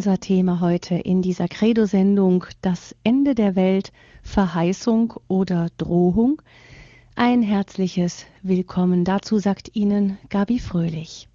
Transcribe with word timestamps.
unser 0.00 0.18
Thema 0.18 0.60
heute 0.60 0.94
in 0.94 1.20
dieser 1.20 1.46
Credo-Sendung 1.46 2.46
Das 2.62 2.96
Ende 3.04 3.34
der 3.34 3.54
Welt, 3.54 3.92
Verheißung 4.22 5.12
oder 5.28 5.68
Drohung. 5.76 6.40
Ein 7.16 7.42
herzliches 7.42 8.24
Willkommen 8.42 9.04
dazu 9.04 9.38
sagt 9.38 9.76
Ihnen 9.76 10.16
Gabi 10.30 10.58
Fröhlich. 10.58 11.28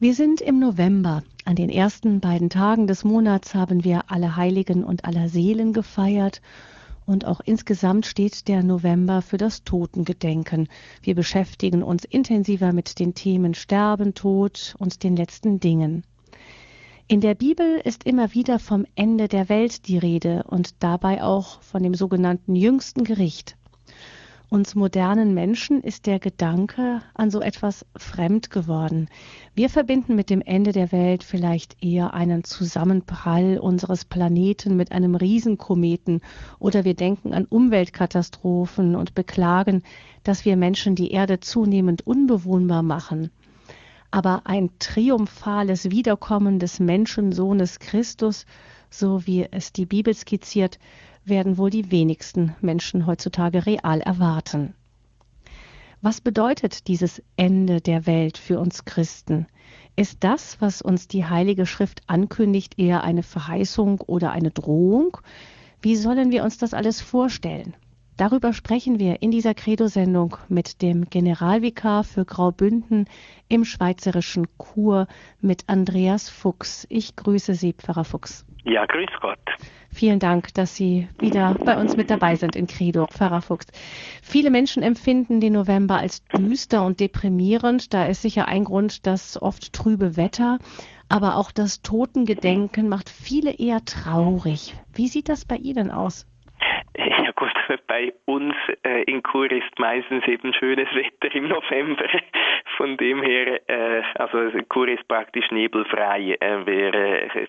Wir 0.00 0.14
sind 0.14 0.40
im 0.40 0.58
November. 0.58 1.22
An 1.44 1.54
den 1.54 1.70
ersten 1.70 2.18
beiden 2.18 2.50
Tagen 2.50 2.88
des 2.88 3.04
Monats 3.04 3.54
haben 3.54 3.84
wir 3.84 4.10
alle 4.10 4.34
Heiligen 4.34 4.82
und 4.82 5.04
aller 5.04 5.28
Seelen 5.28 5.72
gefeiert 5.72 6.42
und 7.06 7.24
auch 7.24 7.40
insgesamt 7.44 8.06
steht 8.06 8.48
der 8.48 8.64
November 8.64 9.22
für 9.22 9.36
das 9.36 9.62
Totengedenken. 9.62 10.66
Wir 11.02 11.14
beschäftigen 11.14 11.84
uns 11.84 12.04
intensiver 12.04 12.72
mit 12.72 12.98
den 12.98 13.14
Themen 13.14 13.54
Sterben, 13.54 14.14
Tod 14.14 14.74
und 14.80 15.04
den 15.04 15.14
letzten 15.14 15.60
Dingen. 15.60 16.02
In 17.10 17.22
der 17.22 17.34
Bibel 17.34 17.80
ist 17.84 18.04
immer 18.04 18.34
wieder 18.34 18.58
vom 18.58 18.84
Ende 18.94 19.28
der 19.28 19.48
Welt 19.48 19.88
die 19.88 19.96
Rede 19.96 20.44
und 20.46 20.82
dabei 20.82 21.22
auch 21.22 21.62
von 21.62 21.82
dem 21.82 21.94
sogenannten 21.94 22.54
jüngsten 22.54 23.02
Gericht. 23.02 23.56
Uns 24.50 24.74
modernen 24.74 25.32
Menschen 25.32 25.82
ist 25.82 26.04
der 26.04 26.18
Gedanke 26.18 27.00
an 27.14 27.30
so 27.30 27.40
etwas 27.40 27.86
fremd 27.96 28.50
geworden. 28.50 29.08
Wir 29.54 29.70
verbinden 29.70 30.16
mit 30.16 30.28
dem 30.28 30.42
Ende 30.42 30.72
der 30.72 30.92
Welt 30.92 31.24
vielleicht 31.24 31.82
eher 31.82 32.12
einen 32.12 32.44
Zusammenprall 32.44 33.58
unseres 33.58 34.04
Planeten 34.04 34.76
mit 34.76 34.92
einem 34.92 35.14
Riesenkometen 35.14 36.20
oder 36.58 36.84
wir 36.84 36.94
denken 36.94 37.32
an 37.32 37.46
Umweltkatastrophen 37.46 38.96
und 38.96 39.14
beklagen, 39.14 39.82
dass 40.24 40.44
wir 40.44 40.58
Menschen 40.58 40.94
die 40.94 41.10
Erde 41.10 41.40
zunehmend 41.40 42.06
unbewohnbar 42.06 42.82
machen. 42.82 43.30
Aber 44.10 44.42
ein 44.44 44.70
triumphales 44.78 45.90
Wiederkommen 45.90 46.58
des 46.58 46.80
Menschensohnes 46.80 47.78
Christus, 47.78 48.46
so 48.90 49.26
wie 49.26 49.46
es 49.50 49.72
die 49.72 49.86
Bibel 49.86 50.14
skizziert, 50.14 50.78
werden 51.24 51.58
wohl 51.58 51.70
die 51.70 51.90
wenigsten 51.90 52.54
Menschen 52.60 53.06
heutzutage 53.06 53.66
real 53.66 54.00
erwarten. 54.00 54.74
Was 56.00 56.20
bedeutet 56.20 56.86
dieses 56.88 57.22
Ende 57.36 57.80
der 57.80 58.06
Welt 58.06 58.38
für 58.38 58.60
uns 58.60 58.84
Christen? 58.84 59.46
Ist 59.96 60.18
das, 60.20 60.60
was 60.60 60.80
uns 60.80 61.08
die 61.08 61.24
Heilige 61.24 61.66
Schrift 61.66 62.02
ankündigt, 62.06 62.78
eher 62.78 63.02
eine 63.02 63.24
Verheißung 63.24 64.00
oder 64.02 64.30
eine 64.30 64.52
Drohung? 64.52 65.18
Wie 65.82 65.96
sollen 65.96 66.30
wir 66.30 66.44
uns 66.44 66.56
das 66.56 66.72
alles 66.72 67.00
vorstellen? 67.00 67.74
Darüber 68.18 68.52
sprechen 68.52 68.98
wir 68.98 69.22
in 69.22 69.30
dieser 69.30 69.54
Credo-Sendung 69.54 70.38
mit 70.48 70.82
dem 70.82 71.08
Generalvikar 71.08 72.02
für 72.02 72.24
Graubünden 72.24 73.08
im 73.48 73.64
schweizerischen 73.64 74.48
Chur 74.58 75.06
mit 75.40 75.62
Andreas 75.68 76.28
Fuchs. 76.28 76.84
Ich 76.90 77.14
grüße 77.14 77.54
Sie, 77.54 77.74
Pfarrer 77.74 78.02
Fuchs. 78.02 78.44
Ja, 78.64 78.86
grüß 78.86 79.06
Gott. 79.20 79.38
Vielen 79.92 80.18
Dank, 80.18 80.52
dass 80.54 80.74
Sie 80.74 81.08
wieder 81.20 81.54
bei 81.64 81.80
uns 81.80 81.96
mit 81.96 82.10
dabei 82.10 82.34
sind 82.34 82.56
in 82.56 82.66
Credo, 82.66 83.06
Pfarrer 83.06 83.40
Fuchs. 83.40 83.66
Viele 84.20 84.50
Menschen 84.50 84.82
empfinden 84.82 85.40
den 85.40 85.52
November 85.52 85.98
als 85.98 86.24
düster 86.24 86.84
und 86.84 86.98
deprimierend. 86.98 87.94
Da 87.94 88.06
ist 88.06 88.22
sicher 88.22 88.48
ein 88.48 88.64
Grund 88.64 89.06
das 89.06 89.40
oft 89.40 89.72
trübe 89.72 90.16
Wetter. 90.16 90.58
Aber 91.08 91.36
auch 91.36 91.52
das 91.52 91.82
Totengedenken 91.82 92.88
macht 92.88 93.10
viele 93.10 93.52
eher 93.52 93.84
traurig. 93.84 94.74
Wie 94.92 95.06
sieht 95.06 95.28
das 95.28 95.44
bei 95.44 95.54
Ihnen 95.54 95.92
aus? 95.92 96.26
Ja 96.96 97.30
gut, 97.36 97.47
bei 97.86 98.12
uns 98.24 98.54
äh, 98.82 99.02
in 99.04 99.22
Chur 99.22 99.50
ist 99.50 99.78
meistens 99.78 100.26
eben 100.26 100.52
schönes 100.54 100.88
Wetter 100.94 101.34
im 101.34 101.48
November. 101.48 102.06
Von 102.76 102.96
dem 102.96 103.22
her, 103.22 103.60
äh, 103.68 104.02
also 104.16 104.50
Chur 104.72 104.88
ist 104.88 105.06
praktisch 105.08 105.50
nebelfrei. 105.50 106.36
Äh, 106.40 106.66
wer 106.66 106.94
äh, 106.94 107.46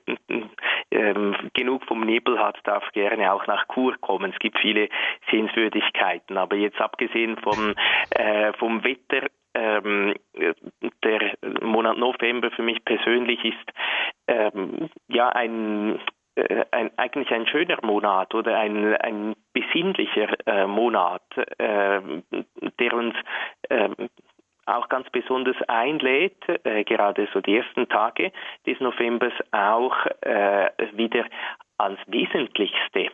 ähm, 0.91 1.35
genug 1.53 1.85
vom 1.85 2.01
Nebel 2.01 2.39
hat, 2.39 2.57
darf 2.63 2.83
gerne 2.93 3.31
auch 3.33 3.45
nach 3.47 3.65
Chur 3.73 3.95
kommen. 4.01 4.31
Es 4.31 4.39
gibt 4.39 4.59
viele 4.59 4.89
Sehenswürdigkeiten. 5.31 6.37
Aber 6.37 6.55
jetzt 6.55 6.79
abgesehen 6.81 7.37
vom, 7.37 7.73
äh, 8.11 8.53
vom 8.53 8.83
Wetter 8.83 9.27
ähm, 9.53 10.13
der 11.03 11.33
Monat 11.61 11.97
November 11.97 12.51
für 12.51 12.63
mich 12.63 12.83
persönlich 12.85 13.43
ist 13.43 13.73
ähm, 14.27 14.89
ja 15.07 15.29
ein 15.29 15.99
ein, 16.71 16.91
eigentlich 16.97 17.31
ein 17.31 17.47
schöner 17.47 17.77
Monat 17.83 18.33
oder 18.33 18.57
ein, 18.57 18.95
ein 18.97 19.35
besinnlicher 19.53 20.29
äh, 20.47 20.67
Monat, 20.67 21.23
äh, 21.57 22.01
der 22.79 22.93
uns 22.93 23.15
äh, 23.69 23.89
auch 24.65 24.87
ganz 24.89 25.09
besonders 25.09 25.55
einlädt, 25.67 26.43
äh, 26.63 26.83
gerade 26.83 27.27
so 27.33 27.41
die 27.41 27.57
ersten 27.57 27.87
Tage 27.89 28.31
des 28.65 28.79
Novembers 28.79 29.33
auch 29.51 29.95
äh, 30.21 30.69
wieder 30.93 31.25
ans 31.77 31.99
Wesentlichste 32.07 32.99
äh, 33.05 33.09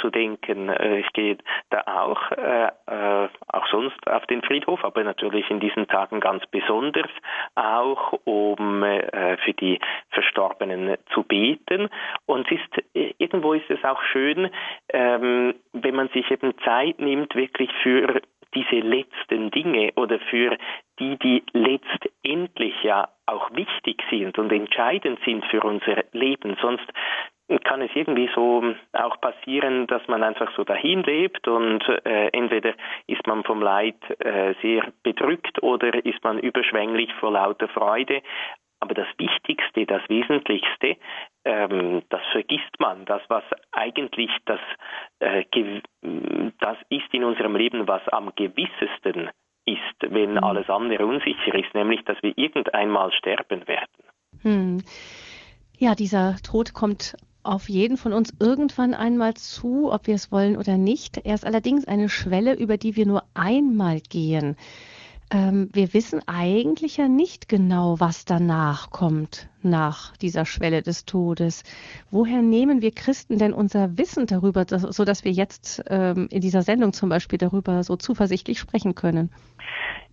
zu 0.00 0.10
denken. 0.10 0.68
Äh, 0.68 1.00
ich 1.00 1.12
gehe 1.12 1.38
da 1.70 1.82
auch, 1.86 2.30
äh, 2.32 2.68
äh, 2.86 3.28
auch 3.48 3.66
sonst 3.68 4.06
auf 4.08 4.26
den 4.26 4.42
Friedhof, 4.42 4.84
aber 4.84 5.04
natürlich 5.04 5.50
in 5.50 5.60
diesen 5.60 5.86
Tagen 5.88 6.20
ganz 6.20 6.44
besonders 6.46 7.10
auch, 7.54 8.12
um 8.24 8.82
äh, 8.82 9.36
für 9.38 9.52
die 9.54 9.80
Verstorbenen 10.10 10.96
zu 11.12 11.22
beten. 11.22 11.88
Und 12.26 12.50
es 12.50 12.58
ist, 12.58 12.84
irgendwo 13.18 13.54
ist 13.54 13.70
es 13.70 13.82
auch 13.84 14.02
schön, 14.12 14.50
ähm, 14.92 15.54
wenn 15.72 15.94
man 15.94 16.08
sich 16.08 16.30
eben 16.30 16.56
Zeit 16.58 16.98
nimmt, 16.98 17.34
wirklich 17.34 17.70
für 17.82 18.20
diese 18.54 18.86
letzten 18.86 19.50
Dinge 19.50 19.92
oder 19.96 20.18
für 20.30 20.56
die, 20.98 21.18
die 21.18 21.42
letztendlich 21.52 22.74
ja 22.82 23.08
auch 23.26 23.50
wichtig 23.52 24.02
sind 24.10 24.38
und 24.38 24.52
entscheidend 24.52 25.18
sind 25.24 25.44
für 25.46 25.60
unser 25.62 26.04
Leben. 26.12 26.56
Sonst 26.60 26.86
kann 27.64 27.82
es 27.82 27.90
irgendwie 27.94 28.30
so 28.34 28.74
auch 28.92 29.20
passieren, 29.20 29.86
dass 29.86 30.06
man 30.08 30.22
einfach 30.22 30.50
so 30.56 30.64
dahin 30.64 31.02
lebt 31.02 31.46
und 31.46 31.84
äh, 32.04 32.28
entweder 32.28 32.74
ist 33.06 33.26
man 33.26 33.44
vom 33.44 33.60
Leid 33.60 33.98
äh, 34.20 34.54
sehr 34.62 34.92
bedrückt 35.02 35.62
oder 35.62 36.04
ist 36.04 36.22
man 36.24 36.38
überschwänglich 36.38 37.12
vor 37.14 37.32
lauter 37.32 37.68
Freude. 37.68 38.22
Aber 38.80 38.94
das 38.94 39.06
Wichtigste, 39.18 39.86
das 39.86 40.02
Wesentlichste, 40.08 40.96
ähm, 41.44 42.02
das 42.08 42.20
vergisst 42.32 42.78
man. 42.78 43.04
Das, 43.04 43.22
was 43.28 43.44
eigentlich 43.72 44.30
das, 44.46 44.60
äh, 45.20 45.44
das 46.60 46.76
ist 46.90 47.12
in 47.12 47.24
unserem 47.24 47.56
Leben, 47.56 47.86
was 47.86 48.06
am 48.08 48.32
gewissesten 48.34 49.30
ist, 49.66 49.78
wenn 50.00 50.32
mhm. 50.32 50.44
alles 50.44 50.68
andere 50.68 51.06
unsicher 51.06 51.54
ist, 51.54 51.74
nämlich, 51.74 52.04
dass 52.04 52.22
wir 52.22 52.36
irgendeinmal 52.36 53.12
sterben 53.12 53.66
werden. 53.66 54.04
Hm. 54.42 54.82
Ja, 55.78 55.94
dieser 55.94 56.36
Tod 56.42 56.74
kommt 56.74 57.16
auf 57.44 57.68
jeden 57.68 57.96
von 57.96 58.12
uns 58.12 58.32
irgendwann 58.40 58.94
einmal 58.94 59.34
zu, 59.34 59.92
ob 59.92 60.06
wir 60.06 60.14
es 60.14 60.32
wollen 60.32 60.56
oder 60.56 60.76
nicht. 60.76 61.18
Er 61.18 61.34
ist 61.34 61.44
allerdings 61.44 61.86
eine 61.86 62.08
Schwelle, 62.08 62.54
über 62.54 62.76
die 62.76 62.96
wir 62.96 63.06
nur 63.06 63.22
einmal 63.34 64.00
gehen. 64.00 64.56
Ähm, 65.30 65.68
wir 65.72 65.94
wissen 65.94 66.20
eigentlich 66.26 66.98
ja 66.98 67.08
nicht 67.08 67.48
genau, 67.48 67.98
was 67.98 68.24
danach 68.24 68.90
kommt, 68.90 69.48
nach 69.62 70.16
dieser 70.18 70.44
Schwelle 70.44 70.82
des 70.82 71.06
Todes. 71.06 71.64
Woher 72.10 72.42
nehmen 72.42 72.82
wir 72.82 72.92
Christen 72.92 73.38
denn 73.38 73.52
unser 73.52 73.96
Wissen 73.96 74.26
darüber, 74.26 74.64
dass, 74.64 74.82
so 74.82 75.04
dass 75.04 75.24
wir 75.24 75.32
jetzt 75.32 75.82
ähm, 75.88 76.28
in 76.30 76.40
dieser 76.40 76.62
Sendung 76.62 76.92
zum 76.92 77.08
Beispiel 77.08 77.38
darüber 77.38 77.82
so 77.82 77.96
zuversichtlich 77.96 78.58
sprechen 78.58 78.94
können? 78.94 79.30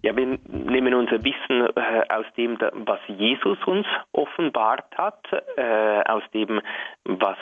Ja, 0.03 0.15
wir 0.15 0.39
nehmen 0.47 0.95
unser 0.95 1.23
Wissen 1.23 1.67
äh, 1.75 2.03
aus 2.09 2.25
dem, 2.35 2.57
was 2.59 2.99
Jesus 3.07 3.57
uns 3.65 3.85
offenbart 4.13 4.85
hat, 4.97 5.23
äh, 5.57 6.01
aus 6.05 6.23
dem, 6.33 6.59
was 7.03 7.37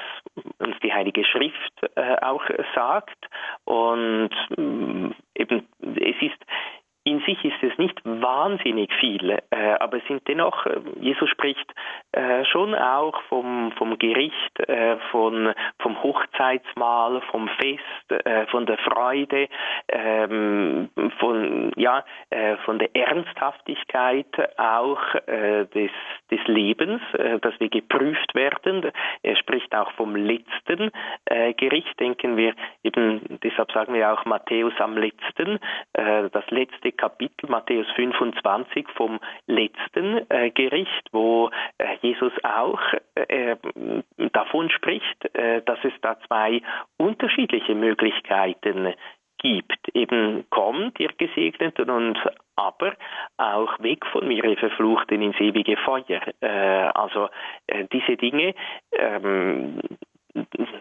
uns 0.60 0.76
die 0.84 0.92
Heilige 0.92 1.24
Schrift 1.24 1.74
äh, 1.96 2.18
auch 2.22 2.44
sagt. 2.76 3.30
Und 3.64 4.32
mm, 4.58 5.12
eben, 5.36 5.68
es 5.82 6.22
ist 6.22 6.46
in 7.10 7.20
sich 7.22 7.44
ist 7.44 7.62
es 7.64 7.76
nicht 7.78 8.00
wahnsinnig 8.04 8.94
viel, 9.00 9.32
äh, 9.32 9.72
aber 9.80 9.98
es 9.98 10.06
sind 10.08 10.28
dennoch, 10.28 10.66
äh, 10.66 10.80
Jesus 11.00 11.30
spricht 11.30 11.74
äh, 12.12 12.46
schon 12.46 12.76
auch 12.76 13.20
vom, 13.24 13.72
vom 13.78 13.98
Gericht, 13.98 14.60
äh, 14.60 14.98
von, 15.12 15.54
vom 15.80 16.04
Hochzeitsmahl, 16.04 17.22
vom 17.32 17.50
Fest, 17.60 18.26
äh, 18.26 18.46
von 18.48 18.66
der 18.68 18.78
Freude, 18.78 19.48
ähm, 19.88 20.90
von, 21.18 21.72
ja, 21.76 22.06
äh, 22.30 22.58
von 22.58 22.78
der 22.78 22.96
Ernsthaftigkeit 22.96 24.28
auch 24.58 25.00
des, 25.28 25.92
des 26.32 26.40
Lebens, 26.48 27.02
dass 27.42 27.60
wir 27.60 27.70
geprüft 27.70 28.36
werden. 28.36 28.92
Er 29.24 29.36
spricht 29.36 29.74
auch 29.74 29.92
vom 29.94 30.16
letzten 30.16 30.92
Gericht, 31.58 32.00
denken 32.00 32.38
wir 32.38 32.54
eben, 32.84 33.40
deshalb 33.44 33.72
sagen 33.72 33.94
wir 33.94 34.12
auch 34.12 34.26
Matthäus 34.26 34.74
am 34.80 34.98
letzten, 34.98 35.60
das 35.94 36.50
letzte 36.50 36.92
Kapitel, 37.00 37.50
Matthäus 37.50 37.88
25, 37.96 38.88
vom 38.96 39.20
letzten 39.48 40.30
äh, 40.30 40.52
Gericht, 40.52 41.08
wo 41.14 41.50
äh, 41.78 41.96
Jesus 42.02 42.34
auch 42.44 42.82
äh, 43.16 43.56
davon 44.34 44.70
spricht, 44.70 45.34
äh, 45.34 45.62
dass 45.62 45.80
es 45.84 45.94
da 46.02 46.20
zwei 46.28 46.62
unterschiedliche 46.98 47.74
Möglichkeiten 47.74 48.94
gibt. 49.38 49.96
Eben 49.96 50.44
kommt, 50.50 51.00
ihr 51.00 51.12
Gesegneten, 51.18 51.90
und 51.90 52.20
aber 52.58 52.94
auch 53.38 53.80
weg 53.80 54.06
von 54.08 54.28
mir, 54.28 54.44
ihr 54.44 54.58
Verfluchten 54.58 55.22
ins 55.22 55.40
ewige 55.40 55.78
Feuer. 55.78 56.22
Äh, 56.42 56.92
also 56.94 57.30
äh, 57.68 57.86
diese 57.94 58.18
Dinge 58.18 58.54
ähm, 58.92 59.80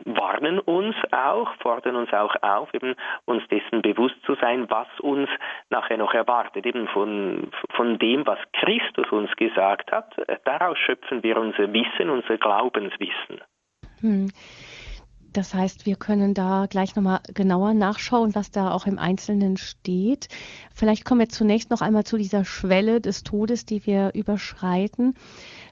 warnen 0.05 0.59
uns 0.59 0.95
auch, 1.11 1.49
fordern 1.61 1.97
uns 1.97 2.13
auch 2.13 2.35
auf, 2.43 2.73
eben 2.75 2.95
uns 3.25 3.43
dessen 3.49 3.83
bewusst 3.83 4.17
zu 4.25 4.35
sein, 4.41 4.69
was 4.69 4.89
uns 5.01 5.29
nachher 5.71 5.97
noch 5.97 6.13
erwartet, 6.15 6.67
eben 6.67 6.89
von, 6.89 7.51
von 7.75 7.99
dem, 7.99 8.27
was 8.27 8.39
Christus 8.53 9.11
uns 9.11 9.31
gesagt 9.37 9.93
hat. 9.93 10.15
Daraus 10.45 10.79
schöpfen 10.79 11.23
wir 11.23 11.39
unser 11.39 11.73
Wissen, 11.73 12.11
unser 12.11 12.37
Glaubenswissen. 12.37 13.41
Hm. 14.01 14.31
Das 15.33 15.53
heißt, 15.55 15.85
wir 15.85 15.97
können 15.97 16.33
da 16.33 16.67
gleich 16.71 16.97
nochmal 16.97 17.21
genauer 17.35 17.75
nachschauen, 17.75 18.35
was 18.35 18.51
da 18.51 18.71
auch 18.73 18.87
im 18.87 18.99
Einzelnen 18.99 19.59
steht. 19.59 20.29
Vielleicht 20.75 21.05
kommen 21.05 21.21
wir 21.21 21.29
zunächst 21.29 21.71
noch 21.71 21.83
einmal 21.83 22.05
zu 22.05 22.17
dieser 22.17 22.45
Schwelle 22.45 23.01
des 23.01 23.25
Todes, 23.25 23.67
die 23.67 23.87
wir 23.87 24.13
überschreiten. 24.15 25.15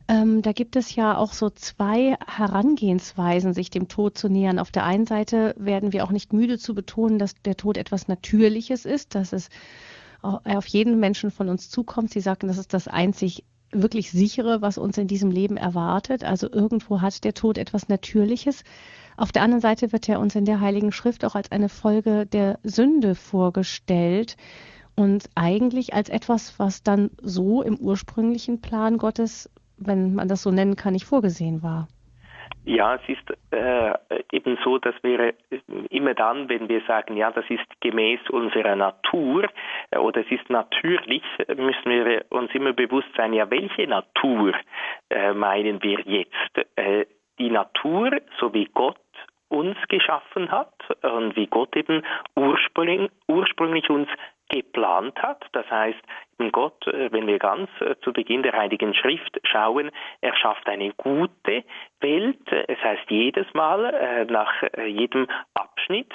Ähm, 0.09 0.43
da 0.43 0.53
gibt 0.53 0.77
es 0.77 0.95
ja 0.95 1.17
auch 1.17 1.33
so 1.33 1.51
zwei 1.51 2.17
Herangehensweisen, 2.27 3.53
sich 3.53 3.71
dem 3.71 3.89
Tod 3.89 4.17
zu 4.17 4.29
nähern. 4.29 4.59
Auf 4.59 4.71
der 4.71 4.85
einen 4.85 5.07
Seite 5.07 5.55
werden 5.59 5.93
wir 5.93 6.05
auch 6.05 6.13
nicht 6.13 6.33
müde 6.33 6.59
zu 6.59 6.75
betonen, 6.75 7.19
dass 7.19 7.35
der 7.35 7.57
Tod 7.57 7.77
etwas 7.77 8.07
Natürliches 8.07 8.85
ist, 8.85 9.15
dass 9.15 9.33
es 9.33 9.49
auf 10.23 10.67
jeden 10.67 10.99
Menschen 10.99 11.31
von 11.31 11.49
uns 11.49 11.71
zukommt. 11.71 12.11
Sie 12.11 12.21
sagten, 12.21 12.49
das 12.49 12.59
ist 12.59 12.73
das 12.73 12.89
einzig 12.89 13.45
wirklich 13.73 14.11
sichere, 14.11 14.63
was 14.63 14.79
uns 14.79 14.97
in 14.97 15.09
diesem 15.09 15.31
Leben 15.31 15.57
erwartet. 15.57 16.25
Also 16.25 16.51
irgendwo 16.51 17.01
hat 17.01 17.25
der 17.25 17.35
Tod 17.35 17.59
etwas 17.59 17.89
Natürliches. 17.89 18.63
Auf 19.17 19.33
der 19.33 19.43
anderen 19.43 19.61
Seite 19.61 19.93
wird 19.93 20.09
er 20.09 20.21
uns 20.21 20.35
in 20.35 20.45
der 20.45 20.61
Heiligen 20.61 20.93
Schrift 20.93 21.25
auch 21.25 21.35
als 21.35 21.51
eine 21.51 21.69
Folge 21.69 22.27
der 22.27 22.59
Sünde 22.63 23.15
vorgestellt 23.15 24.37
und 24.95 25.29
eigentlich 25.35 25.95
als 25.95 26.09
etwas, 26.09 26.59
was 26.59 26.83
dann 26.83 27.11
so 27.21 27.63
im 27.63 27.77
ursprünglichen 27.77 28.61
Plan 28.61 28.99
Gottes, 28.99 29.51
wenn 29.79 30.15
man 30.15 30.29
das 30.29 30.43
so 30.43 30.51
nennen 30.51 30.77
kann, 30.77 30.93
nicht 30.93 31.07
vorgesehen 31.07 31.63
war. 31.63 31.89
Ja, 32.65 32.97
es 32.97 33.09
ist 33.09 33.39
äh, 33.53 33.93
eben 34.33 34.59
so, 34.65 34.79
dass 34.79 34.95
wir 35.03 35.35
immer 35.91 36.15
dann, 36.15 36.49
wenn 36.49 36.69
wir 36.69 36.81
sagen, 36.87 37.17
ja, 37.17 37.31
das 37.31 37.45
ist 37.49 37.65
gemäß 37.81 38.19
unserer 38.31 38.75
Natur 38.75 39.49
äh, 39.91 39.99
oder 39.99 40.23
es 40.23 40.31
ist 40.31 40.51
natürlich, 40.51 41.23
müssen 41.49 41.85
wir 41.85 42.25
uns 42.31 42.53
immer 42.55 42.73
bewusst 42.73 43.09
sein, 43.17 43.33
ja, 43.33 43.49
welche 43.51 43.87
Natur 43.87 44.53
äh, 45.11 45.33
meinen 45.33 45.83
wir 45.83 46.01
jetzt? 46.01 46.69
Äh, 46.77 47.07
die 47.39 47.51
Natur, 47.51 48.11
so 48.41 48.53
wie 48.55 48.65
Gott 48.73 48.99
uns 49.57 49.77
geschaffen 49.89 50.51
hat 50.51 50.75
und 51.03 51.35
wie 51.37 51.47
Gott 51.47 51.75
eben 51.77 52.03
ursprünglich, 52.37 53.11
ursprünglich 53.27 53.89
uns 53.91 54.09
geplant 54.49 55.21
hat. 55.23 55.45
Das 55.53 55.69
heißt, 55.71 55.99
Gott, 56.53 56.87
äh, 56.87 57.11
wenn 57.13 57.27
wir 57.27 57.39
ganz 57.39 57.69
äh, 57.81 57.97
zu 58.03 58.13
Beginn 58.13 58.43
der 58.43 58.53
Heiligen 58.53 58.95
Schrift 58.95 59.41
schauen, 59.45 59.91
er 60.21 60.37
schafft 60.37 60.69
eine 60.69 60.93
gute 60.93 61.65
Welt. 62.01 62.53
Es 62.69 62.79
heißt 62.83 63.11
jedes 63.11 63.47
Mal 63.55 63.85
äh, 63.87 64.25
nach 64.27 64.53
jedem 64.87 65.27
Abschnitt 65.55 66.13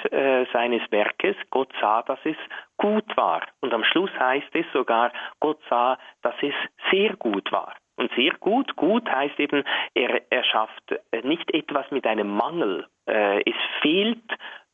seines 0.52 0.82
Werkes, 0.90 1.34
Gott 1.48 1.72
sah, 1.80 2.02
dass 2.02 2.18
es 2.24 2.36
gut 2.76 3.16
war. 3.16 3.40
Und 3.60 3.72
am 3.72 3.84
Schluss 3.84 4.10
heißt 4.18 4.54
es 4.54 4.66
sogar, 4.72 5.12
Gott 5.40 5.60
sah, 5.70 5.98
dass 6.20 6.34
es 6.42 6.52
sehr 6.90 7.16
gut 7.16 7.50
war. 7.52 7.74
Und 7.96 8.10
sehr 8.16 8.32
gut, 8.40 8.74
gut 8.76 9.08
heißt 9.08 9.38
eben, 9.38 9.64
er, 9.94 10.22
er 10.30 10.44
schafft 10.44 10.94
nicht 11.22 11.52
etwas 11.54 11.90
mit 11.90 12.06
einem 12.06 12.28
Mangel. 12.28 12.86
es 13.06 13.54
fehlt 13.80 14.22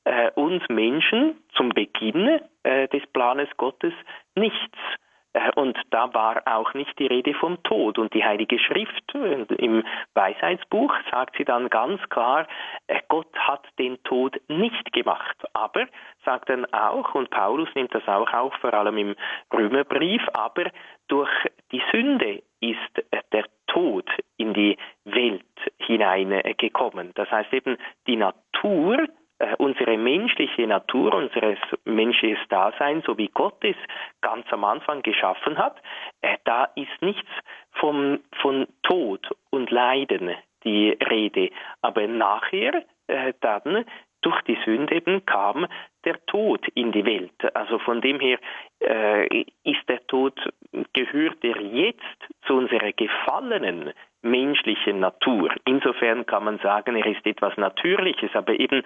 äh, 0.09 0.31
uns 0.35 0.63
Menschen 0.69 1.37
zum 1.55 1.69
Beginn 1.71 2.41
äh, 2.63 2.89
des 2.89 3.07
Planes 3.13 3.49
Gottes 3.57 3.93
nichts. 4.35 4.79
Äh, 5.39 5.51
und 5.55 5.79
da 5.91 6.13
war 6.15 6.43
auch 6.47 6.75
nicht 6.75 6.99
die 6.99 7.07
Rede 7.07 7.35
vom 7.35 7.63
Tod. 7.63 7.99
Und 7.99 8.15
die 8.15 8.25
Heilige 8.25 8.59
Schrift 8.59 9.15
äh, 9.15 9.43
im 9.55 9.85
Weisheitsbuch 10.15 10.93
sagt 11.11 11.37
sie 11.37 11.45
dann 11.45 11.71
ganz 11.71 12.01
klar, 12.09 12.47
äh, 12.87 13.01
Gott 13.09 13.33
hat 13.37 13.67
den 13.79 14.03
Tod 14.05 14.41
nicht 14.49 14.93
gemacht. 14.93 15.37
Aber, 15.53 15.87
sagt 16.25 16.49
dann 16.49 16.67
auch, 16.73 17.15
und 17.15 17.31
Paulus 17.31 17.69
nimmt 17.75 17.95
das 17.95 18.07
auch 18.07 18.33
auf, 18.33 18.55
vor 18.61 18.75
allem 18.75 18.99
im 18.99 19.15
Römerbrief, 19.53 20.23
aber 20.33 20.71
durch 21.09 21.31
die 21.73 21.83
Sünde 21.93 22.43
ist 22.61 23.07
der 23.33 23.45
Tod 23.67 24.11
in 24.37 24.53
die 24.53 24.77
Welt 25.05 25.45
hineingekommen. 25.79 27.13
Das 27.15 27.31
heißt 27.31 27.53
eben, 27.53 27.79
die 28.07 28.17
Natur 28.17 29.07
unsere 29.59 29.97
menschliche 29.97 30.67
Natur, 30.67 31.15
unseres 31.15 31.59
menschliches 31.85 32.41
Dasein, 32.49 33.03
so 33.07 33.17
wie 33.19 33.29
Gott 33.29 33.63
es 33.63 33.77
ganz 34.21 34.47
am 34.51 34.65
Anfang 34.65 35.03
geschaffen 35.03 35.59
hat, 35.59 35.77
äh, 36.23 36.37
da 36.45 36.65
ist 36.75 37.01
nichts 37.01 37.31
vom, 37.73 38.21
von 38.41 38.67
Tod 38.83 39.29
und 39.51 39.71
Leiden 39.71 40.35
die 40.65 40.97
Rede. 41.09 41.51
Aber 41.83 42.07
nachher 42.07 42.83
äh, 43.07 43.33
dann 43.41 43.85
durch 44.23 44.43
die 44.43 44.59
Sünde 44.65 44.97
eben 44.97 45.25
kam 45.27 45.67
der 46.05 46.25
Tod 46.27 46.67
in 46.75 46.91
die 46.93 47.05
Welt. 47.05 47.55
Also 47.55 47.79
von 47.79 48.01
dem 48.01 48.19
her 48.19 48.39
äh, 48.81 49.45
ist 49.63 49.89
der 49.89 50.05
Tod, 50.09 50.35
gehört 50.93 51.45
er 51.45 51.61
jetzt 51.63 52.01
zu 52.47 52.55
unserer 52.55 52.93
gefallenen 52.93 53.93
menschlichen 54.23 55.01
Natur. 55.01 55.51
Insofern 55.65 56.27
kann 56.27 56.45
man 56.45 56.59
sagen, 56.59 56.97
er 56.97 57.07
ist 57.07 57.25
etwas 57.25 57.57
Natürliches, 57.57 58.31
aber 58.35 58.59
eben 58.59 58.83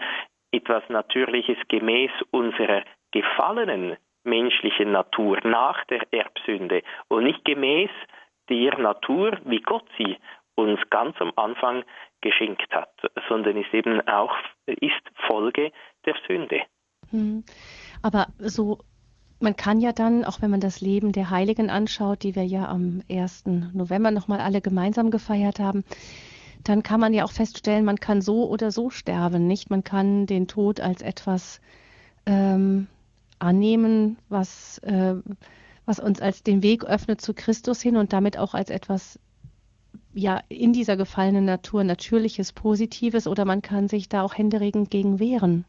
etwas 0.52 0.82
Natürliches 0.88 1.58
gemäß 1.68 2.10
unserer 2.30 2.82
gefallenen 3.10 3.96
menschlichen 4.24 4.92
Natur 4.92 5.38
nach 5.42 5.84
der 5.86 6.00
Erbsünde 6.12 6.82
und 7.08 7.24
nicht 7.24 7.44
gemäß 7.44 7.90
der 8.48 8.78
Natur, 8.78 9.38
wie 9.44 9.60
Gott 9.60 9.86
sie 9.98 10.16
uns 10.54 10.78
ganz 10.90 11.16
am 11.20 11.32
Anfang 11.36 11.84
geschenkt 12.20 12.72
hat, 12.72 12.92
sondern 13.28 13.56
ist 13.56 13.72
eben 13.74 14.06
auch 14.06 14.34
ist 14.66 15.02
Folge 15.26 15.72
der 16.04 16.14
Sünde. 16.28 16.62
Hm. 17.10 17.44
Aber 18.02 18.26
so 18.38 18.78
man 19.42 19.56
kann 19.56 19.80
ja 19.80 19.92
dann, 19.92 20.24
auch 20.24 20.40
wenn 20.40 20.50
man 20.50 20.60
das 20.60 20.80
Leben 20.80 21.12
der 21.12 21.30
Heiligen 21.30 21.68
anschaut, 21.68 22.22
die 22.22 22.36
wir 22.36 22.44
ja 22.44 22.68
am 22.68 23.02
1. 23.10 23.44
November 23.74 24.12
nochmal 24.12 24.40
alle 24.40 24.60
gemeinsam 24.60 25.10
gefeiert 25.10 25.58
haben, 25.58 25.84
dann 26.64 26.82
kann 26.82 27.00
man 27.00 27.12
ja 27.12 27.24
auch 27.24 27.32
feststellen, 27.32 27.84
man 27.84 27.96
kann 27.96 28.20
so 28.20 28.48
oder 28.48 28.70
so 28.70 28.90
sterben, 28.90 29.46
nicht? 29.46 29.70
Man 29.70 29.84
kann 29.84 30.26
den 30.26 30.48
Tod 30.48 30.80
als 30.80 31.02
etwas 31.02 31.60
ähm, 32.26 32.86
annehmen, 33.38 34.18
was, 34.28 34.78
äh, 34.78 35.14
was 35.86 35.98
uns 35.98 36.20
als 36.20 36.42
den 36.42 36.62
Weg 36.62 36.84
öffnet 36.84 37.20
zu 37.20 37.34
Christus 37.34 37.82
hin 37.82 37.96
und 37.96 38.12
damit 38.12 38.38
auch 38.38 38.54
als 38.54 38.70
etwas 38.70 39.18
ja 40.14 40.40
in 40.48 40.72
dieser 40.72 40.96
gefallenen 40.96 41.44
Natur 41.44 41.84
natürliches 41.84 42.52
Positives 42.52 43.26
oder 43.26 43.44
man 43.44 43.62
kann 43.62 43.88
sich 43.88 44.08
da 44.08 44.22
auch 44.22 44.36
händeringend 44.36 44.90
gegen 44.90 45.18
wehren. 45.18 45.64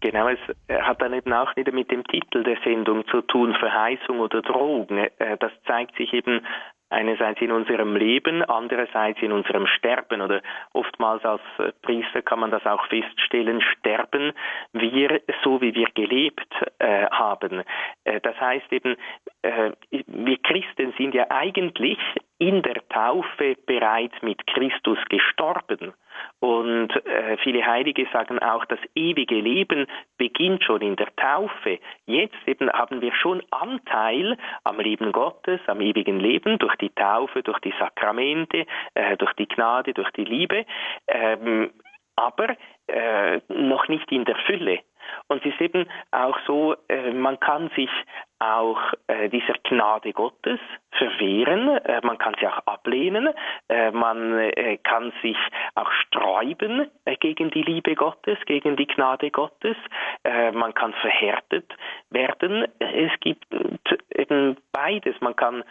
Genau, 0.00 0.28
es 0.28 0.38
hat 0.68 1.02
dann 1.02 1.12
eben 1.12 1.32
auch 1.32 1.54
wieder 1.56 1.72
mit 1.72 1.90
dem 1.90 2.04
Titel 2.04 2.44
der 2.44 2.56
Sendung 2.64 3.06
zu 3.08 3.20
tun, 3.22 3.54
Verheißung 3.54 4.20
oder 4.20 4.42
Drohung. 4.42 4.88
Äh, 4.90 5.36
das 5.38 5.52
zeigt 5.66 5.96
sich 5.96 6.12
eben 6.12 6.40
einerseits 6.90 7.40
in 7.40 7.52
unserem 7.52 7.96
Leben, 7.96 8.42
andererseits 8.42 9.20
in 9.22 9.32
unserem 9.32 9.66
Sterben 9.66 10.20
oder 10.20 10.42
oftmals 10.72 11.24
als 11.24 11.42
äh, 11.58 11.72
Priester 11.82 12.22
kann 12.22 12.40
man 12.40 12.50
das 12.50 12.64
auch 12.66 12.86
feststellen, 12.86 13.60
sterben 13.60 14.32
wir 14.72 15.20
so, 15.42 15.60
wie 15.60 15.74
wir 15.74 15.88
gelebt 15.94 16.54
äh, 16.78 17.06
haben. 17.06 17.62
Äh, 18.04 18.20
das 18.20 18.40
heißt 18.40 18.72
eben, 18.72 18.96
äh, 19.42 19.72
wir 19.90 20.38
Christen 20.38 20.92
sind 20.96 21.14
ja 21.14 21.26
eigentlich 21.30 21.98
in 22.38 22.62
der 22.62 22.86
Taufe 22.88 23.56
bereits 23.66 24.14
mit 24.22 24.46
Christus 24.46 24.98
gestorben. 25.08 25.92
Und 26.40 26.90
äh, 27.06 27.36
viele 27.42 27.66
Heilige 27.66 28.06
sagen 28.12 28.38
auch, 28.38 28.64
das 28.66 28.78
ewige 28.94 29.34
Leben 29.34 29.86
beginnt 30.16 30.62
schon 30.64 30.82
in 30.82 30.96
der 30.96 31.14
Taufe. 31.16 31.78
Jetzt 32.06 32.36
eben 32.46 32.70
haben 32.70 33.00
wir 33.00 33.14
schon 33.14 33.42
Anteil 33.50 34.36
am 34.64 34.78
Leben 34.78 35.12
Gottes, 35.12 35.60
am 35.66 35.80
ewigen 35.80 36.20
Leben 36.20 36.58
durch 36.58 36.76
die 36.76 36.90
Taufe, 36.90 37.42
durch 37.42 37.58
die 37.60 37.74
Sakramente, 37.78 38.66
äh, 38.94 39.16
durch 39.16 39.32
die 39.34 39.48
Gnade, 39.48 39.94
durch 39.94 40.10
die 40.12 40.24
Liebe, 40.24 40.64
ähm, 41.08 41.70
aber 42.18 42.56
äh, 42.88 43.40
noch 43.48 43.88
nicht 43.88 44.10
in 44.12 44.24
der 44.24 44.36
Fülle. 44.46 44.80
Und 45.28 45.44
es 45.44 45.52
ist 45.52 45.60
eben 45.60 45.86
auch 46.10 46.38
so, 46.46 46.74
äh, 46.88 47.12
man 47.12 47.40
kann 47.40 47.70
sich 47.76 47.90
auch 48.38 48.78
äh, 49.06 49.28
dieser 49.28 49.54
Gnade 49.64 50.12
Gottes 50.12 50.60
verwehren, 50.92 51.68
äh, 51.68 52.00
man 52.04 52.18
kann 52.18 52.34
sie 52.38 52.46
auch 52.46 52.58
ablehnen, 52.66 53.30
äh, 53.68 53.90
man 53.90 54.38
äh, 54.38 54.76
kann 54.78 55.12
sich 55.22 55.36
auch 55.74 55.90
sträuben 55.92 56.90
äh, 57.04 57.16
gegen 57.16 57.50
die 57.50 57.62
Liebe 57.62 57.94
Gottes, 57.94 58.38
gegen 58.46 58.76
die 58.76 58.86
Gnade 58.86 59.30
Gottes, 59.30 59.76
man 60.52 60.74
kann 60.74 60.92
verhärtet 60.94 61.72
werden. 62.10 62.66
Es 62.80 63.12
gibt 63.20 63.46
eben 64.14 64.56
beides, 64.72 65.14
man 65.20 65.36
kann 65.36 65.64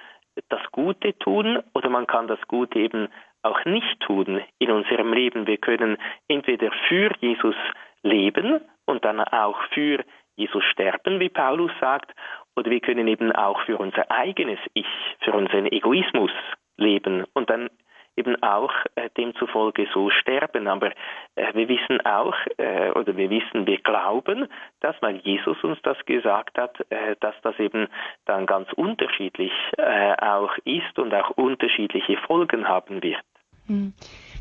das 0.50 0.62
Gute 0.72 1.18
tun 1.20 1.62
oder 1.74 1.90
man 1.90 2.08
kann 2.08 2.28
das 2.28 2.40
Gute 2.48 2.80
eben 2.80 3.10
auch 3.48 3.64
nicht 3.66 4.00
tun 4.02 4.42
in 4.60 4.72
unserem 4.72 5.14
Leben. 5.14 5.48
Wir 5.48 5.58
können 5.58 5.98
entweder 6.28 6.72
für 6.88 7.12
Jesus 7.20 7.56
leben 8.04 8.62
und 8.86 9.04
dann 9.06 9.20
auch 9.20 9.58
für 9.74 10.04
Jesus 10.36 10.64
sterben, 10.66 11.20
wie 11.20 11.30
Paulus 11.30 11.72
sagt, 11.80 12.14
oder 12.56 12.70
wir 12.70 12.80
können 12.80 13.08
eben 13.08 13.32
auch 13.32 13.62
für 13.62 13.78
unser 13.78 14.10
eigenes 14.12 14.60
Ich, 14.74 14.88
für 15.22 15.34
unseren 15.34 15.66
Egoismus 15.68 16.32
leben 16.78 17.26
und 17.34 17.50
dann 17.50 17.70
eben 18.18 18.42
auch 18.42 18.72
äh, 18.96 19.10
demzufolge 19.16 19.88
so 19.94 20.10
sterben. 20.10 20.68
Aber 20.68 20.92
äh, 21.36 21.54
wir 21.54 21.70
wissen 21.70 22.04
auch, 22.06 22.36
äh, 22.58 22.90
oder 22.92 23.16
wir 23.16 23.30
wissen, 23.30 23.68
wir 23.68 23.78
glauben, 23.78 24.48
dass, 24.82 24.96
weil 25.02 25.18
Jesus 25.18 25.64
uns 25.64 25.80
das 25.84 26.04
gesagt 26.06 26.58
hat, 26.58 26.80
äh, 26.90 27.16
dass 27.20 27.36
das 27.44 27.58
eben 27.60 27.88
dann 28.26 28.48
ganz 28.48 28.72
unterschiedlich 28.74 29.54
äh, 29.78 30.16
auch 30.20 30.58
ist 30.66 30.98
und 30.98 31.14
auch 31.14 31.30
unterschiedliche 31.32 32.18
Folgen 32.18 32.68
haben 32.68 33.04
wird. 33.04 33.24
Hm. 33.68 33.94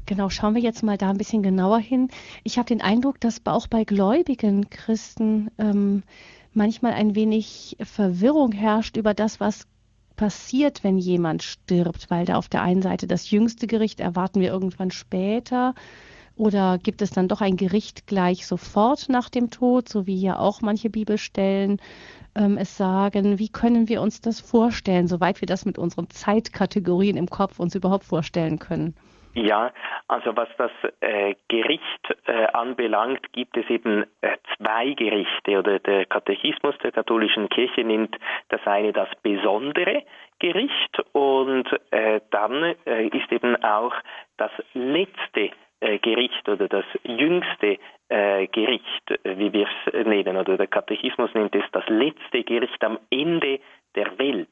Genau, 0.06 0.30
schauen 0.30 0.54
wir 0.54 0.62
jetzt 0.62 0.82
mal 0.82 0.96
da 0.96 1.10
ein 1.10 1.18
bisschen 1.18 1.42
genauer 1.42 1.78
hin. 1.78 2.08
Ich 2.44 2.58
habe 2.58 2.66
den 2.66 2.80
Eindruck, 2.80 3.20
dass 3.20 3.44
auch 3.44 3.66
bei 3.66 3.84
gläubigen 3.84 4.70
Christen 4.70 5.50
ähm, 5.58 6.04
manchmal 6.52 6.92
ein 6.92 7.14
wenig 7.14 7.76
Verwirrung 7.82 8.52
herrscht 8.52 8.96
über 8.96 9.14
das, 9.14 9.40
was 9.40 9.66
passiert, 10.16 10.82
wenn 10.82 10.96
jemand 10.96 11.42
stirbt, 11.42 12.10
weil 12.10 12.24
da 12.24 12.36
auf 12.36 12.48
der 12.48 12.62
einen 12.62 12.82
Seite 12.82 13.06
das 13.06 13.30
jüngste 13.30 13.66
Gericht 13.66 14.00
erwarten 14.00 14.40
wir 14.40 14.48
irgendwann 14.48 14.90
später 14.90 15.74
oder 16.36 16.78
gibt 16.78 17.02
es 17.02 17.10
dann 17.10 17.28
doch 17.28 17.40
ein 17.40 17.56
Gericht 17.56 18.06
gleich 18.06 18.46
sofort 18.46 19.08
nach 19.08 19.28
dem 19.28 19.50
Tod, 19.50 19.88
so 19.88 20.06
wie 20.06 20.20
ja 20.20 20.38
auch 20.38 20.60
manche 20.60 20.90
Bibelstellen 20.90 21.80
ähm, 22.34 22.58
es 22.58 22.76
sagen? 22.76 23.38
Wie 23.38 23.48
können 23.48 23.88
wir 23.88 24.02
uns 24.02 24.20
das 24.20 24.40
vorstellen, 24.40 25.08
soweit 25.08 25.40
wir 25.40 25.46
das 25.46 25.64
mit 25.64 25.78
unseren 25.78 26.10
Zeitkategorien 26.10 27.16
im 27.16 27.28
Kopf 27.28 27.58
uns 27.58 27.74
überhaupt 27.74 28.04
vorstellen 28.04 28.58
können? 28.58 28.94
Ja, 29.36 29.70
also 30.08 30.34
was 30.34 30.48
das 30.56 30.70
äh, 31.00 31.34
Gericht 31.48 32.16
äh, 32.24 32.46
anbelangt, 32.54 33.20
gibt 33.34 33.54
es 33.58 33.68
eben 33.68 34.06
äh, 34.22 34.38
zwei 34.56 34.94
Gerichte 34.94 35.58
oder 35.58 35.78
der 35.78 36.06
Katechismus 36.06 36.74
der 36.78 36.90
katholischen 36.92 37.50
Kirche 37.50 37.84
nimmt 37.84 38.16
das 38.48 38.66
eine 38.66 38.94
das 38.94 39.10
besondere 39.22 40.04
Gericht 40.38 41.02
und 41.12 41.66
äh, 41.90 42.22
dann 42.30 42.74
äh, 42.86 43.08
ist 43.08 43.30
eben 43.30 43.62
auch 43.62 43.92
das 44.38 44.52
letzte 44.72 45.50
äh, 45.80 45.98
Gericht 45.98 46.48
oder 46.48 46.66
das 46.68 46.86
jüngste 47.04 47.78
Gericht, 48.08 49.18
wie 49.24 49.52
wir 49.52 49.66
es 49.66 50.06
nennen, 50.06 50.36
oder 50.36 50.56
der 50.56 50.68
Katechismus 50.68 51.34
nennt 51.34 51.56
es 51.56 51.64
das 51.72 51.82
letzte 51.88 52.44
Gericht 52.44 52.84
am 52.84 53.00
Ende 53.10 53.58
der 53.96 54.16
Welt. 54.20 54.48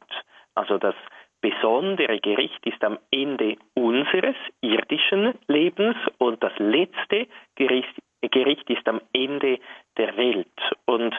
Also 0.57 0.77
das 0.77 0.97
besondere 1.45 2.19
Gericht 2.21 2.65
ist 2.65 2.83
am 2.83 2.99
Ende 3.11 3.57
unseres 3.75 4.37
irdischen 4.63 5.35
Lebens 5.47 5.95
und 6.17 6.43
das 6.43 6.55
letzte 6.57 7.27
Gericht, 7.55 7.95
Gericht 8.23 8.71
ist 8.71 8.89
am 8.89 9.03
Ende 9.13 9.59
der 9.99 10.17
Welt. 10.17 10.49
Und 10.87 11.15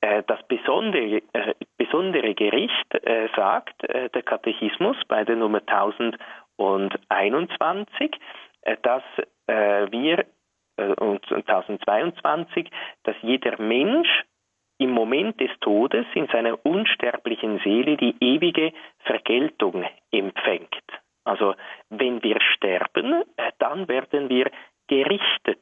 äh, 0.00 0.22
das 0.26 0.40
besondere, 0.48 1.20
äh, 1.34 1.52
besondere 1.76 2.34
Gericht 2.34 2.94
äh, 2.94 3.28
sagt 3.36 3.84
äh, 3.84 4.08
der 4.08 4.22
Katechismus 4.22 4.96
bei 5.06 5.24
der 5.24 5.36
Nummer 5.36 5.60
1021, 5.66 8.12
äh, 8.62 8.78
dass 8.82 9.02
äh, 9.48 9.86
wir 9.90 10.24
und 11.00 11.24
1022, 11.32 12.70
dass 13.02 13.16
jeder 13.22 13.60
Mensch 13.60 14.22
im 14.78 14.90
Moment 14.90 15.40
des 15.40 15.50
Todes 15.60 16.06
in 16.14 16.26
seiner 16.28 16.64
unsterblichen 16.64 17.60
Seele 17.64 17.96
die 17.96 18.14
ewige 18.20 18.72
Vergeltung 19.00 19.84
empfängt. 20.10 20.84
Also 21.24 21.54
wenn 21.90 22.22
wir 22.22 22.40
sterben, 22.40 23.22
äh, 23.36 23.52
dann 23.58 23.88
werden 23.88 24.28
wir 24.30 24.50
gerichtet 24.86 25.58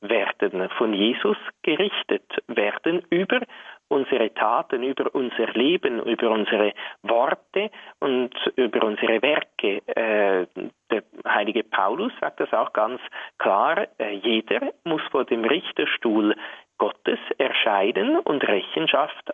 werden, 0.00 0.68
von 0.70 0.94
Jesus 0.94 1.36
gerichtet 1.62 2.24
werden 2.48 3.02
über 3.10 3.40
unsere 3.88 4.32
Taten, 4.32 4.82
über 4.82 5.14
unser 5.14 5.46
Leben, 5.52 6.02
über 6.04 6.30
unsere 6.30 6.72
Worte 7.02 7.70
und 8.00 8.32
über 8.56 8.84
unsere 8.84 9.20
Werke. 9.22 9.82
Äh, 9.86 10.46
der 10.90 11.02
heilige 11.26 11.62
Paulus 11.62 12.12
sagt 12.20 12.40
das 12.40 12.52
auch 12.52 12.72
ganz 12.72 13.00
klar, 13.38 13.86
äh, 13.98 14.14
jeder 14.14 14.72
muss 14.84 15.02
vor 15.10 15.24
dem 15.24 15.44
Richterstuhl 15.44 16.34
Gottes 16.78 17.18
erscheinen 17.38 18.18
und 18.18 18.42
Rechenschaft 18.48 19.30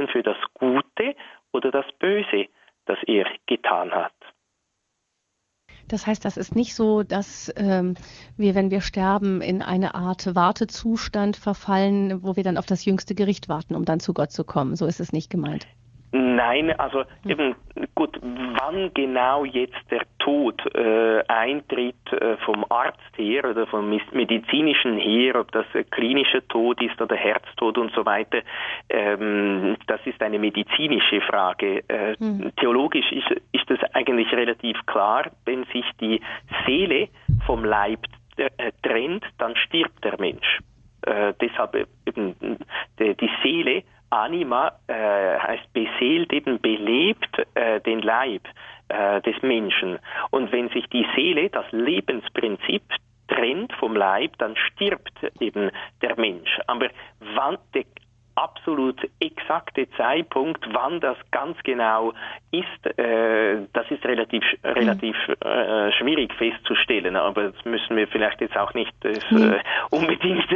ablegen 0.00 0.08
für 0.08 0.22
das 0.22 0.36
Gute 0.54 1.16
oder 1.52 1.70
das 1.70 1.86
Böse, 1.98 2.46
das 2.86 2.98
er 3.06 3.26
getan 3.46 3.90
hat. 3.92 4.12
Das 5.88 6.06
heißt, 6.06 6.24
das 6.24 6.36
ist 6.36 6.54
nicht 6.54 6.74
so, 6.74 7.02
dass 7.02 7.52
ähm, 7.56 7.94
wir, 8.36 8.54
wenn 8.54 8.70
wir 8.70 8.80
sterben, 8.80 9.40
in 9.40 9.60
eine 9.60 9.96
Art 9.96 10.36
Wartezustand 10.36 11.36
verfallen, 11.36 12.22
wo 12.22 12.36
wir 12.36 12.44
dann 12.44 12.58
auf 12.58 12.66
das 12.66 12.84
jüngste 12.84 13.16
Gericht 13.16 13.48
warten, 13.48 13.74
um 13.74 13.84
dann 13.84 13.98
zu 13.98 14.14
Gott 14.14 14.30
zu 14.30 14.44
kommen. 14.44 14.76
So 14.76 14.86
ist 14.86 15.00
es 15.00 15.12
nicht 15.12 15.30
gemeint. 15.30 15.66
Nein, 16.12 16.72
also 16.72 17.04
hm. 17.22 17.30
eben 17.30 17.54
gut, 17.94 18.18
wann 18.20 18.92
genau 18.94 19.44
jetzt 19.44 19.78
der 19.90 20.02
Tod 20.18 20.60
äh, 20.74 21.22
eintritt 21.28 22.12
äh, 22.12 22.36
vom 22.38 22.64
Arzt 22.68 22.98
her 23.16 23.48
oder 23.48 23.66
vom 23.68 23.88
medizinischen 24.12 24.98
her, 24.98 25.36
ob 25.36 25.52
das 25.52 25.66
äh, 25.74 25.84
klinischer 25.84 26.46
Tod 26.48 26.82
ist 26.82 27.00
oder 27.00 27.14
Herztod 27.14 27.78
und 27.78 27.92
so 27.92 28.04
weiter, 28.04 28.40
ähm, 29.18 29.76
das 29.86 30.00
ist 30.04 30.22
eine 30.22 30.38
medizinische 30.38 31.20
Frage. 31.22 31.82
Äh, 31.88 32.16
mhm. 32.18 32.52
Theologisch 32.56 33.10
ist, 33.12 33.30
ist 33.52 33.68
das 33.68 33.78
eigentlich 33.94 34.30
relativ 34.32 34.76
klar, 34.86 35.30
wenn 35.44 35.64
sich 35.72 35.84
die 36.00 36.20
Seele 36.66 37.08
vom 37.46 37.64
Leib 37.64 38.00
äh, 38.36 38.72
trennt, 38.82 39.24
dann 39.38 39.56
stirbt 39.56 40.04
der 40.04 40.18
Mensch. 40.20 40.60
Äh, 41.02 41.32
deshalb 41.40 41.88
eben 42.06 42.34
die, 42.98 43.14
die 43.14 43.30
Seele 43.42 43.82
Anima 44.10 44.72
äh, 44.88 45.38
heißt 45.38 45.72
beseelt, 45.72 46.32
eben 46.32 46.60
belebt 46.60 47.30
äh, 47.54 47.80
den 47.80 48.02
Leib 48.02 48.42
äh, 48.88 49.20
des 49.22 49.40
Menschen. 49.42 49.98
Und 50.30 50.50
wenn 50.52 50.68
sich 50.70 50.86
die 50.88 51.06
Seele, 51.14 51.48
das 51.48 51.64
Lebensprinzip, 51.70 52.82
trennt 53.28 53.72
vom 53.74 53.94
Leib, 53.94 54.36
dann 54.38 54.56
stirbt 54.56 55.14
eben 55.38 55.70
der 56.02 56.18
Mensch. 56.18 56.58
Aber 56.66 56.88
wann 57.34 57.58
der 57.74 57.84
absolut 58.42 59.00
exakte 59.20 59.88
Zeitpunkt, 59.96 60.64
wann 60.72 61.00
das 61.00 61.16
ganz 61.30 61.56
genau 61.62 62.12
ist, 62.50 62.98
äh, 62.98 63.66
das 63.72 63.90
ist 63.90 64.04
relativ 64.04 64.42
relativ 64.64 65.16
äh, 65.40 65.92
schwierig 65.92 66.32
festzustellen. 66.34 67.16
Aber 67.16 67.50
das 67.50 67.64
müssen 67.64 67.96
wir 67.96 68.08
vielleicht 68.08 68.40
jetzt 68.40 68.56
auch 68.56 68.74
nicht 68.74 68.94
äh, 69.04 69.18
mhm. 69.30 69.54
unbedingt 69.90 70.48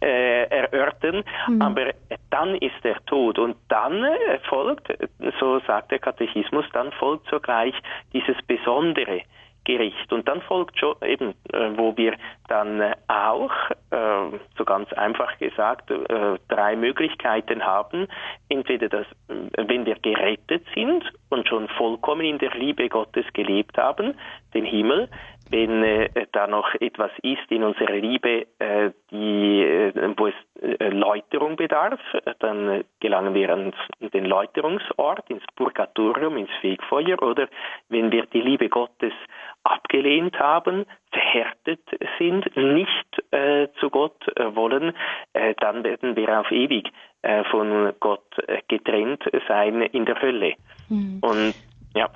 äh, 0.00 0.44
erörtern. 0.44 1.22
Mhm. 1.48 1.62
Aber 1.62 1.92
dann 2.30 2.54
ist 2.56 2.82
der 2.82 2.96
Tod 3.06 3.38
und 3.38 3.56
dann 3.68 4.04
folgt, 4.48 4.92
so 5.40 5.60
sagt 5.66 5.90
der 5.90 5.98
Katechismus, 5.98 6.64
dann 6.72 6.92
folgt 6.92 7.28
sogleich 7.28 7.74
dieses 8.12 8.36
Besondere. 8.46 9.22
Gericht. 9.68 10.10
Und 10.12 10.26
dann 10.26 10.40
folgt 10.40 10.78
schon 10.78 10.96
eben, 11.04 11.34
äh, 11.52 11.70
wo 11.76 11.94
wir 11.96 12.14
dann 12.48 12.94
auch, 13.06 13.52
äh, 13.90 14.38
so 14.56 14.64
ganz 14.64 14.90
einfach 14.94 15.36
gesagt, 15.38 15.90
äh, 15.90 16.38
drei 16.48 16.74
Möglichkeiten 16.74 17.62
haben. 17.62 18.08
Entweder, 18.48 18.88
dass, 18.88 19.06
wenn 19.28 19.84
wir 19.84 19.96
gerettet 19.96 20.64
sind 20.74 21.04
und 21.28 21.46
schon 21.46 21.68
vollkommen 21.68 22.24
in 22.24 22.38
der 22.38 22.52
Liebe 22.52 22.88
Gottes 22.88 23.26
gelebt 23.34 23.76
haben, 23.76 24.14
den 24.54 24.64
Himmel, 24.64 25.10
wenn 25.50 25.82
äh, 25.82 26.26
da 26.32 26.46
noch 26.46 26.74
etwas 26.80 27.10
ist 27.22 27.50
in 27.50 27.62
unserer 27.62 27.96
Liebe, 27.96 28.46
äh, 28.58 28.90
die, 29.10 29.62
äh, 29.62 30.14
wo 30.16 30.26
es 30.28 30.34
Läuterung 30.90 31.54
bedarf, 31.54 32.00
dann 32.40 32.82
gelangen 32.98 33.32
wir 33.32 33.52
an 33.52 33.72
den 34.00 34.24
Läuterungsort, 34.24 35.30
ins 35.30 35.44
Purgatorium, 35.54 36.36
ins 36.36 36.50
Fegfeuer, 36.60 37.22
oder 37.22 37.48
wenn 37.88 38.10
wir 38.10 38.26
die 38.26 38.40
Liebe 38.40 38.68
Gottes 38.68 39.12
abgelehnt 39.68 40.38
haben, 40.38 40.84
verhärtet 41.10 41.80
sind, 42.18 42.44
nicht 42.56 43.32
äh, 43.32 43.68
zu 43.80 43.90
Gott 43.90 44.26
äh, 44.36 44.54
wollen, 44.54 44.94
dann 45.60 45.84
werden 45.84 46.16
wir 46.16 46.40
auf 46.40 46.50
ewig 46.50 46.90
von 47.50 47.92
Gott 48.00 48.24
getrennt 48.68 49.24
sein 49.48 49.82
in 49.82 50.04
der 50.06 50.20
Hölle. 50.20 50.54
Mhm. 50.88 51.18
Und 51.20 51.54
ja. 51.94 52.08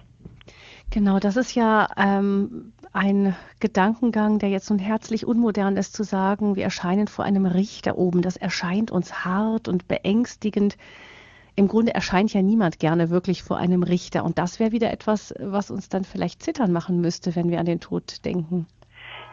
Genau, 0.90 1.18
das 1.18 1.36
ist 1.36 1.54
ja 1.54 1.88
ähm, 1.96 2.72
ein 2.92 3.34
Gedankengang, 3.60 4.38
der 4.38 4.50
jetzt 4.50 4.68
nun 4.68 4.78
herzlich 4.78 5.26
unmodern 5.26 5.76
ist, 5.76 5.94
zu 5.94 6.02
sagen, 6.02 6.54
wir 6.54 6.64
erscheinen 6.64 7.08
vor 7.08 7.24
einem 7.24 7.46
Richter 7.46 7.96
oben. 7.96 8.20
Das 8.22 8.36
erscheint 8.36 8.90
uns 8.90 9.24
hart 9.24 9.68
und 9.68 9.88
beängstigend. 9.88 10.76
Im 11.54 11.68
Grunde 11.68 11.94
erscheint 11.94 12.32
ja 12.32 12.42
niemand 12.42 12.78
gerne 12.78 13.10
wirklich 13.10 13.42
vor 13.42 13.58
einem 13.58 13.82
Richter. 13.82 14.24
Und 14.24 14.38
das 14.38 14.58
wäre 14.58 14.72
wieder 14.72 14.90
etwas, 14.90 15.34
was 15.38 15.70
uns 15.70 15.88
dann 15.88 16.04
vielleicht 16.04 16.42
zittern 16.42 16.72
machen 16.72 17.00
müsste, 17.00 17.36
wenn 17.36 17.50
wir 17.50 17.60
an 17.60 17.66
den 17.66 17.80
Tod 17.80 18.24
denken. 18.24 18.66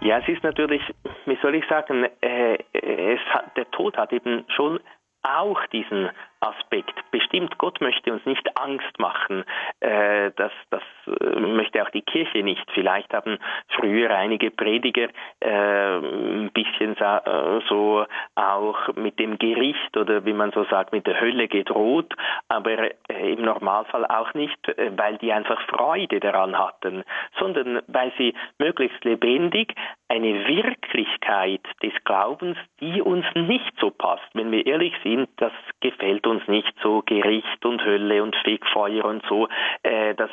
Ja, 0.01 0.19
es 0.19 0.27
ist 0.27 0.43
natürlich, 0.43 0.81
wie 1.25 1.38
soll 1.41 1.55
ich 1.55 1.65
sagen, 1.67 2.05
äh, 2.21 2.57
es 2.73 3.19
hat, 3.33 3.55
der 3.57 3.69
Tod 3.71 3.97
hat 3.97 4.13
eben 4.13 4.45
schon 4.55 4.79
auch 5.23 5.59
diesen 5.67 6.09
Aspekt. 6.41 6.93
Bestimmt, 7.12 7.58
Gott 7.58 7.81
möchte 7.81 8.13
uns 8.13 8.25
nicht 8.25 8.48
Angst 8.60 8.98
machen. 8.98 9.43
Äh, 9.81 10.31
das, 10.36 10.51
das 10.69 10.84
äh, 11.08 11.39
möchte 11.39 11.84
auch 11.84 11.89
die 11.89 12.01
Kirche 12.01 12.43
nicht. 12.43 12.65
Vielleicht 12.74 13.13
haben 13.13 13.38
früher 13.69 14.10
einige 14.12 14.50
Prediger 14.50 15.10
äh, 15.41 15.98
ein 15.98 16.51
bisschen 16.53 16.96
äh, 16.98 17.60
so 17.67 18.05
auch 18.36 18.96
mit 18.96 19.19
dem 19.19 19.38
Gericht 19.38 19.98
oder 19.98 20.25
wie 20.25 20.34
man 20.34 20.51
so 20.51 20.63
sagt, 20.65 20.93
mit 20.93 21.08
der 21.08 21.19
Hölle 21.19 21.48
gedroht, 21.48 22.13
aber 22.48 22.89
äh, 23.10 23.34
im 23.34 23.43
Normalfall 23.43 24.05
auch 24.05 24.34
nicht, 24.34 24.60
weil 24.98 25.17
die 25.17 25.34
einfach 25.34 25.62
Freude 25.63 26.19
daran 26.19 26.58
hatten, 26.58 27.03
sondern 27.38 27.81
weil 27.88 28.13
sie 28.17 28.34
möglichst 28.60 29.03
lebendig 29.03 29.74
eine 30.08 30.48
Wirklichkeit 30.48 31.62
des 31.84 31.93
Glaubens, 32.03 32.58
die 32.79 33.01
uns 33.01 33.25
nicht 33.36 33.74
so 33.79 33.91
passt. 33.91 34.27
Wenn 34.34 34.51
wir 34.51 34.65
ehrlich 34.65 34.93
sind, 35.03 35.29
das 35.38 35.51
gefällt 35.81 36.25
uns 36.29 36.48
nicht 36.48 36.74
so, 36.81 37.01
Gericht 37.05 37.65
und 37.65 37.83
Hölle 37.83 38.24
und 38.24 38.36
Fegfeuer 38.38 39.05
und 39.05 39.24
so. 39.27 39.48
Äh, 39.83 40.15
das, 40.15 40.29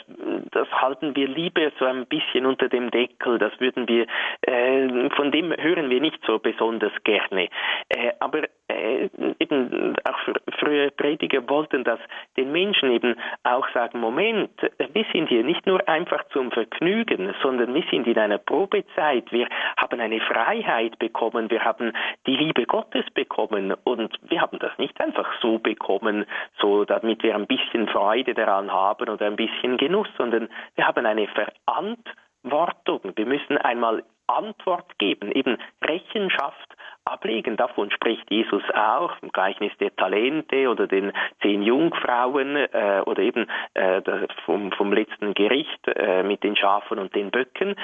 das 0.53 0.69
halten 0.73 1.17
wir 1.17 1.29
lieber 1.29 1.71
so 1.79 1.85
ein 1.85 2.07
bisschen 2.07 2.47
unter 2.47 2.69
dem 2.69 2.91
Deckel. 2.91 3.39
Das 3.39 3.53
würden 3.61 3.89
wir, 3.89 4.07
äh, 4.43 5.11
von 5.11 5.33
dem 5.33 5.53
hören 5.57 5.91
wir 5.91 6.01
nicht 6.01 6.21
so 6.27 6.39
besonders 6.39 6.93
gerne. 7.05 7.49
Äh, 7.89 8.13
aber 8.21 8.43
äh, 8.69 9.09
eben 9.39 9.95
auch 10.05 10.19
frühe 10.59 10.91
Prediger 10.91 11.49
wollten 11.49 11.85
das 11.85 12.01
den 12.37 12.53
Menschen 12.53 12.91
eben 12.91 13.17
auch 13.45 13.69
sagen, 13.73 14.01
Moment, 14.01 14.51
wir 14.93 15.05
sind 15.13 15.29
hier 15.29 15.45
nicht 15.45 15.67
nur 15.67 15.87
einfach 15.89 16.25
zum 16.33 16.51
Vergnügen, 16.51 17.33
sondern 17.43 17.75
wir 17.75 17.85
sind 17.91 18.07
in 18.07 18.19
einer 18.19 18.39
Probezeit. 18.39 19.31
Wir 19.31 19.49
haben 19.77 20.01
eine 20.01 20.21
Freiheit 20.21 20.99
bekommen, 20.99 21.51
wir 21.51 21.65
haben 21.65 21.93
die 22.27 22.37
Liebe 22.37 22.67
Gottes 22.67 23.05
bekommen 23.15 23.75
und 23.85 24.17
wir 24.23 24.41
haben 24.41 24.59
das 24.59 24.77
nicht 24.79 25.01
einfach 25.01 25.29
so 25.41 25.59
bekommen, 25.59 26.27
so 26.61 26.85
damit 26.85 27.23
wir 27.23 27.35
ein 27.35 27.47
bisschen 27.47 27.89
Freude 27.89 28.35
daran 28.35 28.73
haben 28.73 29.09
oder 29.09 29.27
ein 29.27 29.37
bisschen 29.37 29.77
Genuss, 29.77 30.09
sondern 30.17 30.49
wir 30.75 30.87
haben 30.87 31.07
eine 31.07 31.29
Verantwortung. 31.29 33.13
Wir 33.15 33.27
müssen 33.27 33.59
einmal 33.59 34.03
Antwort 34.27 34.99
geben, 34.99 35.31
eben 35.33 35.57
Rechenschaft 35.85 36.76
ablegen. 37.07 37.57
Davon 37.57 37.91
spricht 37.91 38.31
Jesus 38.31 38.63
auch 38.75 39.13
im 39.23 39.31
Gleichnis 39.31 39.73
der 39.79 39.95
Talente 39.97 40.69
oder 40.69 40.87
den 40.87 41.13
zehn 41.43 41.63
Jungfrauen 41.63 42.57
äh, 42.57 43.03
oder 43.07 43.23
eben 43.23 43.47
äh, 43.75 44.03
vom, 44.45 44.73
vom 44.73 44.93
letzten 44.93 45.35
Gericht 45.35 45.87
äh, 45.89 46.23
mit 46.23 46.43
den 46.43 46.57
Schafen 46.57 46.99
und 46.99 47.15
den 47.15 47.31
Böcken. 47.31 47.77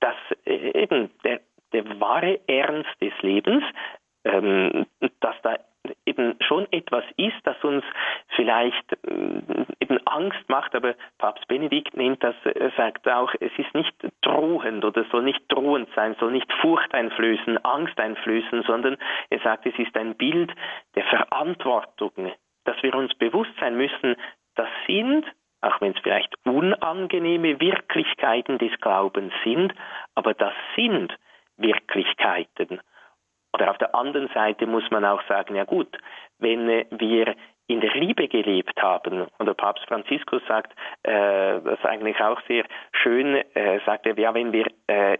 dass 0.00 0.16
äh, 0.44 0.82
eben 0.82 1.10
der, 1.24 1.40
der 1.72 2.00
wahre 2.00 2.40
Ernst 2.46 2.90
des 3.00 3.12
Lebens, 3.22 3.64
ähm, 4.24 4.86
dass 5.20 5.36
da 5.42 5.58
eben 6.06 6.36
schon 6.40 6.66
etwas 6.72 7.04
ist, 7.16 7.36
das 7.44 7.62
uns 7.62 7.84
vielleicht 8.36 8.92
äh, 9.06 9.64
eben 9.80 9.98
Angst 10.06 10.48
macht, 10.48 10.74
aber 10.74 10.94
Papst 11.18 11.46
Benedikt 11.48 11.96
nennt 11.96 12.22
das, 12.22 12.34
er 12.44 12.70
sagt 12.72 13.08
auch, 13.08 13.32
es 13.40 13.52
ist 13.56 13.74
nicht 13.74 13.94
drohend 14.22 14.84
oder 14.84 15.04
soll 15.10 15.22
nicht 15.22 15.42
drohend 15.48 15.88
sein, 15.94 16.16
soll 16.18 16.32
nicht 16.32 16.52
Furcht 16.60 16.94
einflößen, 16.94 17.64
Angst 17.64 17.98
einflößen, 17.98 18.62
sondern 18.66 18.96
er 19.30 19.40
sagt, 19.40 19.66
es 19.66 19.78
ist 19.78 19.96
ein 19.96 20.14
Bild 20.14 20.52
der 20.94 21.04
Verantwortung, 21.04 22.32
dass 22.64 22.82
wir 22.82 22.94
uns 22.94 23.14
bewusst 23.14 23.52
sein 23.60 23.76
müssen, 23.76 24.16
das 24.54 24.68
sind 24.86 25.26
auch 25.64 25.80
wenn 25.80 25.92
es 25.92 26.00
vielleicht 26.02 26.34
unangenehme 26.44 27.58
Wirklichkeiten 27.58 28.58
des 28.58 28.78
Glaubens 28.80 29.32
sind, 29.44 29.72
aber 30.14 30.34
das 30.34 30.52
sind 30.76 31.16
Wirklichkeiten. 31.56 32.80
Oder 33.54 33.70
auf 33.70 33.78
der 33.78 33.94
anderen 33.94 34.28
Seite 34.34 34.66
muss 34.66 34.90
man 34.90 35.04
auch 35.04 35.22
sagen, 35.28 35.54
ja 35.54 35.62
gut, 35.62 35.96
wenn 36.40 36.66
wir 36.66 37.36
in 37.68 37.80
der 37.80 37.94
Liebe 37.94 38.26
gelebt 38.26 38.82
haben, 38.82 39.28
und 39.38 39.46
der 39.46 39.54
Papst 39.54 39.86
Franziskus 39.86 40.42
sagt, 40.48 40.72
äh, 41.04 41.60
das 41.60 41.78
ist 41.78 41.86
eigentlich 41.86 42.20
auch 42.20 42.40
sehr 42.48 42.64
schön, 42.90 43.36
äh, 43.54 43.78
sagt 43.86 44.06
er, 44.06 44.18
ja, 44.18 44.34
wenn 44.34 44.52
wir 44.52 44.66
äh, 44.88 45.18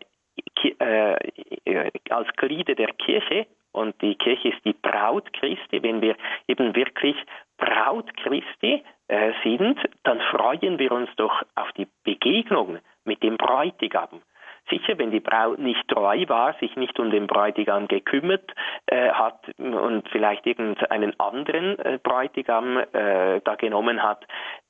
äh, 0.80 1.90
als 2.10 2.28
Glieder 2.36 2.74
der 2.74 2.92
Kirche, 2.94 3.46
und 3.70 4.00
die 4.02 4.16
Kirche 4.16 4.48
ist 4.48 4.64
die 4.64 4.72
Braut 4.72 5.32
Christi, 5.32 5.82
wenn 5.82 6.02
wir 6.02 6.16
eben 6.48 6.74
wirklich 6.74 7.16
Braut 7.56 8.16
Christi 8.16 8.82
äh, 9.06 9.32
sind, 9.44 9.78
dann 10.02 10.20
freuen 10.32 10.80
wir 10.80 10.90
uns 10.90 11.10
doch 11.16 11.42
auf 11.54 11.70
die 11.72 11.86
Begegnung 12.02 12.78
mit 13.04 13.22
dem 13.22 13.36
Bräutigam. 13.36 14.22
Sicher, 14.70 14.98
wenn 14.98 15.10
die 15.10 15.20
Braut 15.20 15.58
nicht 15.58 15.86
treu 15.88 16.24
war, 16.28 16.54
sich 16.54 16.74
nicht 16.76 16.98
um 16.98 17.10
den 17.10 17.26
Bräutigam 17.26 17.86
gekümmert 17.88 18.50
äh, 18.86 19.10
hat 19.10 19.40
und 19.58 20.08
vielleicht 20.10 20.46
irgendeinen 20.46 21.18
anderen 21.20 21.78
äh, 21.78 21.98
Bräutigam 22.02 22.78
äh, 22.78 23.40
da 23.44 23.54
genommen 23.56 24.02
hat, 24.02 24.26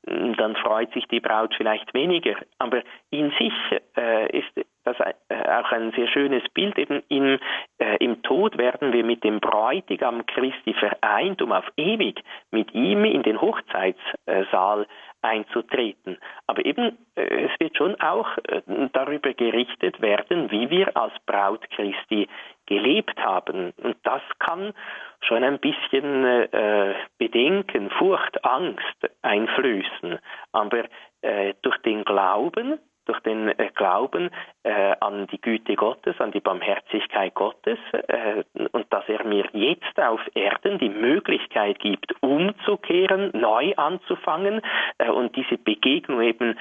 dann 0.06 0.56
freut 0.56 0.92
sich 0.92 1.06
die 1.08 1.20
Braut 1.20 1.54
vielleicht 1.56 1.94
weniger. 1.94 2.34
Aber 2.58 2.82
in 3.10 3.30
sich 3.38 3.52
äh, 3.96 4.38
ist 4.38 4.66
das 4.84 4.96
äh, 5.00 5.14
auch 5.48 5.72
ein 5.72 5.92
sehr 5.92 6.08
schönes 6.08 6.42
Bild. 6.50 6.78
Eben 6.78 7.02
im, 7.08 7.38
äh, 7.78 7.96
im 7.98 8.22
Tod 8.22 8.58
werden 8.58 8.92
wir 8.92 9.04
mit 9.04 9.24
dem 9.24 9.40
Bräutigam 9.40 10.24
Christi 10.26 10.74
vereint, 10.74 11.42
um 11.42 11.52
auf 11.52 11.64
ewig 11.76 12.22
mit 12.50 12.72
ihm 12.74 13.04
in 13.04 13.22
den 13.22 13.40
Hochzeitssaal 13.40 14.86
einzutreten. 15.22 16.18
Aber 16.46 16.64
eben, 16.64 16.98
äh, 17.16 17.46
es 17.46 17.50
wird 17.58 17.76
schon 17.76 17.98
auch 18.00 18.28
äh, 18.48 18.60
darüber 18.92 19.32
gerichtet 19.32 20.00
werden, 20.02 20.50
wie 20.50 20.68
wir 20.70 20.96
als 20.96 21.14
Braut 21.26 21.68
Christi 21.70 22.28
gelebt 22.66 23.18
haben. 23.18 23.72
Und 23.82 23.96
das 24.04 24.22
kann 24.38 24.74
schon 25.22 25.42
ein 25.42 25.58
bisschen 25.58 26.24
äh, 26.24 26.94
Bedenken, 27.18 27.90
Furcht, 27.90 28.44
Angst 28.44 29.10
einflößen. 29.22 30.18
Aber 30.52 30.84
äh, 31.22 31.54
durch 31.62 31.78
den 31.78 32.04
Glauben 32.04 32.78
durch 33.06 33.20
den 33.20 33.48
äh, 33.48 33.70
Glauben 33.74 34.30
äh, 34.62 34.94
an 35.00 35.26
die 35.28 35.40
Güte 35.40 35.76
Gottes, 35.76 36.20
an 36.20 36.32
die 36.32 36.40
Barmherzigkeit 36.40 37.34
Gottes 37.34 37.78
äh, 37.92 38.44
und 38.72 38.92
dass 38.92 39.08
er 39.08 39.24
mir 39.24 39.48
jetzt 39.52 39.98
auf 39.98 40.20
Erden 40.34 40.78
die 40.78 40.88
Möglichkeit 40.88 41.78
gibt, 41.78 42.14
umzukehren, 42.22 43.30
neu 43.34 43.74
anzufangen 43.76 44.60
äh, 44.98 45.10
und 45.10 45.36
diese 45.36 45.58
Begegnung 45.58 46.22
eben 46.22 46.58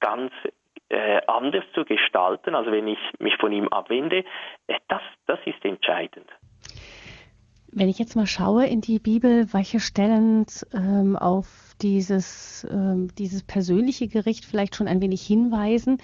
ganz 0.00 0.32
äh, 0.88 1.20
anders 1.26 1.64
zu 1.74 1.84
gestalten, 1.84 2.54
also 2.54 2.70
wenn 2.70 2.88
ich 2.88 2.98
mich 3.18 3.36
von 3.36 3.52
ihm 3.52 3.68
abwende, 3.68 4.24
äh, 4.66 4.78
das, 4.88 5.02
das 5.26 5.38
ist 5.44 5.64
entscheidend. 5.64 6.28
Wenn 7.76 7.90
ich 7.90 7.98
jetzt 7.98 8.16
mal 8.16 8.26
schaue 8.26 8.66
in 8.66 8.80
die 8.80 8.98
Bibel, 8.98 9.52
welche 9.52 9.80
Stellen 9.80 10.46
ähm, 10.72 11.14
auf 11.14 11.74
dieses, 11.82 12.66
ähm, 12.70 13.14
dieses 13.18 13.42
persönliche 13.42 14.08
Gericht 14.08 14.46
vielleicht 14.46 14.74
schon 14.74 14.88
ein 14.88 15.02
wenig 15.02 15.20
hinweisen 15.20 15.98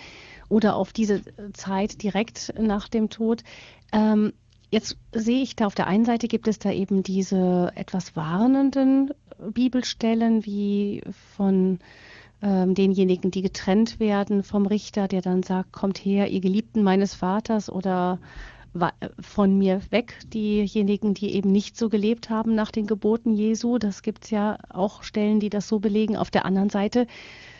oder 0.50 0.76
auf 0.76 0.92
diese 0.92 1.22
Zeit 1.54 2.02
direkt 2.02 2.52
nach 2.60 2.88
dem 2.90 3.08
Tod. 3.08 3.42
Ähm, 3.90 4.34
jetzt 4.70 4.98
sehe 5.12 5.42
ich 5.42 5.56
da 5.56 5.64
auf 5.64 5.74
der 5.74 5.86
einen 5.86 6.04
Seite 6.04 6.28
gibt 6.28 6.46
es 6.46 6.58
da 6.58 6.70
eben 6.70 7.02
diese 7.02 7.72
etwas 7.74 8.14
warnenden 8.16 9.14
Bibelstellen 9.54 10.44
wie 10.44 11.02
von 11.34 11.78
ähm, 12.42 12.74
denjenigen, 12.74 13.30
die 13.30 13.40
getrennt 13.40 13.98
werden 13.98 14.42
vom 14.42 14.66
Richter, 14.66 15.08
der 15.08 15.22
dann 15.22 15.42
sagt, 15.42 15.72
kommt 15.72 15.96
her, 15.96 16.28
ihr 16.28 16.40
Geliebten 16.40 16.82
meines 16.82 17.14
Vaters 17.14 17.70
oder 17.70 18.18
von 19.20 19.58
mir 19.58 19.80
weg, 19.90 20.18
diejenigen, 20.32 21.14
die 21.14 21.34
eben 21.34 21.52
nicht 21.52 21.76
so 21.76 21.88
gelebt 21.88 22.30
haben 22.30 22.54
nach 22.54 22.70
den 22.70 22.86
Geboten 22.86 23.34
Jesu. 23.34 23.78
Das 23.78 24.02
gibt 24.02 24.24
es 24.24 24.30
ja 24.30 24.58
auch 24.70 25.02
Stellen, 25.02 25.40
die 25.40 25.50
das 25.50 25.68
so 25.68 25.78
belegen. 25.78 26.16
Auf 26.16 26.30
der 26.30 26.46
anderen 26.46 26.70
Seite 26.70 27.06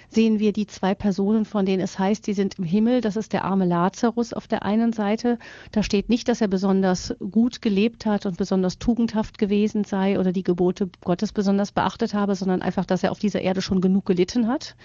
sehen 0.09 0.38
wir 0.38 0.53
die 0.53 0.66
zwei 0.66 0.94
Personen, 0.94 1.44
von 1.44 1.66
denen 1.66 1.83
es 1.83 1.98
heißt, 1.98 2.27
die 2.27 2.35
sind 2.35 2.59
im 2.59 2.64
Himmel. 2.64 3.01
Das 3.01 3.16
ist 3.16 3.33
der 3.33 3.44
arme 3.44 3.64
Lazarus 3.64 4.33
auf 4.33 4.46
der 4.46 4.62
einen 4.62 4.92
Seite. 4.92 5.38
Da 5.70 5.83
steht 5.83 6.09
nicht, 6.09 6.29
dass 6.29 6.40
er 6.40 6.48
besonders 6.48 7.14
gut 7.18 7.62
gelebt 7.62 8.07
hat 8.07 8.27
und 8.27 8.37
besonders 8.37 8.79
tugendhaft 8.79 9.38
gewesen 9.38 9.85
sei 9.85 10.18
oder 10.18 10.33
die 10.33 10.42
Gebote 10.42 10.88
Gottes 11.03 11.33
besonders 11.33 11.72
beachtet 11.72 12.14
habe, 12.14 12.35
sondern 12.35 12.62
einfach, 12.62 12.85
dass 12.85 13.03
er 13.03 13.11
auf 13.11 13.18
dieser 13.18 13.40
Erde 13.40 13.62
schon 13.62 13.81
genug 13.81 14.07
gelitten 14.07 14.48
hat. 14.48 14.77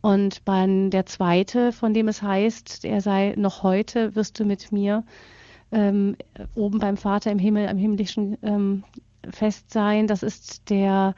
Und 0.00 0.44
bei 0.44 0.66
der 0.90 1.06
zweite, 1.06 1.72
von 1.72 1.94
dem 1.94 2.08
es 2.08 2.20
heißt, 2.20 2.84
er 2.84 3.00
sei 3.00 3.34
noch 3.38 3.62
heute, 3.62 4.14
wirst 4.14 4.38
du 4.38 4.44
mit 4.44 4.70
mir 4.70 5.02
ähm, 5.74 6.16
oben 6.54 6.78
beim 6.78 6.96
Vater 6.96 7.30
im 7.30 7.38
Himmel, 7.38 7.68
am 7.68 7.76
himmlischen 7.76 8.38
ähm, 8.42 8.84
Fest 9.30 9.72
sein. 9.72 10.06
Das 10.06 10.22
ist 10.22 10.70
der 10.70 11.14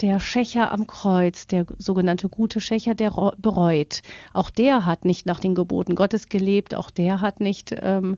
der 0.00 0.18
Schächer 0.18 0.72
am 0.72 0.86
Kreuz, 0.86 1.46
der 1.46 1.66
sogenannte 1.78 2.28
gute 2.28 2.60
Schächer, 2.60 2.94
der 2.94 3.12
bereut. 3.38 4.02
Auch 4.32 4.50
der 4.50 4.86
hat 4.86 5.04
nicht 5.04 5.26
nach 5.26 5.40
den 5.40 5.54
Geboten 5.54 5.94
Gottes 5.94 6.28
gelebt, 6.28 6.74
auch 6.74 6.90
der 6.90 7.20
hat 7.20 7.40
nicht, 7.40 7.74
ähm, 7.80 8.16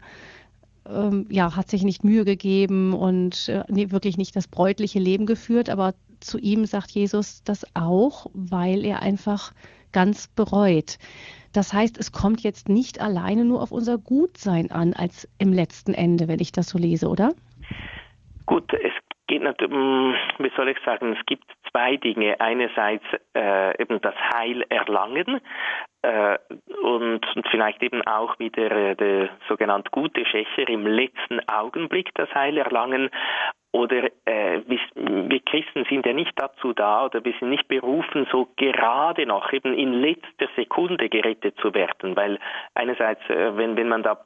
ähm, 0.89 1.27
ja, 1.29 1.55
hat 1.55 1.69
sich 1.69 1.83
nicht 1.83 2.05
Mühe 2.05 2.25
gegeben 2.25 2.95
und 2.95 3.49
äh, 3.49 3.65
nee, 3.69 3.91
wirklich 3.91 4.17
nicht 4.17 4.35
das 4.37 4.49
bräutliche 4.49 4.99
Leben 4.99 5.27
geführt. 5.27 5.69
Aber 5.69 5.95
zu 6.21 6.39
ihm 6.39 6.65
sagt 6.65 6.93
Jesus 6.93 7.43
das 7.45 7.67
auch, 7.75 8.27
weil 8.33 8.85
er 8.85 9.03
einfach 9.03 9.53
ganz 9.97 10.29
bereut. 10.29 10.99
Das 11.55 11.73
heißt, 11.73 11.99
es 11.99 12.13
kommt 12.13 12.43
jetzt 12.43 12.69
nicht 12.69 13.01
alleine 13.01 13.47
nur 13.47 13.63
auf 13.63 13.73
unser 13.73 13.97
Gutsein 13.97 14.71
an, 14.71 14.93
als 14.93 15.27
im 15.39 15.55
letzten 15.55 15.95
Ende, 15.95 16.29
wenn 16.29 16.39
ich 16.39 16.53
das 16.53 16.69
so 16.69 16.77
lese, 16.77 17.09
oder? 17.09 17.31
Gut, 18.45 18.71
es 18.75 18.93
geht 19.27 19.43
natürlich, 19.43 19.75
mm, 19.75 20.43
wie 20.45 20.53
soll 20.55 20.69
ich 20.69 20.77
sagen, 20.85 21.17
es 21.19 21.25
gibt 21.25 21.47
zwei 21.71 21.97
Dinge. 21.97 22.39
Einerseits 22.41 23.05
äh, 23.35 23.81
eben 23.81 23.99
das 24.03 24.15
Heil 24.35 24.67
erlangen 24.69 25.41
äh, 26.03 26.39
und, 26.83 27.25
und, 27.35 27.49
vielleicht 27.51 27.83
eben 27.83 28.03
auch 28.03 28.39
wieder 28.39 28.71
äh, 28.71 28.95
der 28.95 29.31
sogenannte 29.49 29.91
gute 29.91 30.27
Schächer 30.27 30.69
im 30.69 30.87
letzten 30.87 31.41
Augenblick 31.49 32.11
das 32.17 32.29
Heil 32.35 32.59
erlangen. 32.59 33.09
Oder 33.77 34.05
äh, 34.25 34.63
wir, 34.67 34.79
wir, 34.95 35.41
Christen 35.41 35.85
sind 35.91 36.07
ja 36.07 36.15
nicht 36.15 36.33
dazu 36.37 36.73
da 36.73 37.05
oder 37.05 37.23
wir 37.23 37.35
sind 37.39 37.51
nicht 37.51 37.69
berufen, 37.69 38.27
so 38.33 38.49
gerade 38.57 39.27
noch 39.27 39.53
eben 39.53 39.75
in 39.75 39.93
letzter 39.93 40.49
Sekunde 40.57 41.11
gerettet 41.11 41.59
zu 41.61 41.75
werden, 41.75 42.17
weil 42.17 42.39
einerseits, 42.73 43.21
äh, 43.29 43.55
wenn, 43.55 43.77
wenn 43.77 43.89
man 43.89 44.03
da 44.03 44.19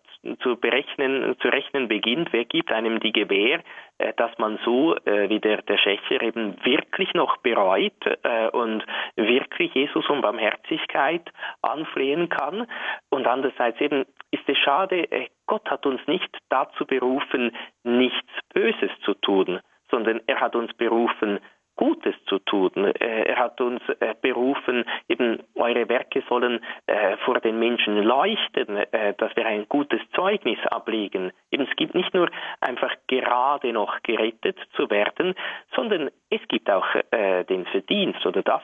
zu 0.42 0.56
berechnen, 0.56 1.36
zu 1.40 1.48
rechnen 1.48 1.88
beginnt, 1.88 2.32
wer 2.32 2.44
gibt 2.44 2.72
einem 2.72 3.00
die 3.00 3.12
Gewähr, 3.12 3.60
äh, 3.98 4.12
dass 4.16 4.36
man 4.38 4.58
so 4.64 4.94
äh, 4.96 5.28
wie 5.30 5.40
der, 5.40 5.62
der 5.62 5.78
Schächer 5.78 6.22
eben 6.22 6.56
wirklich 6.64 7.14
noch 7.14 7.38
bereut 7.38 8.04
äh, 8.22 8.48
und 8.48 8.84
wirklich 9.16 9.74
Jesus 9.74 10.08
um 10.08 10.20
Barmherzigkeit 10.20 11.30
anflehen 11.62 12.28
kann. 12.28 12.66
Und 13.08 13.26
andererseits 13.26 13.80
eben 13.80 14.04
ist 14.30 14.46
es 14.46 14.58
schade, 14.58 15.08
Gott 15.46 15.68
hat 15.70 15.86
uns 15.86 16.00
nicht 16.06 16.30
dazu 16.50 16.86
berufen, 16.86 17.56
nichts 17.82 18.28
Böses 18.52 18.90
zu 19.04 19.14
tun, 19.14 19.60
sondern 19.90 20.20
er 20.26 20.40
hat 20.40 20.54
uns 20.54 20.72
berufen, 20.74 21.40
Gutes 21.80 22.14
zu 22.26 22.38
tun. 22.40 22.72
Äh, 22.76 23.22
er 23.22 23.36
hat 23.38 23.58
uns 23.58 23.80
äh, 24.00 24.14
berufen, 24.20 24.84
eben 25.08 25.42
eure 25.54 25.88
Werke 25.88 26.22
sollen 26.28 26.60
äh, 26.86 27.16
vor 27.24 27.40
den 27.40 27.58
Menschen 27.58 28.02
leuchten, 28.02 28.84
dass 29.16 29.34
wir 29.34 29.46
ein 29.46 29.66
gutes 29.66 30.00
Zeugnis 30.14 30.58
ablegen. 30.66 31.32
Eben 31.50 31.66
es 31.66 31.74
gibt 31.76 31.94
nicht 31.94 32.12
nur 32.12 32.30
einfach 32.60 32.94
gerade 33.06 33.72
noch 33.72 34.02
gerettet 34.02 34.58
zu 34.76 34.90
werden, 34.90 35.34
sondern 35.74 36.10
es 36.28 36.40
gibt 36.48 36.68
auch 36.70 36.86
den 37.10 37.64
Verdienst 37.66 38.24
oder 38.26 38.42
das 38.42 38.62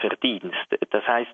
Verdienst. 0.00 0.66
Das 0.90 1.06
heißt, 1.06 1.32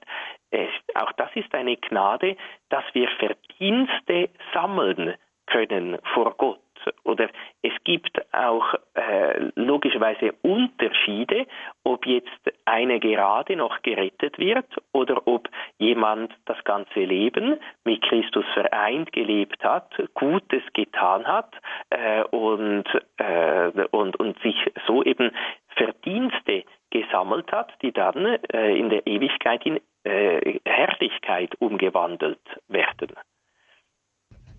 auch 0.94 1.12
das 1.12 1.30
ist 1.34 1.54
eine 1.54 1.76
Gnade, 1.76 2.36
dass 2.68 2.84
wir 2.92 3.08
Verdienste 3.18 4.30
sammeln 4.54 5.14
können 5.46 5.98
vor 6.14 6.34
Gott 6.36 6.60
oder 7.04 7.28
es 7.62 7.72
gibt 7.84 8.20
auch 8.32 8.74
äh, 8.94 9.50
logischerweise 9.54 10.32
Unterschiede, 10.42 11.46
ob 11.84 12.06
jetzt 12.06 12.28
eine 12.64 13.00
gerade 13.00 13.56
noch 13.56 13.82
gerettet 13.82 14.38
wird 14.38 14.66
oder 14.92 15.26
ob 15.26 15.48
jemand 15.78 16.32
das 16.46 16.62
ganze 16.64 17.00
Leben 17.00 17.58
mit 17.84 18.02
Christus 18.02 18.44
vereint 18.54 19.12
gelebt 19.12 19.62
hat, 19.64 19.92
Gutes 20.14 20.62
getan 20.72 21.26
hat 21.26 21.54
äh, 21.90 22.22
und, 22.24 22.84
äh, 23.16 23.70
und, 23.90 24.16
und 24.18 24.38
sich 24.40 24.56
so 24.86 25.02
eben 25.02 25.30
Verdienste 25.76 26.64
gesammelt 26.90 27.50
hat, 27.52 27.72
die 27.82 27.92
dann 27.92 28.38
äh, 28.52 28.76
in 28.76 28.90
der 28.90 29.06
Ewigkeit 29.06 29.64
in 29.64 29.80
äh, 30.04 30.58
Herrlichkeit 30.64 31.54
umgewandelt 31.60 32.40
werden. 32.68 33.12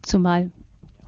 Zumal 0.01 0.51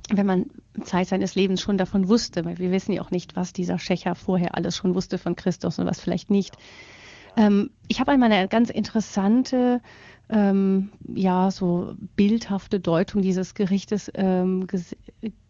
wenn 0.09 0.25
man 0.25 0.45
Zeit 0.83 1.07
seines 1.07 1.35
Lebens 1.35 1.61
schon 1.61 1.77
davon 1.77 2.07
wusste, 2.07 2.45
weil 2.45 2.57
wir 2.57 2.71
wissen 2.71 2.93
ja 2.93 3.01
auch 3.01 3.11
nicht, 3.11 3.35
was 3.35 3.53
dieser 3.53 3.79
Schächer 3.79 4.15
vorher 4.15 4.55
alles 4.55 4.75
schon 4.75 4.95
wusste 4.95 5.17
von 5.17 5.35
Christus 5.35 5.79
und 5.79 5.85
was 5.85 6.01
vielleicht 6.01 6.29
nicht. 6.29 6.57
Ähm, 7.37 7.69
ich 7.87 7.99
habe 7.99 8.11
einmal 8.11 8.31
eine 8.31 8.47
ganz 8.47 8.69
interessante, 8.69 9.81
ähm, 10.29 10.89
ja, 11.07 11.51
so 11.51 11.95
bildhafte 12.15 12.79
Deutung 12.79 13.21
dieses 13.21 13.53
Gerichtes 13.53 14.11
ähm, 14.15 14.67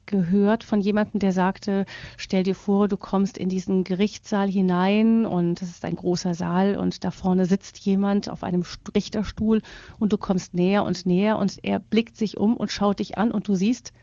gehört 0.05 0.63
von 0.63 0.81
jemandem, 0.81 1.19
der 1.19 1.31
sagte, 1.31 1.85
stell 2.17 2.43
dir 2.43 2.55
vor, 2.55 2.87
du 2.87 2.97
kommst 2.97 3.37
in 3.37 3.49
diesen 3.49 3.83
Gerichtssaal 3.83 4.49
hinein 4.49 5.25
und 5.25 5.61
es 5.61 5.69
ist 5.69 5.85
ein 5.85 5.95
großer 5.95 6.33
Saal 6.33 6.77
und 6.77 7.03
da 7.03 7.11
vorne 7.11 7.45
sitzt 7.45 7.79
jemand 7.79 8.29
auf 8.29 8.43
einem 8.43 8.63
Richterstuhl 8.95 9.61
und 9.99 10.11
du 10.13 10.17
kommst 10.17 10.53
näher 10.53 10.83
und 10.83 11.05
näher 11.05 11.37
und 11.37 11.59
er 11.63 11.79
blickt 11.79 12.17
sich 12.17 12.37
um 12.37 12.57
und 12.57 12.71
schaut 12.71 12.99
dich 12.99 13.17
an 13.17 13.31
und 13.31 13.47
du 13.47 13.55
siehst, 13.55 13.93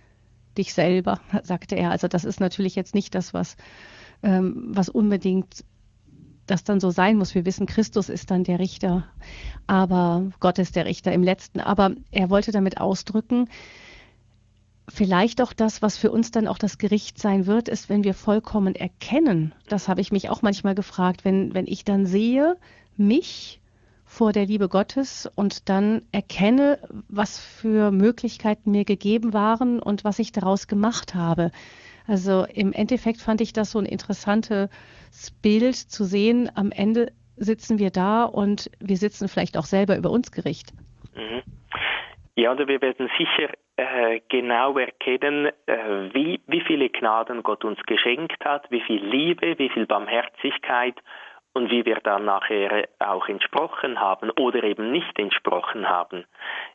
dich 0.60 0.74
selber, 0.74 1.20
sagte 1.42 1.74
er. 1.74 1.90
Also 1.90 2.06
das 2.06 2.24
ist 2.24 2.40
natürlich 2.40 2.76
jetzt 2.76 2.94
nicht 2.94 3.14
das, 3.14 3.34
was, 3.34 3.56
ähm, 4.22 4.68
was 4.68 4.88
unbedingt 4.88 5.64
das 6.46 6.64
dann 6.64 6.80
so 6.80 6.90
sein 6.90 7.16
muss. 7.16 7.34
Wir 7.34 7.44
wissen, 7.46 7.66
Christus 7.66 8.08
ist 8.08 8.30
dann 8.30 8.44
der 8.44 8.58
Richter, 8.58 9.06
aber 9.66 10.30
Gott 10.40 10.58
ist 10.58 10.76
der 10.76 10.84
Richter 10.84 11.12
im 11.12 11.22
letzten. 11.22 11.60
Aber 11.60 11.92
er 12.10 12.28
wollte 12.28 12.52
damit 12.52 12.80
ausdrücken, 12.80 13.48
vielleicht 14.88 15.40
auch 15.40 15.52
das, 15.52 15.82
was 15.82 15.96
für 15.96 16.10
uns 16.10 16.32
dann 16.32 16.48
auch 16.48 16.58
das 16.58 16.78
Gericht 16.78 17.18
sein 17.18 17.46
wird, 17.46 17.68
ist, 17.68 17.88
wenn 17.88 18.04
wir 18.04 18.14
vollkommen 18.14 18.74
erkennen. 18.74 19.54
Das 19.68 19.88
habe 19.88 20.00
ich 20.00 20.12
mich 20.12 20.28
auch 20.28 20.42
manchmal 20.42 20.74
gefragt, 20.74 21.24
wenn, 21.24 21.54
wenn 21.54 21.66
ich 21.66 21.84
dann 21.84 22.06
sehe, 22.06 22.56
mich 22.96 23.59
vor 24.10 24.32
der 24.32 24.44
Liebe 24.44 24.68
Gottes 24.68 25.30
und 25.36 25.68
dann 25.68 26.02
erkenne, 26.10 26.80
was 27.08 27.38
für 27.38 27.92
Möglichkeiten 27.92 28.72
mir 28.72 28.84
gegeben 28.84 29.32
waren 29.32 29.80
und 29.80 30.04
was 30.04 30.18
ich 30.18 30.32
daraus 30.32 30.66
gemacht 30.66 31.14
habe. 31.14 31.52
Also 32.08 32.44
im 32.52 32.72
Endeffekt 32.72 33.20
fand 33.20 33.40
ich 33.40 33.52
das 33.52 33.70
so 33.70 33.78
ein 33.78 33.86
interessantes 33.86 34.68
Bild 35.42 35.76
zu 35.76 36.02
sehen. 36.02 36.50
Am 36.56 36.72
Ende 36.72 37.12
sitzen 37.36 37.78
wir 37.78 37.90
da 37.90 38.24
und 38.24 38.68
wir 38.80 38.96
sitzen 38.96 39.28
vielleicht 39.28 39.56
auch 39.56 39.64
selber 39.64 39.96
über 39.96 40.10
uns 40.10 40.32
Gericht. 40.32 40.72
Mhm. 41.14 41.42
Ja, 42.34 42.50
und 42.50 42.58
wir 42.66 42.82
werden 42.82 43.08
sicher 43.16 43.52
äh, 43.76 44.20
genau 44.28 44.76
erkennen, 44.76 45.50
äh, 45.66 46.12
wie, 46.12 46.40
wie 46.48 46.62
viele 46.62 46.88
Gnaden 46.88 47.44
Gott 47.44 47.64
uns 47.64 47.80
geschenkt 47.86 48.44
hat, 48.44 48.68
wie 48.70 48.80
viel 48.80 49.04
Liebe, 49.04 49.56
wie 49.58 49.68
viel 49.68 49.86
Barmherzigkeit 49.86 50.96
und 51.52 51.70
wie 51.70 51.84
wir 51.84 51.96
dann 51.96 52.24
nachher 52.24 52.88
auch 52.98 53.28
entsprochen 53.28 54.00
haben 54.00 54.30
oder 54.30 54.62
eben 54.62 54.92
nicht 54.92 55.18
entsprochen 55.18 55.88
haben. 55.88 56.24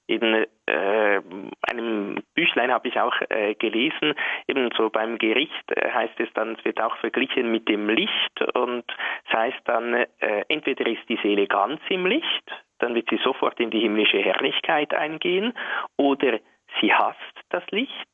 In 0.08 0.46
äh, 0.66 1.22
einem 1.70 2.24
Büchlein 2.34 2.72
habe 2.72 2.90
ich 2.90 3.00
auch 3.00 3.16
äh, 3.30 3.56
gelesen, 3.56 4.14
eben 4.48 4.70
so 4.78 4.90
beim 4.90 5.18
Gericht 5.18 5.72
äh, 5.72 5.92
heißt 5.92 6.20
es 6.20 6.30
dann, 6.34 6.56
es 6.58 6.66
wird 6.66 6.82
auch 6.82 6.96
verglichen 6.98 7.52
mit 7.52 7.70
dem 7.70 7.90
Licht 7.90 8.42
und 8.54 8.84
das 9.26 9.34
heißt 9.34 9.62
dann, 9.66 9.94
äh, 9.94 10.06
entweder 10.50 10.86
ist 10.88 11.08
die 11.08 11.20
Seele 11.24 11.48
ganz 11.48 11.80
im 11.90 12.06
Licht, 12.06 12.52
dann 12.80 12.96
wird 12.96 13.10
sie 13.10 13.20
sofort 13.24 13.60
in 13.60 13.70
die 13.70 13.80
himmlische 13.80 14.20
Herrlichkeit 14.20 14.94
eingehen, 14.94 15.54
oder 15.98 16.40
sie 16.82 16.94
hasst 16.94 17.20
das 17.50 17.64
Licht, 17.72 18.08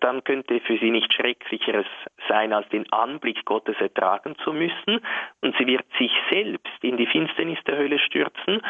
dann 0.00 0.24
könnte 0.24 0.60
für 0.60 0.78
sie 0.78 0.90
nicht 0.90 1.12
schrecklicheres 1.12 1.86
sein, 2.28 2.52
als 2.52 2.68
den 2.68 2.90
Anblick 2.92 3.44
Gottes 3.44 3.76
ertragen 3.80 4.36
zu 4.44 4.52
müssen, 4.52 5.00
und 5.40 5.56
sie 5.58 5.66
wird 5.66 5.84
sich 5.98 6.12
selbst 6.30 6.82
in 6.82 6.96
die 6.96 7.06
Finsternis 7.06 7.58
der 7.66 7.78
Hölle 7.78 7.98
stürzen, 7.98 8.62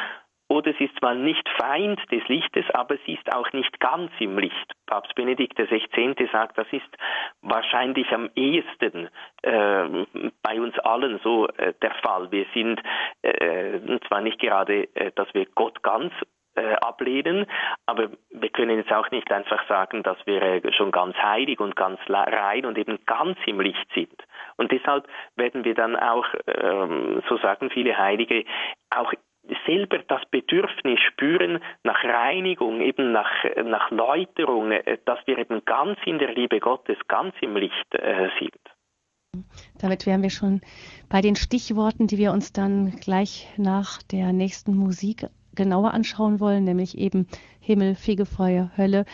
oder 0.52 0.74
sie 0.74 0.84
ist 0.84 0.98
zwar 0.98 1.14
nicht 1.14 1.48
Feind 1.58 1.98
des 2.10 2.28
Lichtes, 2.28 2.66
aber 2.74 2.98
sie 3.06 3.14
ist 3.14 3.34
auch 3.34 3.50
nicht 3.54 3.80
ganz 3.80 4.10
im 4.18 4.38
Licht. 4.38 4.72
Papst 4.84 5.14
Benedikt 5.14 5.56
XVI. 5.56 6.28
sagt, 6.30 6.58
das 6.58 6.66
ist 6.72 6.94
wahrscheinlich 7.40 8.12
am 8.12 8.28
ehesten 8.34 9.08
äh, 9.42 10.04
bei 10.42 10.60
uns 10.60 10.78
allen 10.80 11.18
so 11.24 11.48
äh, 11.56 11.72
der 11.80 11.94
Fall. 12.02 12.30
Wir 12.30 12.44
sind 12.52 12.82
äh, 13.22 13.80
zwar 14.06 14.20
nicht 14.20 14.40
gerade, 14.40 14.94
äh, 14.94 15.10
dass 15.14 15.32
wir 15.32 15.46
Gott 15.54 15.82
ganz 15.82 16.12
äh, 16.54 16.74
ablehnen. 16.74 17.46
Aber 17.86 18.10
wir 18.30 18.48
können 18.50 18.78
jetzt 18.78 18.92
auch 18.92 19.10
nicht 19.10 19.30
einfach 19.30 19.66
sagen, 19.68 20.02
dass 20.02 20.18
wir 20.26 20.42
äh, 20.42 20.72
schon 20.72 20.90
ganz 20.90 21.16
heilig 21.16 21.60
und 21.60 21.76
ganz 21.76 21.98
rein 22.08 22.66
und 22.66 22.78
eben 22.78 22.98
ganz 23.06 23.38
im 23.46 23.60
Licht 23.60 23.86
sind. 23.94 24.14
Und 24.56 24.72
deshalb 24.72 25.06
werden 25.36 25.64
wir 25.64 25.74
dann 25.74 25.96
auch, 25.96 26.26
ähm, 26.46 27.22
so 27.28 27.36
sagen 27.38 27.70
viele 27.70 27.96
Heilige, 27.96 28.44
auch 28.90 29.12
selber 29.66 29.98
das 30.06 30.22
Bedürfnis 30.30 31.00
spüren 31.00 31.60
nach 31.82 32.02
Reinigung, 32.04 32.80
eben 32.80 33.12
nach, 33.12 33.30
nach 33.64 33.90
Läuterung, 33.90 34.70
äh, 34.72 34.98
dass 35.04 35.18
wir 35.26 35.38
eben 35.38 35.64
ganz 35.64 35.98
in 36.04 36.18
der 36.18 36.32
Liebe 36.32 36.60
Gottes, 36.60 36.96
ganz 37.08 37.34
im 37.40 37.56
Licht 37.56 37.94
äh, 37.94 38.28
sind. 38.38 38.60
Damit 39.80 40.06
wären 40.06 40.22
wir 40.22 40.30
schon 40.30 40.60
bei 41.08 41.22
den 41.22 41.36
Stichworten, 41.36 42.06
die 42.06 42.18
wir 42.18 42.32
uns 42.32 42.52
dann 42.52 42.90
gleich 43.00 43.48
nach 43.56 44.02
der 44.02 44.32
nächsten 44.32 44.76
Musik 44.76 45.26
genauer 45.54 45.94
anschauen 45.94 46.40
wollen, 46.40 46.64
nämlich 46.64 46.96
eben 46.98 47.26
Himmel, 47.60 47.94
Fegefeuer, 47.94 48.70
Hölle. 48.76 49.04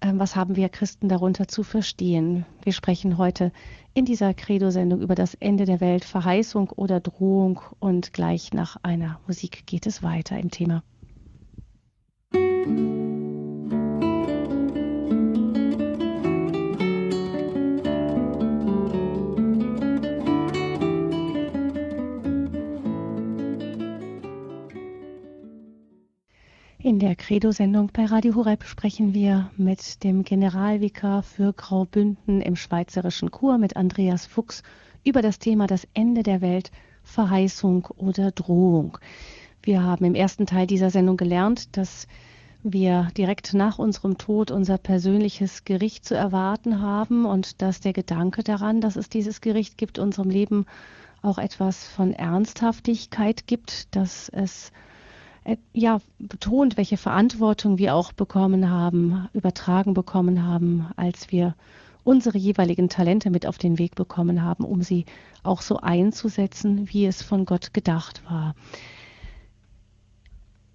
Ähm, 0.00 0.18
was 0.18 0.36
haben 0.36 0.56
wir 0.56 0.68
Christen 0.68 1.08
darunter 1.08 1.48
zu 1.48 1.62
verstehen? 1.62 2.44
Wir 2.62 2.72
sprechen 2.72 3.18
heute 3.18 3.52
in 3.94 4.04
dieser 4.04 4.34
Credo-Sendung 4.34 5.00
über 5.00 5.14
das 5.14 5.34
Ende 5.34 5.64
der 5.64 5.80
Welt, 5.80 6.04
Verheißung 6.04 6.70
oder 6.70 7.00
Drohung 7.00 7.60
und 7.78 8.12
gleich 8.12 8.52
nach 8.52 8.76
einer 8.82 9.20
Musik 9.26 9.66
geht 9.66 9.86
es 9.86 10.02
weiter 10.02 10.38
im 10.38 10.50
Thema. 10.50 10.82
Musik 12.32 13.05
In 26.86 27.00
der 27.00 27.16
Credo-Sendung 27.16 27.90
bei 27.92 28.04
Radio 28.04 28.36
Horeb 28.36 28.62
sprechen 28.62 29.12
wir 29.12 29.50
mit 29.56 30.04
dem 30.04 30.22
Generalvikar 30.22 31.24
für 31.24 31.52
Graubünden 31.52 32.40
im 32.40 32.54
schweizerischen 32.54 33.32
Chur, 33.32 33.58
mit 33.58 33.74
Andreas 33.74 34.24
Fuchs, 34.26 34.62
über 35.02 35.20
das 35.20 35.40
Thema 35.40 35.66
das 35.66 35.88
Ende 35.94 36.22
der 36.22 36.40
Welt, 36.42 36.70
Verheißung 37.02 37.86
oder 37.96 38.30
Drohung. 38.30 38.98
Wir 39.64 39.82
haben 39.82 40.04
im 40.04 40.14
ersten 40.14 40.46
Teil 40.46 40.68
dieser 40.68 40.90
Sendung 40.90 41.16
gelernt, 41.16 41.76
dass 41.76 42.06
wir 42.62 43.08
direkt 43.16 43.52
nach 43.52 43.80
unserem 43.80 44.16
Tod 44.16 44.52
unser 44.52 44.78
persönliches 44.78 45.64
Gericht 45.64 46.04
zu 46.04 46.14
erwarten 46.14 46.80
haben 46.80 47.24
und 47.24 47.62
dass 47.62 47.80
der 47.80 47.94
Gedanke 47.94 48.44
daran, 48.44 48.80
dass 48.80 48.94
es 48.94 49.08
dieses 49.08 49.40
Gericht 49.40 49.76
gibt, 49.76 49.98
unserem 49.98 50.30
Leben 50.30 50.66
auch 51.20 51.38
etwas 51.38 51.84
von 51.88 52.12
Ernsthaftigkeit 52.12 53.48
gibt, 53.48 53.96
dass 53.96 54.28
es 54.28 54.70
ja 55.72 56.00
betont, 56.18 56.76
welche 56.76 56.96
Verantwortung 56.96 57.78
wir 57.78 57.94
auch 57.94 58.12
bekommen 58.12 58.70
haben, 58.70 59.28
übertragen 59.32 59.94
bekommen 59.94 60.44
haben, 60.44 60.86
als 60.96 61.30
wir 61.30 61.54
unsere 62.04 62.38
jeweiligen 62.38 62.88
Talente 62.88 63.30
mit 63.30 63.46
auf 63.46 63.58
den 63.58 63.78
Weg 63.78 63.94
bekommen 63.94 64.42
haben, 64.42 64.64
um 64.64 64.82
sie 64.82 65.06
auch 65.42 65.60
so 65.60 65.78
einzusetzen, 65.78 66.88
wie 66.92 67.06
es 67.06 67.22
von 67.22 67.44
Gott 67.44 67.74
gedacht 67.74 68.22
war. 68.28 68.54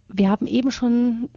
Wir 0.09 0.29
haben 0.29 0.45
eben 0.45 0.71
schon 0.71 1.29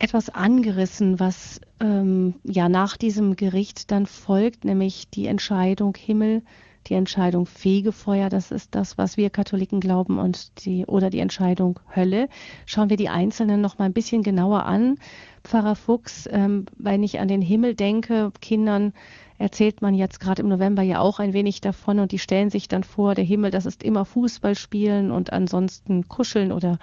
etwas 0.00 0.30
angerissen, 0.30 1.20
was 1.20 1.60
ähm, 1.80 2.34
ja 2.44 2.68
nach 2.68 2.96
diesem 2.96 3.36
Gericht 3.36 3.90
dann 3.90 4.06
folgt, 4.06 4.64
nämlich 4.64 5.08
die 5.10 5.26
Entscheidung 5.26 5.96
Himmel, 5.96 6.42
die 6.86 6.94
Entscheidung 6.94 7.46
Fegefeuer, 7.46 8.28
das 8.28 8.50
ist 8.50 8.74
das, 8.74 8.96
was 8.96 9.16
wir 9.16 9.30
Katholiken 9.30 9.80
glauben, 9.80 10.18
und 10.18 10.64
die 10.64 10.86
oder 10.86 11.10
die 11.10 11.18
Entscheidung 11.18 11.80
Hölle. 11.94 12.28
Schauen 12.66 12.90
wir 12.90 12.96
die 12.96 13.08
einzelnen 13.08 13.60
noch 13.60 13.78
mal 13.78 13.84
ein 13.84 13.92
bisschen 13.92 14.22
genauer 14.22 14.64
an. 14.64 14.96
Pfarrer 15.44 15.76
Fuchs, 15.76 16.28
ähm, 16.30 16.66
wenn 16.76 17.02
ich 17.02 17.20
an 17.20 17.28
den 17.28 17.42
Himmel 17.42 17.74
denke, 17.74 18.32
Kindern 18.40 18.92
erzählt 19.38 19.82
man 19.82 19.94
jetzt 19.94 20.20
gerade 20.20 20.42
im 20.42 20.48
November 20.48 20.82
ja 20.82 21.00
auch 21.00 21.20
ein 21.20 21.32
wenig 21.32 21.60
davon 21.60 22.00
und 22.00 22.12
die 22.12 22.18
stellen 22.18 22.50
sich 22.50 22.68
dann 22.68 22.82
vor, 22.82 23.14
der 23.14 23.24
Himmel, 23.24 23.50
das 23.50 23.66
ist 23.66 23.82
immer 23.82 24.04
Fußball 24.04 24.56
spielen 24.56 25.10
und 25.10 25.32
ansonsten 25.32 26.08
kuscheln 26.08 26.52
oder 26.52 26.78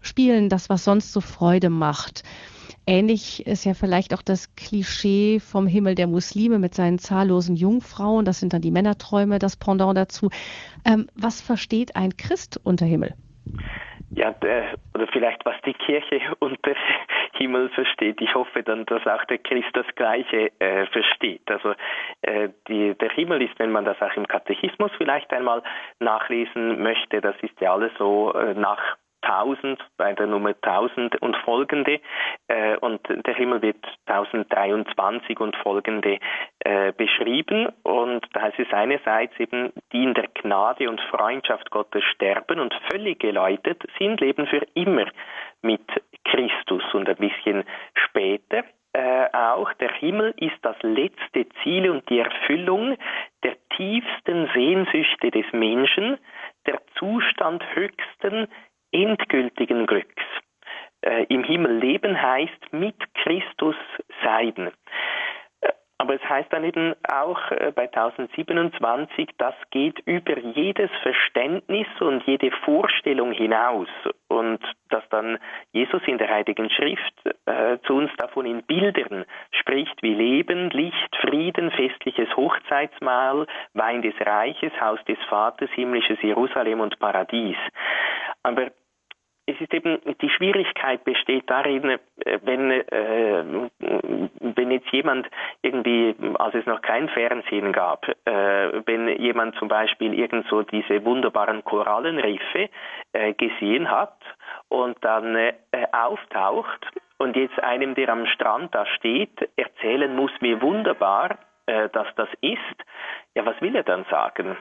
spielen, 0.00 0.48
das, 0.48 0.68
was 0.68 0.84
sonst 0.84 1.12
so 1.12 1.20
Freude 1.20 1.70
macht. 1.70 2.22
Ähnlich 2.86 3.46
ist 3.46 3.64
ja 3.64 3.72
vielleicht 3.74 4.12
auch 4.12 4.22
das 4.22 4.54
Klischee 4.56 5.40
vom 5.40 5.66
Himmel 5.66 5.94
der 5.94 6.06
Muslime 6.06 6.58
mit 6.58 6.74
seinen 6.74 6.98
zahllosen 6.98 7.56
Jungfrauen. 7.56 8.24
Das 8.24 8.40
sind 8.40 8.52
dann 8.52 8.60
die 8.60 8.70
Männerträume, 8.70 9.38
das 9.38 9.56
Pendant 9.56 9.96
dazu. 9.96 10.28
Ähm, 10.84 11.08
was 11.14 11.40
versteht 11.40 11.96
ein 11.96 12.16
Christ 12.16 12.60
unter 12.62 12.84
Himmel? 12.84 13.14
Ja, 14.10 14.32
der, 14.32 14.74
oder 14.94 15.06
vielleicht 15.08 15.44
was 15.44 15.56
die 15.64 15.72
Kirche 15.72 16.20
unter 16.38 16.74
Himmel 17.32 17.68
versteht. 17.70 18.20
Ich 18.20 18.34
hoffe 18.34 18.62
dann, 18.62 18.84
dass 18.86 19.06
auch 19.06 19.24
der 19.24 19.38
Christ 19.38 19.70
das 19.72 19.86
Gleiche 19.96 20.52
äh, 20.60 20.86
versteht. 20.86 21.50
Also 21.50 21.74
äh, 22.22 22.50
die, 22.68 22.94
der 22.94 23.10
Himmel 23.10 23.42
ist, 23.42 23.58
wenn 23.58 23.72
man 23.72 23.84
das 23.84 24.00
auch 24.00 24.14
im 24.16 24.28
Katechismus 24.28 24.92
vielleicht 24.98 25.32
einmal 25.32 25.62
nachlesen 26.00 26.82
möchte, 26.82 27.20
das 27.20 27.34
ist 27.42 27.58
ja 27.60 27.72
alles 27.72 27.92
so 27.98 28.32
äh, 28.34 28.54
nach 28.54 28.96
1000, 29.24 29.78
bei 29.96 30.12
der 30.12 30.26
Nummer 30.26 30.54
1000 30.62 31.20
und 31.22 31.36
folgende. 31.38 32.00
Äh, 32.48 32.76
und 32.78 33.00
der 33.08 33.34
Himmel 33.34 33.62
wird 33.62 33.84
1023 34.06 35.40
und 35.40 35.56
folgende 35.56 36.18
äh, 36.60 36.92
beschrieben. 36.92 37.68
Und 37.82 38.26
da 38.32 38.42
heißt 38.42 38.58
es 38.58 38.72
einerseits 38.72 39.38
eben, 39.38 39.72
die 39.92 40.04
in 40.04 40.14
der 40.14 40.28
Gnade 40.34 40.88
und 40.88 41.00
Freundschaft 41.02 41.70
Gottes 41.70 42.04
sterben 42.14 42.60
und 42.60 42.74
völlig 42.90 43.20
geläutet 43.20 43.82
sind, 43.98 44.20
leben 44.20 44.46
für 44.46 44.66
immer 44.74 45.06
mit 45.62 45.82
Christus. 46.24 46.82
Und 46.92 47.08
ein 47.08 47.16
bisschen 47.16 47.64
später 47.94 48.64
äh, 48.94 49.26
auch, 49.32 49.72
der 49.74 49.92
Himmel 49.92 50.34
ist 50.36 50.56
das 50.62 50.76
letzte 50.82 51.48
Ziel 51.62 51.90
und 51.90 52.08
die 52.08 52.20
Erfüllung 52.20 52.96
der 53.42 53.56
tiefsten 53.76 54.48
Sehnsüchte 54.54 55.32
des 55.32 55.46
Menschen, 55.52 56.16
der 56.66 56.80
Zustand 56.96 57.64
höchsten 57.74 58.46
endgültigen 58.94 59.86
Glücks. 59.86 60.22
Äh, 61.04 61.26
Im 61.28 61.44
Himmel 61.44 61.78
leben 61.78 62.20
heißt 62.20 62.72
mit 62.72 62.96
Christus 63.14 63.76
sein. 64.22 64.70
Äh, 65.60 65.72
aber 65.98 66.14
es 66.14 66.26
heißt 66.26 66.50
dann 66.50 66.64
eben 66.64 66.94
auch 67.06 67.50
äh, 67.50 67.72
bei 67.74 67.82
1027, 67.92 69.28
das 69.36 69.54
geht 69.70 69.98
über 70.06 70.38
jedes 70.38 70.90
Verständnis 71.02 71.86
und 72.00 72.22
jede 72.26 72.50
Vorstellung 72.64 73.32
hinaus. 73.32 73.88
Und 74.28 74.60
dass 74.88 75.06
dann 75.10 75.38
Jesus 75.72 76.00
in 76.06 76.16
der 76.16 76.30
Heiligen 76.30 76.70
Schrift 76.70 77.14
äh, 77.44 77.76
zu 77.86 77.96
uns 77.96 78.10
davon 78.16 78.46
in 78.46 78.62
Bildern 78.62 79.26
spricht, 79.50 80.02
wie 80.02 80.14
Leben, 80.14 80.70
Licht, 80.70 81.16
Frieden, 81.20 81.70
festliches 81.70 82.34
Hochzeitsmahl, 82.34 83.46
Wein 83.74 84.00
des 84.00 84.14
Reiches, 84.20 84.72
Haus 84.80 85.04
des 85.04 85.18
Vaters, 85.28 85.68
himmlisches 85.72 86.20
Jerusalem 86.22 86.80
und 86.80 86.98
Paradies. 86.98 87.58
Aber 88.42 88.70
es 89.54 89.60
ist 89.60 89.74
eben, 89.74 89.98
die 90.20 90.30
Schwierigkeit 90.30 91.04
besteht 91.04 91.48
darin, 91.48 91.90
äh, 91.90 91.98
wenn, 92.42 92.70
äh, 92.70 93.44
wenn 94.40 94.70
jetzt 94.70 94.90
jemand 94.90 95.28
irgendwie, 95.62 96.14
als 96.34 96.54
es 96.54 96.66
noch 96.66 96.82
kein 96.82 97.08
Fernsehen 97.08 97.72
gab, 97.72 98.08
äh, 98.24 98.82
wenn 98.86 99.08
jemand 99.20 99.56
zum 99.56 99.68
Beispiel 99.68 100.14
irgend 100.14 100.46
so 100.48 100.62
diese 100.62 101.04
wunderbaren 101.04 101.64
Korallenriffe 101.64 102.68
äh, 103.12 103.32
gesehen 103.34 103.90
hat 103.90 104.18
und 104.68 104.96
dann 105.02 105.36
äh, 105.36 105.54
auftaucht 105.92 106.86
und 107.18 107.36
jetzt 107.36 107.58
einem, 107.62 107.94
der 107.94 108.08
am 108.08 108.26
Strand 108.26 108.74
da 108.74 108.86
steht, 108.86 109.48
erzählen 109.56 110.14
muss, 110.14 110.32
wie 110.40 110.60
wunderbar 110.60 111.38
äh, 111.66 111.88
dass 111.90 112.06
das 112.16 112.28
ist, 112.40 112.58
ja, 113.34 113.46
was 113.46 113.60
will 113.60 113.74
er 113.74 113.84
dann 113.84 114.04
sagen? 114.10 114.56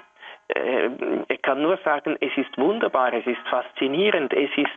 Äh, 0.50 0.90
ich 1.30 1.42
kann 1.42 1.62
nur 1.62 1.78
sagen, 1.84 2.18
es 2.20 2.36
ist 2.38 2.58
wunderbar, 2.58 3.14
es 3.14 3.26
ist 3.26 3.42
faszinierend, 3.50 4.34
es 4.34 4.50
ist 4.56 4.70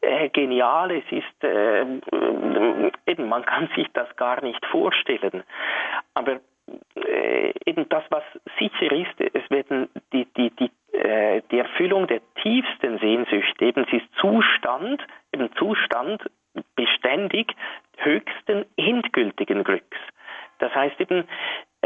äh, 0.00 0.28
genial, 0.30 0.90
es 0.90 1.04
ist 1.10 1.44
äh, 1.44 1.84
eben, 3.06 3.28
man 3.28 3.44
kann 3.44 3.68
sich 3.74 3.86
das 3.92 4.14
gar 4.16 4.42
nicht 4.42 4.64
vorstellen. 4.66 5.42
Aber 6.14 6.40
äh, 6.96 7.52
eben 7.66 7.88
das, 7.88 8.04
was 8.10 8.22
sicher 8.58 8.92
ist, 8.92 9.20
es 9.20 9.50
werden 9.50 9.88
die, 10.12 10.26
die, 10.36 10.50
die, 10.50 10.70
äh, 10.96 11.42
die 11.50 11.58
Erfüllung 11.58 12.06
der 12.06 12.20
tiefsten 12.42 12.98
Sehnsüchte, 12.98 13.64
eben 13.64 13.86
sie 13.90 13.98
ist 13.98 14.14
Zustand, 14.20 15.02
eben 15.32 15.50
Zustand 15.56 16.22
beständig 16.76 17.54
höchsten 17.98 18.64
endgültigen 18.76 19.64
Glücks. 19.64 19.98
Das 20.58 20.74
heißt 20.74 21.00
eben, 21.00 21.24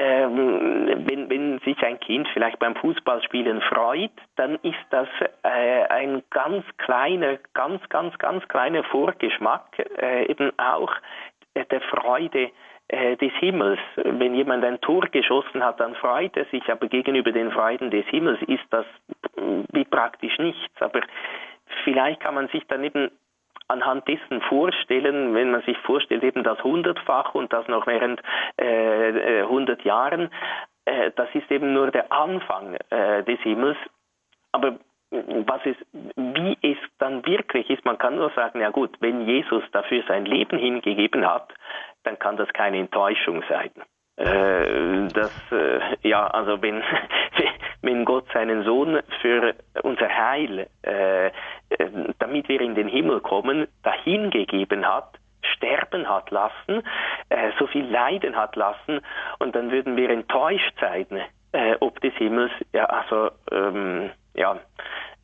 ähm, 0.01 1.07
wenn, 1.09 1.29
wenn 1.29 1.59
sich 1.61 1.83
ein 1.83 1.99
Kind 1.99 2.29
vielleicht 2.33 2.61
beim 2.61 2.77
Fußballspielen 2.77 3.61
freut, 3.63 4.13
dann 4.37 4.55
ist 4.63 4.79
das 4.91 5.09
äh, 5.43 5.85
ein 5.89 6.23
ganz 6.31 6.65
kleiner, 6.77 7.39
ganz, 7.53 7.87
ganz, 7.89 8.17
ganz 8.19 8.47
kleiner 8.47 8.85
Vorgeschmack 8.85 9.65
äh, 10.01 10.31
eben 10.31 10.53
auch 10.57 10.93
der 11.55 11.81
Freude 11.81 12.53
äh, 12.87 13.17
des 13.17 13.33
Himmels. 13.41 13.81
Wenn 13.97 14.37
jemand 14.37 14.65
ein 14.65 14.81
Tor 14.81 15.03
geschossen 15.11 15.65
hat, 15.65 15.81
dann 15.81 15.97
freut 15.97 16.37
er 16.37 16.45
sich, 16.47 16.71
aber 16.71 16.87
gegenüber 16.87 17.33
den 17.33 17.51
Freuden 17.51 17.91
des 17.91 18.07
Himmels 18.07 18.41
ist 18.43 18.67
das 18.71 18.87
wie 19.73 19.85
praktisch 19.85 20.39
nichts. 20.39 20.81
Aber 20.81 21.01
vielleicht 21.83 22.21
kann 22.21 22.37
man 22.37 22.47
sich 22.49 22.65
dann 22.69 22.85
eben 22.85 23.11
anhand 23.69 24.09
dessen 24.09 24.41
vorstellen, 24.43 25.35
wenn 25.35 25.51
man 25.51 25.63
sich 25.63 25.77
vorstellt, 25.79 26.23
eben 26.23 26.43
das 26.43 26.63
hundertfach 26.65 27.35
und 27.35 27.53
das 27.53 27.69
noch 27.69 27.87
während 27.87 28.21
äh, 28.57 29.43
100 29.43 29.81
äh, 29.81 29.89
Jahren, 29.89 30.31
äh, 30.87 31.11
das 31.15 31.29
ist 31.35 31.51
eben 31.51 31.75
nur 31.75 31.91
der 31.91 32.11
Anfang 32.11 32.77
äh, 32.91 33.23
des 33.25 33.41
Himmels. 33.41 33.77
Aber 34.53 34.79
was 35.11 35.65
ist, 35.65 35.81
wie 36.17 36.59
es 36.63 36.79
dann 36.99 37.25
wirklich 37.25 37.71
ist, 37.71 37.85
man 37.85 37.99
kann 37.99 38.17
nur 38.17 38.31
sagen, 38.31 38.61
ja 38.61 38.71
gut, 38.71 38.97
wenn 39.01 39.27
Jesus 39.27 39.63
dafür 39.73 40.03
sein 40.07 40.27
Leben 40.27 40.59
hingegeben 40.59 41.27
hat, 41.27 41.53
dann 42.05 42.19
kann 42.19 42.37
das 42.37 42.49
keine 42.53 42.79
Enttäuschung 42.79 43.43
sein. 43.49 43.71
Äh, 44.17 45.09
das, 45.15 45.33
äh, 45.53 45.81
ja, 46.03 46.27
also 46.27 46.61
wenn, 46.61 46.83
wenn 47.89 48.05
Gott 48.05 48.27
seinen 48.35 48.65
Sohn 48.65 49.01
für 49.23 49.55
unser 49.83 50.09
Heil, 50.09 50.67
äh, 50.83 51.31
damit 52.19 52.47
wir 52.51 52.61
in 52.61 52.75
den 52.75 52.87
Himmel 52.87 53.21
kommen, 53.21 53.67
dahingegeben 53.83 54.87
hat, 54.87 55.19
sterben 55.41 56.07
hat 56.07 56.31
lassen, 56.31 56.83
äh, 57.31 57.51
so 57.59 57.67
viel 57.67 57.87
leiden 57.87 58.37
hat 58.37 58.57
lassen, 58.57 59.01
und 59.39 59.57
dann 59.57 59.71
würden 59.71 59.97
wir 59.97 60.11
enttäuscht 60.11 60.75
sein, 60.79 61.07
äh, 61.53 61.77
ob 61.81 61.99
des 62.03 62.13
Himmels, 62.17 62.53
ja, 62.75 62.85
also, 62.85 63.31
ähm, 63.51 64.11
ja, 64.35 64.61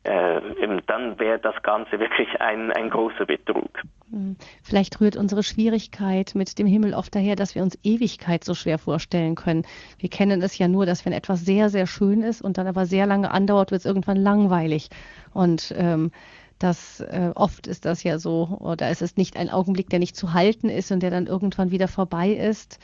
äh, 0.05 0.81
dann 0.87 1.19
wäre 1.19 1.39
das 1.39 1.55
Ganze 1.63 1.99
wirklich 1.99 2.29
ein, 2.39 2.71
ein 2.71 2.89
großer 2.89 3.25
Betrug. 3.25 3.81
Hm. 4.11 4.35
Vielleicht 4.63 5.01
rührt 5.01 5.17
unsere 5.17 5.41
Schwierigkeit 5.41 6.33
mit 6.35 6.59
dem 6.59 6.67
Himmel 6.67 6.93
oft 6.93 7.15
daher, 7.15 7.35
dass 7.35 7.55
wir 7.55 7.63
uns 7.63 7.77
Ewigkeit 7.83 8.43
so 8.43 8.53
schwer 8.53 8.77
vorstellen 8.77 9.35
können. 9.35 9.65
Wir 9.97 10.09
kennen 10.09 10.41
es 10.41 10.57
ja 10.57 10.67
nur, 10.67 10.85
dass 10.85 11.05
wenn 11.05 11.13
etwas 11.13 11.41
sehr, 11.41 11.69
sehr 11.69 11.87
schön 11.87 12.21
ist 12.21 12.41
und 12.41 12.57
dann 12.57 12.67
aber 12.67 12.85
sehr 12.85 13.07
lange 13.07 13.31
andauert, 13.31 13.71
wird 13.71 13.79
es 13.79 13.85
irgendwann 13.85 14.17
langweilig. 14.17 14.89
Und 15.33 15.73
ähm, 15.75 16.11
das 16.59 17.01
äh, 17.01 17.31
oft 17.33 17.65
ist 17.65 17.85
das 17.85 18.03
ja 18.03 18.19
so, 18.19 18.57
oder 18.59 18.89
es 18.89 19.01
ist 19.01 19.17
nicht 19.17 19.37
ein 19.37 19.49
Augenblick, 19.49 19.89
der 19.89 19.99
nicht 19.99 20.15
zu 20.15 20.33
halten 20.33 20.69
ist 20.69 20.91
und 20.91 21.01
der 21.01 21.09
dann 21.09 21.25
irgendwann 21.25 21.71
wieder 21.71 21.87
vorbei 21.87 22.29
ist. 22.29 22.79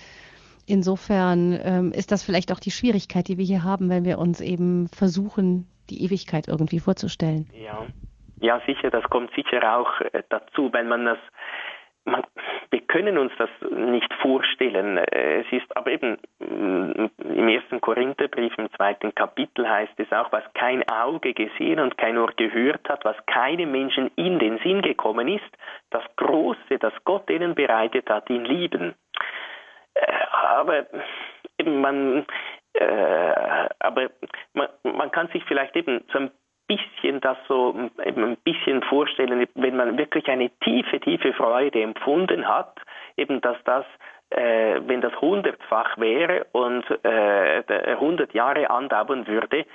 Insofern 0.65 1.57
ähm, 1.63 1.91
ist 1.91 2.11
das 2.11 2.23
vielleicht 2.23 2.51
auch 2.51 2.59
die 2.59 2.71
Schwierigkeit, 2.71 3.27
die 3.27 3.37
wir 3.37 3.45
hier 3.45 3.63
haben, 3.63 3.89
wenn 3.89 4.05
wir 4.05 4.17
uns 4.17 4.41
eben 4.41 4.87
versuchen, 4.89 5.67
die 5.91 6.03
Ewigkeit 6.05 6.47
irgendwie 6.47 6.79
vorzustellen. 6.79 7.49
Ja, 7.53 7.85
ja 8.39 8.61
sicher, 8.65 8.89
das 8.89 9.03
kommt 9.05 9.31
sicher 9.35 9.77
auch 9.77 10.01
äh, 10.01 10.23
dazu, 10.29 10.71
wenn 10.71 10.87
man 10.87 11.05
das 11.05 11.19
man, 12.05 12.23
wir 12.71 12.81
können 12.81 13.17
uns 13.17 13.31
das 13.37 13.49
nicht 13.69 14.11
vorstellen. 14.21 14.97
Es 14.97 15.45
ist 15.51 15.75
aber 15.75 15.91
eben 15.91 16.17
mm, 16.39 17.09
im 17.19 17.47
ersten 17.47 17.79
Korintherbrief 17.81 18.53
im 18.57 18.71
zweiten 18.73 19.13
Kapitel 19.13 19.69
heißt 19.69 19.93
es 19.97 20.11
auch, 20.11 20.31
was 20.31 20.43
kein 20.53 20.87
Auge 20.89 21.33
gesehen 21.33 21.79
und 21.79 21.97
kein 21.97 22.17
Ohr 22.17 22.31
gehört 22.35 22.87
hat, 22.89 23.05
was 23.05 23.15
keinem 23.27 23.71
Menschen 23.71 24.09
in 24.15 24.39
den 24.39 24.57
Sinn 24.59 24.81
gekommen 24.81 25.27
ist, 25.27 25.57
das 25.91 26.03
Große, 26.15 26.79
das 26.79 26.93
Gott 27.03 27.29
ihnen 27.29 27.55
bereitet 27.55 28.09
hat, 28.09 28.29
ihn 28.29 28.45
lieben. 28.45 28.95
Äh, 29.93 30.11
aber 30.31 30.87
eben 31.59 31.81
man, 31.81 32.25
äh, 32.73 33.69
aber 33.79 34.09
man, 34.53 34.67
man 34.83 35.11
kann 35.11 35.27
sich 35.29 35.43
vielleicht 35.45 35.75
eben 35.75 36.03
so 36.11 36.19
ein 36.19 36.31
bisschen 36.67 37.19
das 37.19 37.37
so 37.47 37.75
eben 38.05 38.23
ein 38.23 38.37
bisschen 38.37 38.81
vorstellen, 38.83 39.47
wenn 39.55 39.75
man 39.75 39.97
wirklich 39.97 40.27
eine 40.27 40.49
tiefe, 40.63 40.99
tiefe 40.99 41.33
Freude 41.33 41.81
empfunden 41.81 42.47
hat, 42.47 42.79
eben 43.17 43.41
dass 43.41 43.57
das 43.65 43.85
äh, 44.31 44.79
wenn 44.85 45.01
das 45.01 45.13
hundertfach 45.19 45.97
wäre 45.97 46.45
und 46.53 46.85
äh, 47.03 47.63
100 47.67 48.33
Jahre 48.33 48.69
andauern 48.69 49.27
würde, 49.27 49.65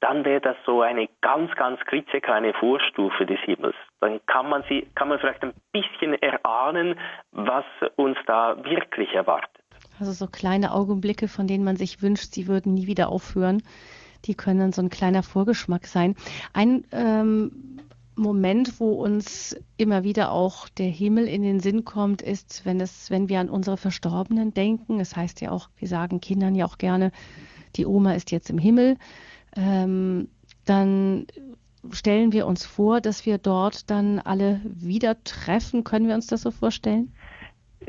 dann 0.00 0.24
wäre 0.26 0.42
das 0.42 0.56
so 0.66 0.82
eine 0.82 1.08
ganz, 1.22 1.50
ganz 1.56 1.80
klitzekleine 1.86 2.52
Vorstufe 2.52 3.24
des 3.24 3.40
Himmels. 3.40 3.76
Dann 4.00 4.20
kann 4.26 4.50
man 4.50 4.62
sie, 4.68 4.86
kann 4.94 5.08
man 5.08 5.18
vielleicht 5.18 5.42
ein 5.42 5.54
bisschen 5.72 6.12
erahnen, 6.20 7.00
was 7.32 7.64
uns 7.96 8.18
da 8.26 8.62
wirklich 8.62 9.14
erwartet. 9.14 9.63
Also 9.98 10.12
so 10.12 10.26
kleine 10.26 10.72
Augenblicke, 10.72 11.28
von 11.28 11.46
denen 11.46 11.64
man 11.64 11.76
sich 11.76 12.02
wünscht, 12.02 12.34
sie 12.34 12.46
würden 12.46 12.74
nie 12.74 12.86
wieder 12.86 13.08
aufhören 13.08 13.62
die 14.26 14.34
können 14.34 14.72
so 14.72 14.82
ein 14.82 14.90
kleiner 14.90 15.22
Vorgeschmack 15.22 15.86
sein. 15.86 16.14
Ein 16.52 16.84
ähm, 16.92 17.80
Moment, 18.16 18.78
wo 18.80 18.92
uns 18.92 19.56
immer 19.76 20.04
wieder 20.04 20.30
auch 20.30 20.68
der 20.68 20.88
Himmel 20.88 21.26
in 21.26 21.42
den 21.42 21.60
Sinn 21.60 21.84
kommt, 21.84 22.22
ist, 22.22 22.64
wenn 22.64 22.80
es, 22.80 23.10
wenn 23.10 23.28
wir 23.28 23.40
an 23.40 23.50
unsere 23.50 23.76
Verstorbenen 23.76 24.54
denken. 24.54 25.00
Es 25.00 25.10
das 25.10 25.16
heißt 25.16 25.40
ja 25.40 25.50
auch, 25.50 25.68
wir 25.76 25.88
sagen 25.88 26.20
Kindern 26.20 26.54
ja 26.54 26.64
auch 26.64 26.78
gerne, 26.78 27.10
die 27.76 27.86
Oma 27.86 28.14
ist 28.14 28.30
jetzt 28.30 28.50
im 28.50 28.58
Himmel. 28.58 28.96
Ähm, 29.56 30.28
dann 30.64 31.26
stellen 31.90 32.32
wir 32.32 32.46
uns 32.46 32.64
vor, 32.64 33.00
dass 33.00 33.26
wir 33.26 33.38
dort 33.38 33.90
dann 33.90 34.20
alle 34.20 34.60
wieder 34.64 35.22
treffen. 35.24 35.84
Können 35.84 36.06
wir 36.08 36.14
uns 36.14 36.28
das 36.28 36.42
so 36.42 36.50
vorstellen? 36.50 37.12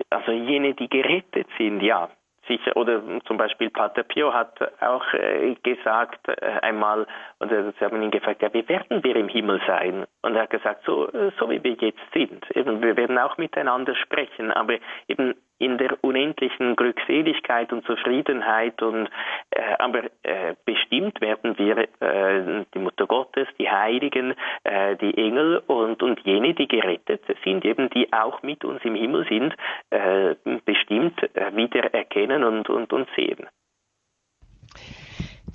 Also 0.09 0.31
jene, 0.31 0.73
die 0.73 0.89
gerettet 0.89 1.47
sind, 1.57 1.81
ja 1.81 2.09
sicher, 2.47 2.75
oder 2.75 3.01
zum 3.25 3.37
Beispiel 3.37 3.69
Pater 3.69 4.03
Pio 4.03 4.33
hat 4.33 4.59
auch 4.81 5.05
äh, 5.13 5.55
gesagt 5.63 6.27
äh, 6.27 6.59
einmal, 6.61 7.07
und 7.39 7.49
sie 7.49 7.85
haben 7.85 8.01
ihn 8.01 8.11
gefragt, 8.11 8.41
ja, 8.41 8.53
wie 8.53 8.67
werden 8.67 9.03
wir 9.03 9.15
im 9.15 9.27
Himmel 9.27 9.61
sein? 9.67 10.05
Und 10.21 10.35
er 10.35 10.43
hat 10.43 10.49
gesagt, 10.49 10.83
so, 10.85 11.07
äh, 11.11 11.31
so 11.39 11.49
wie 11.49 11.63
wir 11.63 11.73
jetzt 11.73 11.99
sind. 12.13 12.49
Eben, 12.55 12.81
wir 12.81 12.95
werden 12.97 13.17
auch 13.17 13.37
miteinander 13.37 13.95
sprechen, 13.95 14.51
aber 14.51 14.75
eben 15.07 15.35
in 15.65 15.77
der 15.77 15.97
unendlichen 16.03 16.75
Glückseligkeit 16.75 17.73
und 17.73 17.85
Zufriedenheit 17.85 18.81
und 18.81 19.09
äh, 19.49 19.61
aber 19.79 20.03
äh, 20.23 20.55
bestimmt 20.63 21.19
werden 21.21 21.57
wir 21.57 21.77
äh, 21.99 22.65
die 22.73 22.79
Mutter 22.79 23.07
Gottes, 23.07 23.47
die 23.59 23.69
Heiligen, 23.69 24.35
äh, 24.63 24.95
die 24.95 25.17
Engel 25.17 25.63
und 25.67 26.03
und 26.03 26.19
jene, 26.23 26.53
die 26.53 26.67
gerettet 26.67 27.23
sind, 27.43 27.65
eben 27.65 27.89
die 27.89 28.11
auch 28.13 28.43
mit 28.43 28.63
uns 28.63 28.83
im 28.83 28.95
Himmel 28.95 29.25
sind, 29.27 29.55
äh, 29.89 30.35
bestimmt 30.65 31.21
äh, 31.35 31.55
wieder 31.55 31.93
erkennen 31.93 32.43
und 32.43 32.69
und 32.69 32.93
und 32.93 33.07
sehen. 33.15 33.47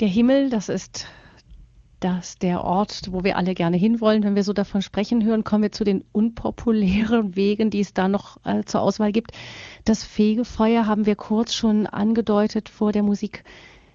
Der 0.00 0.08
Himmel, 0.08 0.50
das 0.50 0.68
ist 0.68 1.06
dass 2.00 2.38
der 2.38 2.64
Ort, 2.64 3.08
wo 3.10 3.24
wir 3.24 3.36
alle 3.36 3.54
gerne 3.54 3.76
hinwollen, 3.76 4.22
wenn 4.24 4.34
wir 4.34 4.44
so 4.44 4.52
davon 4.52 4.82
sprechen 4.82 5.24
hören, 5.24 5.44
kommen 5.44 5.62
wir 5.62 5.72
zu 5.72 5.84
den 5.84 6.04
unpopulären 6.12 7.36
Wegen, 7.36 7.70
die 7.70 7.80
es 7.80 7.94
da 7.94 8.08
noch 8.08 8.38
äh, 8.44 8.64
zur 8.64 8.80
Auswahl 8.80 9.12
gibt. 9.12 9.32
Das 9.84 10.02
Fegefeuer 10.02 10.86
haben 10.86 11.06
wir 11.06 11.16
kurz 11.16 11.54
schon 11.54 11.86
angedeutet 11.86 12.68
vor 12.68 12.92
der 12.92 13.02
Musik, 13.02 13.44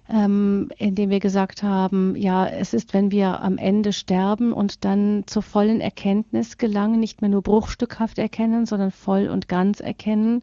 ähm, 0.08 0.70
indem 0.78 1.10
wir 1.10 1.20
gesagt 1.20 1.64
haben, 1.64 2.14
ja, 2.16 2.46
es 2.46 2.72
ist, 2.74 2.94
wenn 2.94 3.10
wir 3.10 3.40
am 3.42 3.58
Ende 3.58 3.92
sterben 3.92 4.52
und 4.52 4.84
dann 4.84 5.24
zur 5.26 5.42
vollen 5.42 5.80
Erkenntnis 5.80 6.58
gelangen, 6.58 7.00
nicht 7.00 7.22
mehr 7.22 7.30
nur 7.30 7.42
bruchstückhaft 7.42 8.18
erkennen, 8.18 8.66
sondern 8.66 8.92
voll 8.92 9.28
und 9.28 9.48
ganz 9.48 9.80
erkennen, 9.80 10.42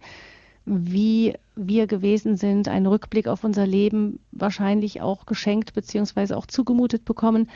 wie 0.66 1.34
wir 1.56 1.88
gewesen 1.88 2.38
sind, 2.38 2.68
einen 2.68 2.88
Rückblick 2.88 3.28
auf 3.28 3.44
unser 3.44 3.68
Leben 3.68 4.20
wahrscheinlich 4.32 5.02
auch 5.02 5.26
geschenkt 5.26 5.74
beziehungsweise 5.74 6.38
auch 6.38 6.46
zugemutet 6.46 7.06
bekommen, 7.06 7.50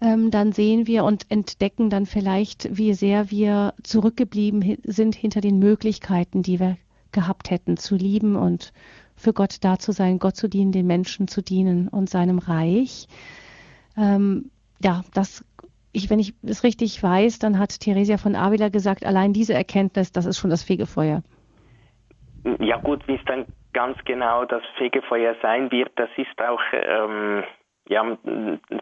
ähm, 0.00 0.30
dann 0.30 0.52
sehen 0.52 0.86
wir 0.86 1.04
und 1.04 1.26
entdecken 1.30 1.90
dann 1.90 2.06
vielleicht, 2.06 2.76
wie 2.76 2.94
sehr 2.94 3.30
wir 3.30 3.74
zurückgeblieben 3.82 4.78
sind 4.84 5.14
hinter 5.14 5.40
den 5.40 5.58
Möglichkeiten, 5.58 6.42
die 6.42 6.58
wir 6.58 6.76
gehabt 7.12 7.50
hätten, 7.50 7.76
zu 7.76 7.96
lieben 7.96 8.36
und 8.36 8.72
für 9.16 9.32
Gott 9.32 9.58
da 9.60 9.78
zu 9.78 9.92
sein, 9.92 10.18
Gott 10.18 10.36
zu 10.36 10.48
dienen, 10.48 10.72
den 10.72 10.86
Menschen 10.86 11.28
zu 11.28 11.42
dienen 11.42 11.88
und 11.88 12.08
seinem 12.08 12.38
Reich. 12.38 13.08
Ähm, 13.96 14.50
ja, 14.82 15.04
das 15.12 15.44
ich, 15.92 16.08
wenn 16.08 16.20
ich 16.20 16.34
es 16.42 16.62
richtig 16.62 17.02
weiß, 17.02 17.40
dann 17.40 17.58
hat 17.58 17.80
Theresia 17.80 18.16
von 18.16 18.36
Avila 18.36 18.68
gesagt, 18.68 19.04
allein 19.04 19.32
diese 19.32 19.54
Erkenntnis, 19.54 20.12
das 20.12 20.24
ist 20.24 20.38
schon 20.38 20.50
das 20.50 20.62
Fegefeuer. 20.62 21.22
Ja 22.58 22.78
gut, 22.78 23.06
wie 23.06 23.16
es 23.16 23.24
dann 23.26 23.46
ganz 23.72 23.98
genau 24.04 24.44
das 24.44 24.62
Fegefeuer 24.76 25.34
sein 25.42 25.70
wird, 25.70 25.92
das 25.96 26.10
ist 26.16 26.40
auch 26.40 26.62
ähm, 26.72 27.44
ja, 27.90 28.04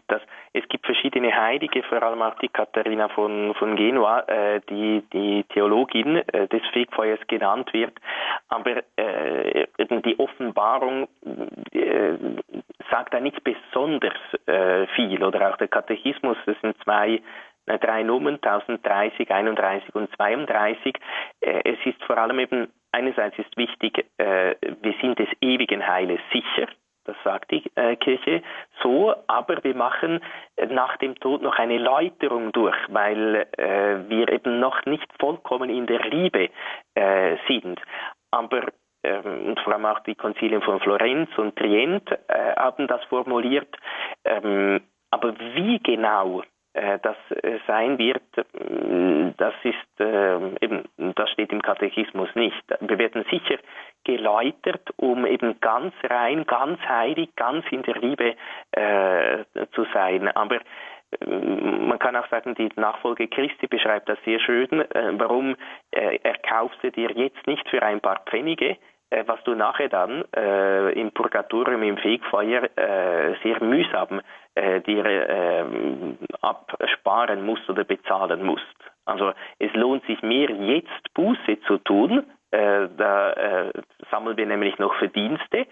das, 0.07 0.21
es 0.53 0.67
gibt 0.69 0.85
verschiedene 0.85 1.35
Heilige, 1.35 1.81
vor 1.83 2.03
allem 2.03 2.21
auch 2.21 2.35
die 2.35 2.47
Katharina 2.47 3.09
von, 3.09 3.55
von 3.55 3.75
Genua, 3.75 4.19
äh, 4.27 4.61
die, 4.69 5.03
die 5.11 5.43
Theologin 5.45 6.17
äh, 6.17 6.47
des 6.47 6.61
Fegfeuers 6.71 7.19
genannt 7.27 7.73
wird. 7.73 7.93
Aber 8.49 8.83
äh, 8.97 9.65
die 10.05 10.19
Offenbarung 10.19 11.07
äh, 11.71 12.17
sagt 12.91 13.15
da 13.15 13.19
nicht 13.19 13.43
besonders 13.43 14.13
äh, 14.45 14.85
viel. 14.95 15.23
Oder 15.23 15.51
auch 15.51 15.57
der 15.57 15.69
Katechismus, 15.69 16.37
das 16.45 16.55
sind 16.61 16.77
zwei 16.83 17.19
drei 17.77 18.03
Nummern, 18.03 18.35
1030, 18.35 19.31
31 19.31 19.95
und 19.95 20.09
32. 20.15 20.95
Es 21.41 21.77
ist 21.85 22.03
vor 22.03 22.17
allem 22.17 22.39
eben 22.39 22.67
einerseits 22.91 23.37
ist 23.37 23.55
wichtig, 23.57 24.05
äh, 24.17 24.55
wir 24.81 24.93
sind 25.01 25.19
des 25.19 25.29
ewigen 25.41 25.85
Heiles 25.85 26.19
sicher, 26.31 26.67
das 27.05 27.15
sagt 27.23 27.51
die 27.51 27.63
äh, 27.75 27.95
Kirche 27.95 28.43
so, 28.83 29.13
aber 29.27 29.63
wir 29.63 29.75
machen 29.75 30.21
nach 30.69 30.97
dem 30.97 31.15
Tod 31.15 31.41
noch 31.41 31.57
eine 31.57 31.77
Läuterung 31.77 32.51
durch, 32.51 32.77
weil 32.89 33.47
äh, 33.57 34.09
wir 34.09 34.29
eben 34.29 34.59
noch 34.59 34.85
nicht 34.85 35.07
vollkommen 35.19 35.69
in 35.69 35.87
der 35.87 36.01
Liebe 36.01 36.49
äh, 36.95 37.37
sind. 37.47 37.81
Aber 38.31 38.67
ähm, 39.03 39.47
und 39.47 39.59
vor 39.61 39.73
allem 39.73 39.85
auch 39.85 39.99
die 40.01 40.15
Konzilien 40.15 40.61
von 40.61 40.79
Florenz 40.81 41.29
und 41.37 41.55
Trient 41.55 42.11
äh, 42.27 42.55
haben 42.57 42.87
das 42.87 43.03
formuliert. 43.05 43.75
Ähm, 44.25 44.81
aber 45.09 45.33
wie 45.39 45.79
genau 45.79 46.41
äh, 46.41 46.45
das 47.01 47.17
äh, 47.31 47.59
sein 47.67 47.97
wird, 47.97 48.21
äh, 48.37 49.33
das 49.37 49.53
ist 49.63 49.75
eben, 50.61 50.83
das 51.15 51.29
steht 51.31 51.51
im 51.51 51.61
Katechismus 51.61 52.29
nicht. 52.35 52.63
Wir 52.79 52.97
werden 52.97 53.25
sicher 53.29 53.57
geläutert, 54.05 54.89
um 54.95 55.25
eben 55.25 55.59
ganz 55.59 55.93
rein, 56.03 56.45
ganz 56.45 56.79
heilig, 56.87 57.35
ganz 57.35 57.65
in 57.71 57.83
der 57.83 57.95
Liebe 57.95 58.35
äh, 58.71 59.43
zu 59.73 59.85
sein. 59.93 60.29
Aber 60.29 60.59
man 61.25 61.97
kann 61.99 62.15
auch 62.15 62.27
sagen, 62.29 62.53
die 62.55 62.69
Nachfolge 62.75 63.27
Christi 63.27 63.65
beschreibt 63.67 64.07
das 64.07 64.19
sehr 64.25 64.39
schön. 64.39 64.85
Warum 65.13 65.55
erkaufst 65.91 66.77
du 66.83 66.91
dir 66.91 67.09
jetzt 67.11 67.47
nicht 67.47 67.67
für 67.67 67.81
ein 67.81 67.99
paar 67.99 68.21
Pfennige, 68.29 68.77
was 69.25 69.43
du 69.43 69.55
nachher 69.55 69.89
dann 69.89 70.23
äh, 70.35 70.91
im 70.93 71.11
Purgatorium, 71.11 71.83
im 71.83 71.97
Fegfeuer 71.97 72.63
äh, 72.75 73.35
sehr 73.43 73.63
mühsam 73.63 74.21
äh, 74.55 74.81
dir 74.81 75.05
äh, 75.05 75.65
absparen 76.41 77.45
musst 77.45 77.69
oder 77.69 77.83
bezahlen 77.83 78.45
musst. 78.45 78.65
Also 79.05 79.33
es 79.57 79.73
lohnt 79.73 80.05
sich 80.05 80.21
mehr 80.21 80.51
jetzt 80.51 81.13
Buße 81.15 81.59
zu 81.65 81.77
tun, 81.79 82.23
äh, 82.51 82.87
da 82.97 83.31
äh, 83.33 83.71
sammeln 84.11 84.37
wir 84.37 84.45
nämlich 84.45 84.77
noch 84.79 84.93
Verdienste 84.95 85.59
äh, 85.59 85.65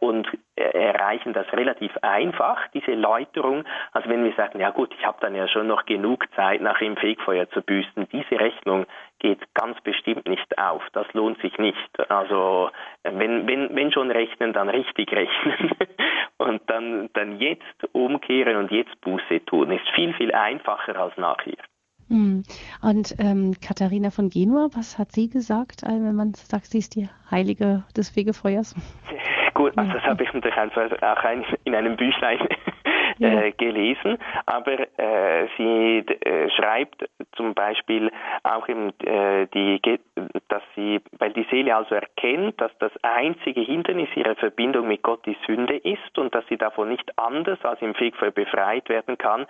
und 0.00 0.28
äh, 0.56 0.62
erreichen 0.62 1.32
das 1.32 1.50
relativ 1.52 1.96
einfach, 2.02 2.68
diese 2.74 2.92
Läuterung. 2.92 3.64
Also 3.92 4.08
wenn 4.08 4.24
wir 4.24 4.32
sagen, 4.34 4.60
ja 4.60 4.70
gut, 4.70 4.94
ich 4.98 5.06
habe 5.06 5.18
dann 5.20 5.34
ja 5.34 5.48
schon 5.48 5.66
noch 5.66 5.86
genug 5.86 6.26
Zeit, 6.36 6.60
nach 6.60 6.78
dem 6.78 6.96
Fegfeuer 6.96 7.48
zu 7.50 7.62
büßen, 7.62 8.08
diese 8.12 8.38
Rechnung 8.38 8.86
geht 9.18 9.40
ganz 9.54 9.80
bestimmt 9.80 10.28
nicht 10.28 10.58
auf. 10.58 10.82
Das 10.92 11.06
lohnt 11.14 11.40
sich 11.40 11.56
nicht. 11.56 12.10
Also 12.10 12.70
wenn, 13.02 13.46
wenn, 13.46 13.74
wenn 13.74 13.92
schon 13.92 14.10
rechnen, 14.10 14.52
dann 14.52 14.68
richtig 14.68 15.10
rechnen. 15.12 15.70
und 16.38 16.60
dann, 16.66 17.08
dann 17.14 17.38
jetzt 17.38 17.62
umkehren 17.92 18.56
und 18.56 18.70
jetzt 18.70 19.00
Buße 19.00 19.44
tun. 19.46 19.70
Ist 19.70 19.88
viel, 19.94 20.12
viel 20.14 20.32
einfacher 20.32 20.96
als 20.96 21.16
nachher. 21.16 21.56
Hm. 22.08 22.42
Und 22.82 23.14
ähm, 23.18 23.54
Katharina 23.66 24.10
von 24.10 24.28
Genua, 24.28 24.68
was 24.74 24.98
hat 24.98 25.12
sie 25.12 25.30
gesagt, 25.30 25.82
wenn 25.82 26.14
man 26.14 26.34
sagt, 26.34 26.66
sie 26.66 26.78
ist 26.78 26.94
die 26.94 27.08
Heilige 27.30 27.84
des 27.96 28.10
Fegefeuers? 28.10 28.74
Gut, 29.54 29.72
also 29.76 29.92
das 29.92 30.02
habe 30.04 30.22
ich 30.22 30.32
natürlich 30.32 30.56
einfach 30.56 30.90
auch 31.02 31.24
in 31.64 31.74
einem 31.74 31.96
Büchlein 31.96 32.38
äh, 33.20 33.52
gelesen, 33.52 34.18
aber 34.46 34.78
äh, 34.98 35.46
sie 35.56 35.98
äh, 35.98 36.50
schreibt 36.50 37.04
zum 37.36 37.54
Beispiel 37.54 38.10
auch 38.42 38.66
im, 38.68 38.92
äh, 39.04 39.46
die, 39.46 39.80
dass 40.48 40.62
sie, 40.74 41.00
weil 41.18 41.32
die 41.32 41.46
Seele 41.50 41.76
also 41.76 41.94
erkennt, 41.94 42.60
dass 42.60 42.72
das 42.78 42.92
einzige 43.02 43.60
Hindernis 43.60 44.08
ihrer 44.14 44.36
Verbindung 44.36 44.88
mit 44.88 45.02
Gott 45.02 45.24
die 45.26 45.36
Sünde 45.46 45.76
ist 45.76 46.18
und 46.18 46.34
dass 46.34 46.46
sie 46.48 46.56
davon 46.56 46.88
nicht 46.88 47.18
anders 47.18 47.62
als 47.64 47.80
im 47.82 47.94
Fegfeuer 47.94 48.30
befreit 48.30 48.88
werden 48.88 49.18
kann, 49.18 49.46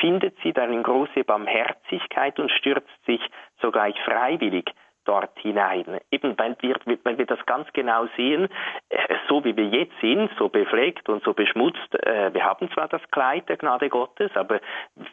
findet 0.00 0.36
sie 0.42 0.52
darin 0.52 0.82
große 0.82 1.24
Barmherzigkeit 1.24 2.38
und 2.38 2.50
stürzt 2.50 3.06
sich 3.06 3.20
sogar 3.60 3.90
freiwillig 4.04 4.70
dort 5.06 5.38
hinein. 5.38 6.00
Eben 6.10 6.38
weil 6.38 6.56
wir, 6.60 6.76
weil 7.04 7.18
wir 7.18 7.26
das 7.26 7.44
ganz 7.46 7.72
genau 7.72 8.06
sehen, 8.16 8.48
äh, 8.88 9.14
so 9.28 9.44
wie 9.44 9.56
wir 9.56 9.66
jetzt 9.66 9.98
sind, 10.00 10.30
so 10.38 10.48
befleckt 10.48 11.08
und 11.08 11.22
so 11.24 11.32
beschmutzt, 11.32 11.94
äh, 12.04 12.32
wir 12.34 12.44
haben 12.44 12.70
zwar 12.72 12.88
das 12.88 13.02
Kleid 13.10 13.48
der 13.48 13.56
Gnade 13.56 13.88
Gottes, 13.88 14.30
aber 14.34 14.60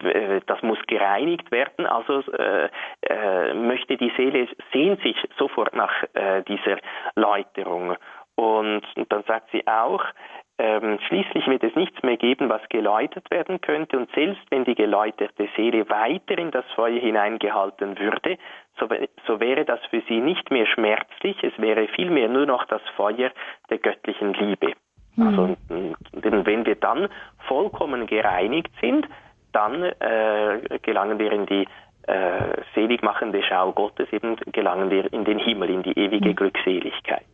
äh, 0.03 0.41
das 0.45 0.61
muss 0.61 0.79
gereinigt 0.87 1.51
werden, 1.51 1.85
also 1.85 2.23
möchte 3.53 3.97
die 3.97 4.11
Seele, 4.17 4.47
sehnt 4.71 5.01
sich 5.01 5.15
sofort 5.37 5.75
nach 5.75 5.93
dieser 6.47 6.77
Läuterung. 7.15 7.95
Und 8.35 8.81
dann 9.09 9.23
sagt 9.23 9.51
sie 9.51 9.65
auch, 9.67 10.03
ähm, 10.59 10.99
schließlich 11.07 11.47
wird 11.47 11.63
es 11.63 11.75
nichts 11.75 12.01
mehr 12.03 12.17
geben, 12.17 12.47
was 12.49 12.61
geläutert 12.69 13.29
werden 13.31 13.59
könnte, 13.59 13.97
und 13.97 14.11
selbst 14.13 14.41
wenn 14.51 14.65
die 14.65 14.75
geläuterte 14.75 15.49
Seele 15.55 15.89
weiter 15.89 16.37
in 16.37 16.51
das 16.51 16.65
Feuer 16.75 16.99
hineingehalten 16.99 17.97
würde, 17.97 18.37
so, 18.79 18.87
so 19.25 19.39
wäre 19.39 19.65
das 19.65 19.79
für 19.89 20.01
sie 20.07 20.19
nicht 20.19 20.51
mehr 20.51 20.67
schmerzlich, 20.67 21.43
es 21.43 21.57
wäre 21.57 21.87
vielmehr 21.87 22.29
nur 22.29 22.45
noch 22.45 22.65
das 22.65 22.81
Feuer 22.95 23.31
der 23.69 23.77
göttlichen 23.79 24.33
Liebe. 24.33 24.73
Mhm. 25.15 25.27
Also, 25.27 25.57
denn 25.69 26.45
wenn 26.45 26.65
wir 26.65 26.75
dann 26.75 27.09
vollkommen 27.47 28.05
gereinigt 28.05 28.71
sind, 28.79 29.07
dann 29.53 29.83
äh, 29.83 30.79
gelangen 30.81 31.19
wir 31.19 31.31
in 31.31 31.45
die 31.45 31.67
äh, 32.07 32.61
seligmachende 32.75 33.41
Schau 33.43 33.71
Gottes, 33.71 34.11
eben 34.11 34.35
gelangen 34.51 34.89
wir 34.89 35.11
in 35.13 35.25
den 35.25 35.39
Himmel, 35.39 35.69
in 35.69 35.83
die 35.83 35.97
ewige 35.97 36.29
mhm. 36.29 36.35
Glückseligkeit. 36.35 37.25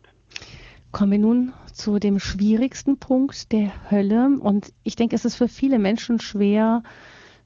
Kommen 0.91 1.11
wir 1.11 1.19
nun 1.19 1.53
zu 1.71 1.99
dem 1.99 2.19
schwierigsten 2.19 2.99
Punkt 2.99 3.51
der 3.51 3.71
Hölle. 3.91 4.37
Und 4.41 4.73
ich 4.83 4.95
denke, 4.95 5.15
es 5.15 5.25
ist 5.25 5.37
für 5.37 5.47
viele 5.47 5.79
Menschen 5.79 6.19
schwer 6.19 6.83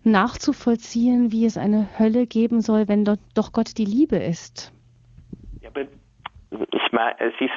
nachzuvollziehen, 0.03 1.31
wie 1.31 1.45
es 1.45 1.57
eine 1.57 1.87
Hölle 1.99 2.25
geben 2.25 2.61
soll, 2.61 2.87
wenn 2.87 3.05
doch 3.05 3.51
Gott 3.53 3.77
die 3.77 3.85
Liebe 3.85 4.17
ist. 4.17 4.71
Ja, 5.61 5.69
aber 5.69 5.81
ich 6.51 6.91
meine, 6.91 7.19
es 7.19 7.33
ist, 7.39 7.51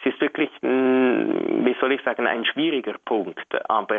es 0.00 0.12
ist 0.12 0.20
wirklich, 0.20 0.50
wie 0.62 1.76
soll 1.80 1.92
ich 1.92 2.02
sagen, 2.02 2.26
ein 2.26 2.44
schwieriger 2.44 2.96
Punkt. 3.04 3.46
Aber, 3.68 3.98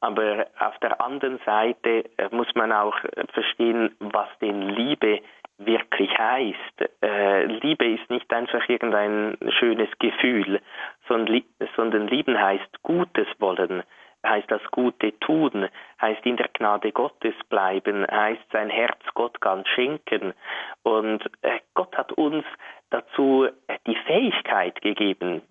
aber 0.00 0.46
auf 0.58 0.78
der 0.78 1.00
anderen 1.00 1.38
Seite 1.44 2.04
muss 2.30 2.48
man 2.54 2.72
auch 2.72 2.96
verstehen, 3.32 3.94
was 4.00 4.28
denn 4.40 4.62
Liebe 4.62 5.20
wirklich 5.58 6.10
heißt. 6.16 6.90
Äh, 7.02 7.44
Liebe 7.46 7.86
ist 7.86 8.08
nicht 8.10 8.32
einfach 8.32 8.68
irgendein 8.68 9.36
schönes 9.58 9.88
Gefühl, 9.98 10.60
sondern, 11.08 12.08
lieben 12.08 12.40
heißt 12.40 12.82
Gutes 12.82 13.26
wollen, 13.38 13.82
heißt 14.24 14.50
das 14.50 14.62
Gute 14.70 15.18
tun, 15.20 15.68
heißt 16.00 16.24
in 16.26 16.36
der 16.36 16.48
Gnade 16.52 16.92
Gottes 16.92 17.34
bleiben, 17.48 18.06
heißt 18.10 18.44
sein 18.52 18.70
Herz 18.70 19.00
Gott 19.14 19.40
ganz 19.40 19.68
schenken. 19.68 20.34
Und 20.82 21.24
äh, 21.42 21.60
Gott 21.74 21.96
hat 21.96 22.12
uns 22.12 22.44
dazu 22.90 23.46
äh, 23.66 23.78
die 23.86 23.96
Fähigkeit 24.06 24.80
gegeben. 24.82 25.42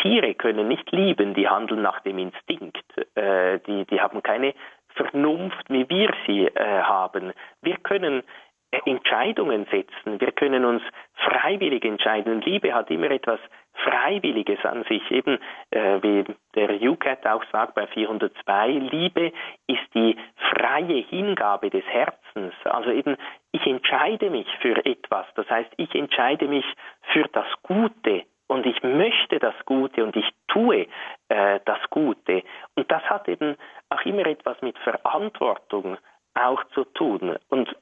Tiere 0.00 0.34
können 0.34 0.68
nicht 0.68 0.90
lieben, 0.92 1.34
die 1.34 1.48
handeln 1.48 1.82
nach 1.82 2.00
dem 2.00 2.18
Instinkt. 2.18 2.84
Äh, 3.14 3.58
die, 3.60 3.84
die 3.86 4.00
haben 4.00 4.22
keine 4.22 4.54
Vernunft, 4.94 5.64
wie 5.68 5.88
wir 5.88 6.10
sie 6.26 6.46
äh, 6.46 6.82
haben. 6.82 7.32
Wir 7.62 7.76
können 7.78 8.22
Entscheidungen 8.70 9.66
setzen. 9.70 10.20
Wir 10.20 10.32
können 10.32 10.64
uns 10.64 10.82
freiwillig 11.14 11.84
entscheiden. 11.84 12.40
Liebe 12.42 12.72
hat 12.72 12.90
immer 12.90 13.10
etwas 13.10 13.40
Freiwilliges 13.74 14.64
an 14.64 14.84
sich. 14.84 15.10
Eben 15.10 15.38
äh, 15.70 16.02
wie 16.02 16.24
der 16.54 16.80
UCAT 16.80 17.26
auch 17.26 17.44
sagt 17.50 17.74
bei 17.74 17.86
402, 17.88 18.68
Liebe 18.68 19.32
ist 19.66 19.94
die 19.94 20.16
freie 20.50 21.02
Hingabe 21.02 21.70
des 21.70 21.84
Herzens. 21.84 22.54
Also 22.64 22.90
eben, 22.90 23.16
ich 23.52 23.66
entscheide 23.66 24.30
mich 24.30 24.46
für 24.60 24.84
etwas. 24.84 25.26
Das 25.34 25.48
heißt, 25.50 25.72
ich 25.76 25.94
entscheide 25.94 26.46
mich 26.46 26.64
für 27.12 27.24
das 27.32 27.46
Gute 27.62 28.24
und 28.46 28.66
ich 28.66 28.82
möchte 28.82 29.38
das 29.38 29.54
Gute 29.64 30.04
und 30.04 30.16
ich 30.16 30.28
tue 30.48 30.86
äh, 31.28 31.60
das 31.64 31.78
Gute. 31.90 32.42
Und 32.76 32.90
das 32.90 33.02
hat 33.04 33.28
eben 33.28 33.56
auch 33.88 34.04
immer 34.04 34.26
etwas 34.26 34.60
mit 34.62 34.78
Verantwortung 34.78 35.98
auch 36.34 36.62
zu 36.74 36.84
tun. 36.84 37.36
Und 37.48 37.74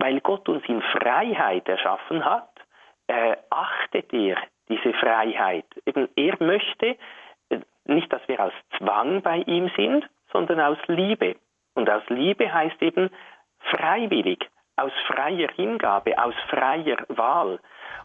weil 0.00 0.20
Gott 0.20 0.48
uns 0.48 0.64
in 0.68 0.80
Freiheit 0.82 1.68
erschaffen 1.68 2.24
hat, 2.24 2.50
äh, 3.08 3.36
achtet 3.50 4.12
er 4.12 4.36
diese 4.68 4.92
Freiheit. 4.94 5.66
Eben, 5.86 6.08
er 6.14 6.36
möchte 6.40 6.96
äh, 7.48 7.60
nicht, 7.84 8.12
dass 8.12 8.26
wir 8.28 8.40
aus 8.40 8.52
Zwang 8.76 9.22
bei 9.22 9.38
ihm 9.38 9.70
sind, 9.76 10.08
sondern 10.32 10.60
aus 10.60 10.78
Liebe. 10.86 11.36
Und 11.74 11.88
aus 11.90 12.02
Liebe 12.08 12.52
heißt 12.52 12.80
eben 12.82 13.10
freiwillig, 13.70 14.48
aus 14.76 14.92
freier 15.06 15.48
Hingabe, 15.54 16.16
aus 16.22 16.34
freier 16.48 16.98
Wahl. 17.08 17.58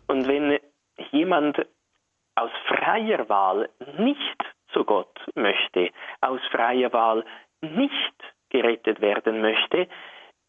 Und 0.07 0.27
wenn 0.27 0.59
jemand 1.11 1.65
aus 2.35 2.51
freier 2.67 3.29
Wahl 3.29 3.69
nicht 3.97 4.43
zu 4.71 4.83
Gott 4.83 5.19
möchte, 5.35 5.91
aus 6.21 6.41
freier 6.51 6.91
Wahl 6.93 7.23
nicht 7.61 8.13
gerettet 8.49 9.01
werden 9.01 9.41
möchte, 9.41 9.87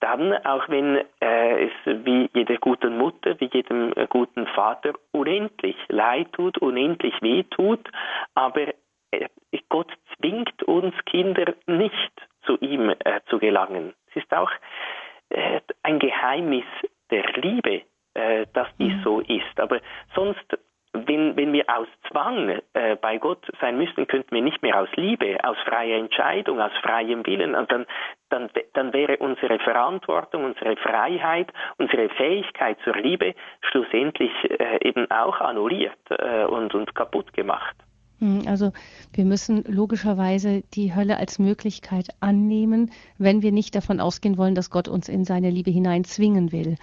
dann, 0.01 0.35
auch 0.45 0.69
wenn 0.69 1.05
äh, 1.21 1.67
es 1.67 1.73
wie 1.85 2.29
jeder 2.35 2.57
guten 2.59 2.99
Mutter, 2.99 3.39
wie 3.41 3.51
jedem 3.53 3.93
äh, 3.97 4.07
guten 4.09 4.47
Vater 4.49 4.93
unendlich 5.13 5.77
leid 5.89 6.33
tut, 6.33 6.59
unendlich 6.59 7.15
weh 7.23 7.45
tut, 7.45 7.89
aber 8.35 8.69
äh, 9.11 9.29
Gott 9.69 9.91
zwingt 10.17 10.63
uns 10.65 10.95
Kinder 11.07 11.55
nicht 11.67 12.13
zu 12.45 12.59
ihm 12.59 12.91
äh, 12.91 13.21
zu 13.29 13.39
gelangen. 13.39 13.95
Es 14.11 14.23
ist 14.23 14.33
auch 14.33 14.51
äh, 15.31 15.61
ein 15.83 15.99
Geheimnis 15.99 16.65
der 17.11 17.25
Liebe, 17.35 17.83
äh, 18.15 18.47
dass 18.53 18.69
dies 18.79 18.95
mhm. 18.95 19.03
so 19.03 19.21
ist. 19.21 19.59
Aber 19.59 19.81
sonst 20.15 20.59
wenn, 20.95 21.37
wenn 21.37 21.53
wir 21.53 21.65
aus 21.69 21.89
Zwang 22.09 22.61
äh, 22.73 22.97
bei 22.97 23.19
Gott 23.19 23.45
sein 23.61 23.77
müssten, 23.77 24.07
könnten 24.07 24.35
wir 24.35 24.43
nicht 24.43 24.63
mehr 24.63 24.81
aus 24.81 24.89
Liebe, 24.95 25.39
aus 25.43 25.57
freier 25.67 25.99
Entscheidung, 25.99 26.61
aus 26.61 26.73
freiem 26.83 27.27
Willen. 27.27 27.55
Und 27.55 27.71
dann, 27.71 27.87
dann, 28.31 28.49
dann 28.73 28.93
wäre 28.93 29.17
unsere 29.19 29.59
Verantwortung, 29.59 30.45
unsere 30.45 30.77
Freiheit, 30.77 31.53
unsere 31.79 32.09
Fähigkeit 32.11 32.79
zur 32.85 32.95
Liebe 32.97 33.35
schlussendlich 33.71 34.33
äh, 34.49 34.79
eben 34.89 35.11
auch 35.11 35.41
annulliert 35.41 35.99
äh, 36.11 36.45
und, 36.45 36.75
und 36.75 36.95
kaputt 36.95 37.33
gemacht. 37.33 37.77
Hm, 38.25 38.45
also 38.47 38.73
wir 39.13 39.27
müssen 39.27 39.65
logischerweise 39.65 40.63
die 40.73 40.95
Hölle 40.95 41.19
als 41.19 41.39
Möglichkeit 41.39 42.09
annehmen, 42.21 42.91
wenn 43.19 43.43
wir 43.43 43.53
nicht 43.53 43.75
davon 43.75 44.01
ausgehen 44.01 44.39
wollen, 44.39 44.55
dass 44.55 44.71
Gott 44.71 44.89
uns 44.89 45.11
in 45.11 45.27
seine 45.27 45.51
Liebe 45.51 45.71
hinein 45.71 46.05
zwingen 46.05 46.51
will. 46.51 46.77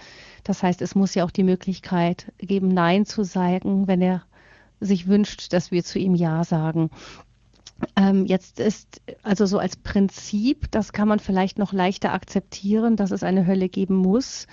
Das 0.44 0.62
heißt, 0.62 0.80
es 0.82 0.94
muss 0.94 1.16
ja 1.16 1.24
auch 1.24 1.32
die 1.32 1.42
Möglichkeit 1.42 2.32
geben, 2.38 2.68
Nein 2.68 3.06
zu 3.06 3.24
sagen, 3.24 3.88
wenn 3.88 4.00
er 4.00 4.22
sich 4.78 5.08
wünscht, 5.08 5.52
dass 5.52 5.72
wir 5.72 5.82
zu 5.82 5.98
ihm 5.98 6.14
Ja 6.14 6.44
sagen. 6.44 6.90
Ähm, 7.96 8.24
jetzt 8.26 8.60
ist 8.60 9.02
also 9.24 9.44
so 9.44 9.58
als 9.58 9.76
Prinzip, 9.76 10.70
das 10.70 10.92
kann 10.92 11.08
man 11.08 11.18
vielleicht 11.18 11.58
noch 11.58 11.72
leichter 11.72 12.12
akzeptieren, 12.12 12.94
dass 12.94 13.10
es 13.10 13.24
eine 13.24 13.48
Hölle 13.48 13.68
geben 13.68 13.96
muss 13.96 14.46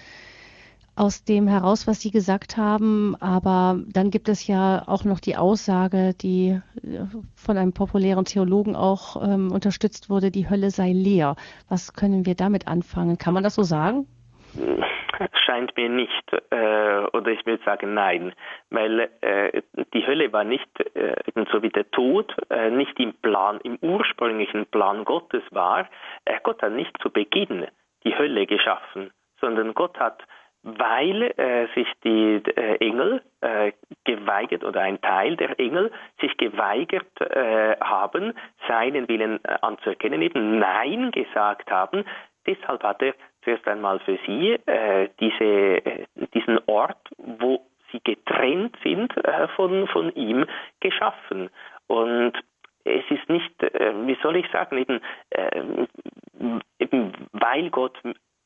aus 0.95 1.23
dem 1.23 1.47
heraus, 1.47 1.87
was 1.87 2.01
Sie 2.01 2.11
gesagt 2.11 2.57
haben. 2.57 3.15
Aber 3.19 3.79
dann 3.87 4.11
gibt 4.11 4.29
es 4.29 4.47
ja 4.47 4.83
auch 4.87 5.03
noch 5.03 5.19
die 5.19 5.37
Aussage, 5.37 6.13
die 6.13 6.59
äh, 6.83 7.05
von 7.35 7.57
einem 7.57 7.73
populären 7.73 8.25
Theologen 8.25 8.75
auch 8.75 9.21
ähm, 9.21 9.51
unterstützt 9.51 10.09
wurde, 10.09 10.31
die 10.31 10.49
Hölle 10.49 10.71
sei 10.71 10.91
leer. 10.91 11.35
Was 11.69 11.93
können 11.93 12.25
wir 12.25 12.35
damit 12.35 12.67
anfangen? 12.67 13.17
Kann 13.17 13.33
man 13.33 13.43
das 13.43 13.55
so 13.55 13.63
sagen? 13.63 14.07
Scheint 15.45 15.75
mir 15.75 15.89
nicht, 15.89 16.33
äh, 16.49 16.99
oder 17.13 17.31
ich 17.31 17.45
würde 17.45 17.63
sagen 17.65 17.93
nein, 17.93 18.33
weil 18.69 19.09
äh, 19.21 19.61
die 19.93 20.05
Hölle 20.07 20.31
war 20.31 20.43
nicht, 20.43 20.67
äh, 20.95 21.15
ebenso 21.27 21.61
wie 21.61 21.69
der 21.69 21.89
Tod, 21.91 22.33
äh, 22.49 22.69
nicht 22.69 22.97
im 22.99 23.13
Plan, 23.15 23.59
im 23.63 23.77
ursprünglichen 23.81 24.65
Plan 24.67 25.03
Gottes 25.03 25.43
war. 25.51 25.89
Äh, 26.25 26.39
Gott 26.43 26.61
hat 26.61 26.71
nicht 26.71 26.95
zu 27.01 27.09
Beginn 27.09 27.67
die 28.05 28.17
Hölle 28.17 28.45
geschaffen, 28.47 29.11
sondern 29.41 29.73
Gott 29.73 29.99
hat 29.99 30.23
weil 30.63 31.23
äh, 31.37 31.67
sich 31.73 31.87
die 32.03 32.41
äh, 32.55 32.75
Engel 32.85 33.21
äh, 33.41 33.71
geweigert 34.03 34.63
oder 34.63 34.81
ein 34.81 34.99
Teil 35.01 35.37
der 35.37 35.59
Engel 35.59 35.91
sich 36.19 36.35
geweigert 36.37 37.21
äh, 37.21 37.77
haben, 37.79 38.33
seinen 38.67 39.07
Willen 39.07 39.39
äh, 39.43 39.57
anzuerkennen, 39.61 40.21
eben 40.21 40.59
Nein 40.59 41.11
gesagt 41.11 41.71
haben. 41.71 42.03
Deshalb 42.45 42.83
hat 42.83 43.01
er 43.01 43.13
zuerst 43.43 43.67
einmal 43.67 43.99
für 43.99 44.17
sie 44.25 44.57
äh, 44.65 45.09
diese, 45.19 45.81
diesen 46.33 46.59
Ort, 46.67 47.09
wo 47.17 47.65
sie 47.91 48.01
getrennt 48.03 48.77
sind, 48.83 49.13
von, 49.55 49.87
von 49.87 50.13
ihm 50.13 50.45
geschaffen. 50.79 51.49
Und 51.87 52.33
es 52.83 53.03
ist 53.09 53.29
nicht, 53.29 53.63
äh, 53.63 53.93
wie 54.05 54.17
soll 54.21 54.35
ich 54.35 54.49
sagen, 54.51 54.77
eben, 54.77 55.01
äh, 55.31 55.87
eben 56.79 57.13
weil 57.33 57.69
Gott 57.69 57.97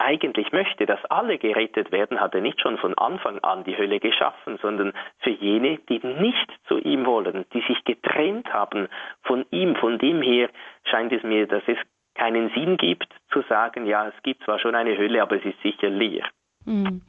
eigentlich 0.04 0.52
möchte, 0.52 0.86
dass 0.86 1.04
alle 1.06 1.38
gerettet 1.38 1.92
werden, 1.92 2.20
hat 2.20 2.36
er 2.36 2.42
nicht 2.42 2.60
schon 2.62 2.78
von 2.78 2.98
Anfang 2.98 3.40
an 3.40 3.64
die 3.64 3.78
Hölle 3.78 4.00
geschaffen, 4.00 4.58
sondern 4.62 4.94
für 5.20 5.30
jene, 5.32 5.80
die 5.90 6.00
nicht 6.06 6.52
zu 6.68 6.78
ihm 6.78 7.06
wollen, 7.06 7.46
die 7.54 7.62
sich 7.62 7.84
getrennt 7.86 8.52
haben 8.54 8.88
von 9.24 9.46
ihm. 9.52 9.76
Von 9.76 9.98
dem 9.98 10.22
her 10.22 10.50
scheint 10.84 11.12
es 11.14 11.24
mir, 11.24 11.48
dass 11.48 11.64
es 11.68 11.78
keinen 12.16 12.50
Sinn 12.50 12.78
gibt, 12.78 13.08
zu 13.32 13.42
sagen, 13.50 13.86
ja, 13.86 14.08
es 14.08 14.24
gibt 14.24 14.44
zwar 14.44 14.60
schon 14.60 14.76
eine 14.76 14.98
Hölle, 14.98 15.22
aber 15.22 15.38
es 15.38 15.46
ist 15.46 15.62
sicher 15.62 15.90
leer. 15.90 16.26
Mhm. 16.66 17.02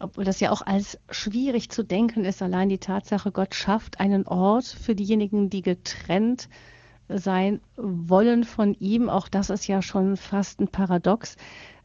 Obwohl 0.00 0.24
das 0.24 0.40
ja 0.40 0.50
auch 0.50 0.62
als 0.62 1.02
schwierig 1.10 1.70
zu 1.70 1.82
denken 1.82 2.24
ist, 2.24 2.42
allein 2.42 2.68
die 2.68 2.78
Tatsache, 2.78 3.32
Gott 3.32 3.54
schafft 3.54 4.00
einen 4.00 4.26
Ort 4.26 4.64
für 4.64 4.94
diejenigen, 4.94 5.50
die 5.50 5.62
getrennt 5.62 6.48
sein 7.08 7.60
wollen 7.76 8.44
von 8.44 8.74
ihm. 8.74 9.08
Auch 9.08 9.28
das 9.28 9.50
ist 9.50 9.66
ja 9.66 9.82
schon 9.82 10.16
fast 10.16 10.60
ein 10.60 10.68
Paradox. 10.68 11.36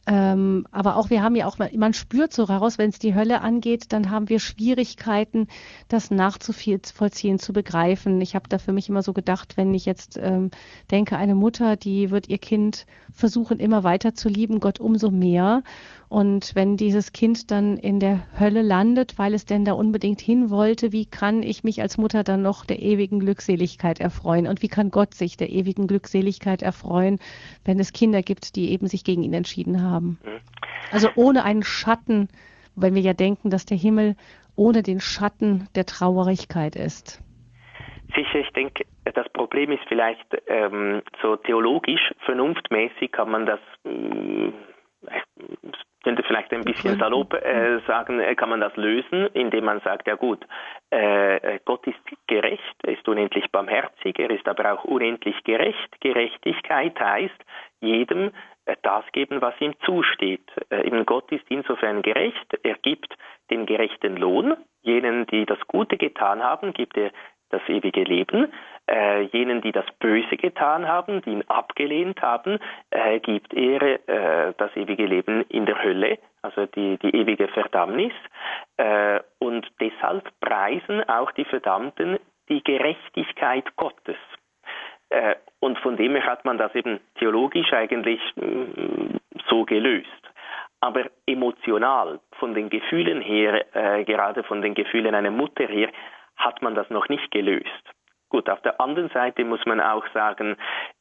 Ähm, 0.06 0.66
aber 0.70 0.96
auch 0.96 1.08
wir 1.08 1.22
haben 1.22 1.34
ja 1.34 1.46
auch, 1.46 1.56
man 1.58 1.94
spürt 1.94 2.32
so 2.32 2.44
raus, 2.44 2.76
wenn 2.76 2.90
es 2.90 2.98
die 2.98 3.14
Hölle 3.14 3.40
angeht, 3.40 3.86
dann 3.88 4.10
haben 4.10 4.28
wir 4.28 4.38
Schwierigkeiten, 4.38 5.48
das 5.88 6.10
nachzuvollziehen, 6.10 7.38
zu 7.38 7.52
begreifen. 7.52 8.20
Ich 8.20 8.34
habe 8.34 8.48
da 8.48 8.58
für 8.58 8.72
mich 8.72 8.88
immer 8.88 9.02
so 9.02 9.14
gedacht, 9.14 9.56
wenn 9.56 9.72
ich 9.72 9.86
jetzt 9.86 10.18
ähm, 10.20 10.50
denke, 10.90 11.16
eine 11.16 11.34
Mutter, 11.34 11.76
die 11.76 12.10
wird 12.10 12.28
ihr 12.28 12.38
Kind 12.38 12.86
versuchen, 13.12 13.58
immer 13.58 13.82
weiter 13.82 14.14
zu 14.14 14.28
lieben, 14.28 14.60
Gott 14.60 14.78
umso 14.78 15.10
mehr. 15.10 15.62
Und 16.14 16.54
wenn 16.54 16.76
dieses 16.76 17.12
Kind 17.12 17.50
dann 17.50 17.76
in 17.76 17.98
der 17.98 18.20
Hölle 18.38 18.62
landet, 18.62 19.18
weil 19.18 19.34
es 19.34 19.46
denn 19.46 19.64
da 19.64 19.72
unbedingt 19.72 20.20
hin 20.20 20.48
wollte, 20.48 20.92
wie 20.92 21.06
kann 21.06 21.42
ich 21.42 21.64
mich 21.64 21.82
als 21.82 21.98
Mutter 21.98 22.22
dann 22.22 22.40
noch 22.40 22.64
der 22.64 22.78
ewigen 22.78 23.18
Glückseligkeit 23.18 23.98
erfreuen? 23.98 24.46
Und 24.46 24.62
wie 24.62 24.68
kann 24.68 24.92
Gott 24.92 25.12
sich 25.12 25.36
der 25.36 25.50
ewigen 25.50 25.88
Glückseligkeit 25.88 26.62
erfreuen, 26.62 27.18
wenn 27.64 27.80
es 27.80 27.92
Kinder 27.92 28.22
gibt, 28.22 28.54
die 28.54 28.70
eben 28.70 28.86
sich 28.86 29.02
gegen 29.02 29.24
ihn 29.24 29.34
entschieden 29.34 29.82
haben? 29.82 30.20
Mhm. 30.24 30.40
Also 30.92 31.08
ohne 31.16 31.42
einen 31.42 31.64
Schatten, 31.64 32.28
wenn 32.76 32.94
wir 32.94 33.02
ja 33.02 33.12
denken, 33.12 33.50
dass 33.50 33.66
der 33.66 33.76
Himmel 33.76 34.14
ohne 34.54 34.84
den 34.84 35.00
Schatten 35.00 35.68
der 35.74 35.84
Traurigkeit 35.84 36.76
ist. 36.76 37.24
Sicher, 38.14 38.38
ich 38.38 38.50
denke, 38.50 38.84
das 39.16 39.28
Problem 39.30 39.72
ist 39.72 39.82
vielleicht 39.88 40.24
ähm, 40.46 41.02
so 41.20 41.34
theologisch, 41.34 42.12
vernunftmäßig 42.24 43.10
kann 43.10 43.32
man 43.32 43.46
das 43.46 43.58
ähm, 43.84 44.52
könnte 46.04 46.22
vielleicht 46.22 46.52
ein 46.52 46.62
bisschen 46.62 46.98
salopp 46.98 47.34
äh, 47.34 47.80
sagen, 47.86 48.20
äh, 48.20 48.34
kann 48.36 48.50
man 48.50 48.60
das 48.60 48.76
lösen, 48.76 49.26
indem 49.32 49.64
man 49.64 49.80
sagt, 49.80 50.06
ja 50.06 50.14
gut, 50.14 50.46
äh, 50.92 51.36
äh, 51.36 51.60
Gott 51.64 51.86
ist 51.86 51.98
gerecht, 52.28 52.76
er 52.84 52.92
ist 52.92 53.08
unendlich 53.08 53.50
barmherzig, 53.50 54.18
er 54.18 54.30
ist 54.30 54.46
aber 54.46 54.72
auch 54.72 54.84
unendlich 54.84 55.42
gerecht. 55.44 56.00
Gerechtigkeit 56.00 56.98
heißt, 57.00 57.44
jedem 57.80 58.30
äh, 58.66 58.76
das 58.82 59.04
geben, 59.12 59.40
was 59.40 59.58
ihm 59.60 59.74
zusteht. 59.84 60.48
Äh, 60.70 60.86
eben 60.86 61.04
Gott 61.06 61.32
ist 61.32 61.44
insofern 61.48 62.02
gerecht, 62.02 62.58
er 62.62 62.74
gibt 62.74 63.12
den 63.50 63.66
gerechten 63.66 64.16
Lohn, 64.16 64.56
jenen, 64.82 65.26
die 65.26 65.46
das 65.46 65.58
Gute 65.66 65.96
getan 65.96 66.42
haben, 66.42 66.72
gibt 66.72 66.96
er 66.96 67.10
das 67.50 67.62
ewige 67.68 68.02
Leben. 68.02 68.52
Äh, 68.90 69.22
jenen, 69.32 69.62
die 69.62 69.72
das 69.72 69.86
Böse 69.98 70.36
getan 70.36 70.86
haben, 70.86 71.22
die 71.22 71.30
ihn 71.30 71.44
abgelehnt 71.48 72.20
haben, 72.20 72.58
äh, 72.90 73.18
gibt 73.20 73.54
er 73.54 74.08
äh, 74.08 74.54
das 74.58 74.76
ewige 74.76 75.06
Leben 75.06 75.42
in 75.48 75.64
der 75.64 75.82
Hölle, 75.82 76.18
also 76.42 76.66
die, 76.66 76.98
die 76.98 77.16
ewige 77.16 77.48
Verdammnis. 77.48 78.12
Äh, 78.76 79.20
und 79.38 79.66
deshalb 79.80 80.28
preisen 80.40 81.02
auch 81.08 81.30
die 81.32 81.46
Verdammten 81.46 82.18
die 82.50 82.62
Gerechtigkeit 82.62 83.74
Gottes. 83.76 84.18
Äh, 85.08 85.36
und 85.60 85.78
von 85.78 85.96
dem 85.96 86.12
her 86.12 86.26
hat 86.26 86.44
man 86.44 86.58
das 86.58 86.74
eben 86.74 87.00
theologisch 87.18 87.72
eigentlich 87.72 88.20
mm, 88.36 89.16
so 89.48 89.64
gelöst 89.64 90.10
aber 90.84 91.06
emotional, 91.24 92.20
von 92.38 92.52
den 92.52 92.68
Gefühlen 92.68 93.22
her, 93.22 93.64
äh, 93.74 94.04
gerade 94.04 94.42
von 94.42 94.60
den 94.60 94.74
Gefühlen 94.74 95.14
einer 95.14 95.30
Mutter 95.30 95.66
her, 95.66 95.88
hat 96.36 96.60
man 96.60 96.74
das 96.74 96.90
noch 96.90 97.08
nicht 97.08 97.30
gelöst. 97.30 97.84
Gut, 98.34 98.50
auf 98.50 98.60
der 98.62 98.80
anderen 98.80 99.10
Seite 99.10 99.44
muss 99.44 99.64
man 99.64 99.80
auch 99.80 100.04
sagen, 100.12 100.56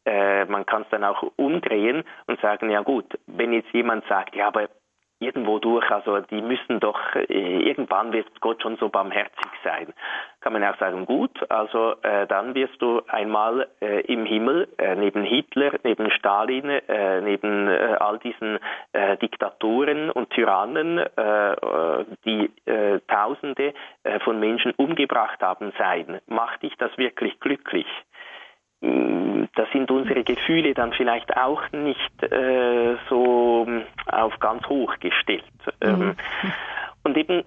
äh, 0.06 0.46
man 0.46 0.68
kann 0.68 0.84
es 0.84 0.90
dann 0.92 1.04
auch 1.04 1.24
umdrehen 1.36 2.04
und 2.28 2.40
sagen, 2.42 2.70
ja 2.70 2.82
gut, 2.82 3.06
wenn 3.26 3.54
jetzt 3.54 3.74
jemand 3.74 4.06
sagt, 4.06 4.36
ja, 4.36 4.50
aber 4.50 4.70
irgendwo 5.24 5.60
durch. 5.60 5.90
Also 5.90 6.20
die 6.20 6.42
müssen 6.42 6.80
doch, 6.80 7.00
äh, 7.16 7.24
irgendwann 7.70 8.12
wird 8.14 8.28
Gott 8.42 8.62
schon 8.62 8.78
so 8.78 8.90
barmherzig 8.90 9.52
sein. 9.64 9.94
Kann 10.42 10.54
man 10.54 10.64
auch 10.64 10.78
sagen, 10.78 11.06
gut, 11.06 11.32
also 11.50 11.96
äh, 12.02 12.28
dann 12.28 12.54
wirst 12.54 12.82
du 12.82 13.02
einmal 13.08 13.68
äh, 13.82 14.02
im 14.02 14.26
Himmel 14.26 14.68
äh, 14.78 14.96
neben 14.96 15.24
Hitler, 15.24 15.72
neben 15.84 16.12
Stalin, 16.12 16.70
äh, 16.70 17.22
neben 17.22 17.68
äh, 17.68 17.96
all 18.00 18.20
diesen 18.20 18.60
Diktatoren 19.22 20.12
und 20.12 20.30
Tyrannen, 20.30 21.04
die 22.26 22.52
Tausende 23.08 23.74
von 24.24 24.40
Menschen 24.40 24.74
umgebracht 24.78 25.42
haben, 25.42 25.74
sein. 25.78 26.20
Macht 26.28 26.62
dich 26.64 26.76
das 26.78 26.96
wirklich 26.98 27.40
glücklich? 27.40 27.88
Mm, 28.84 29.46
da 29.56 29.66
sind 29.72 29.90
unsere 29.90 30.24
Gefühle 30.24 30.74
dann 30.74 30.92
vielleicht 30.92 31.38
auch 31.38 31.62
nicht 31.72 32.24
äh, 32.24 32.98
so 33.10 33.66
mm, 33.66 33.84
auf 34.12 34.38
ganz 34.40 34.68
hoch 34.68 34.94
gestellt. 35.00 35.44
Ähm, 35.80 36.00
mhm. 36.00 36.16
Und 37.04 37.18
eben 37.18 37.44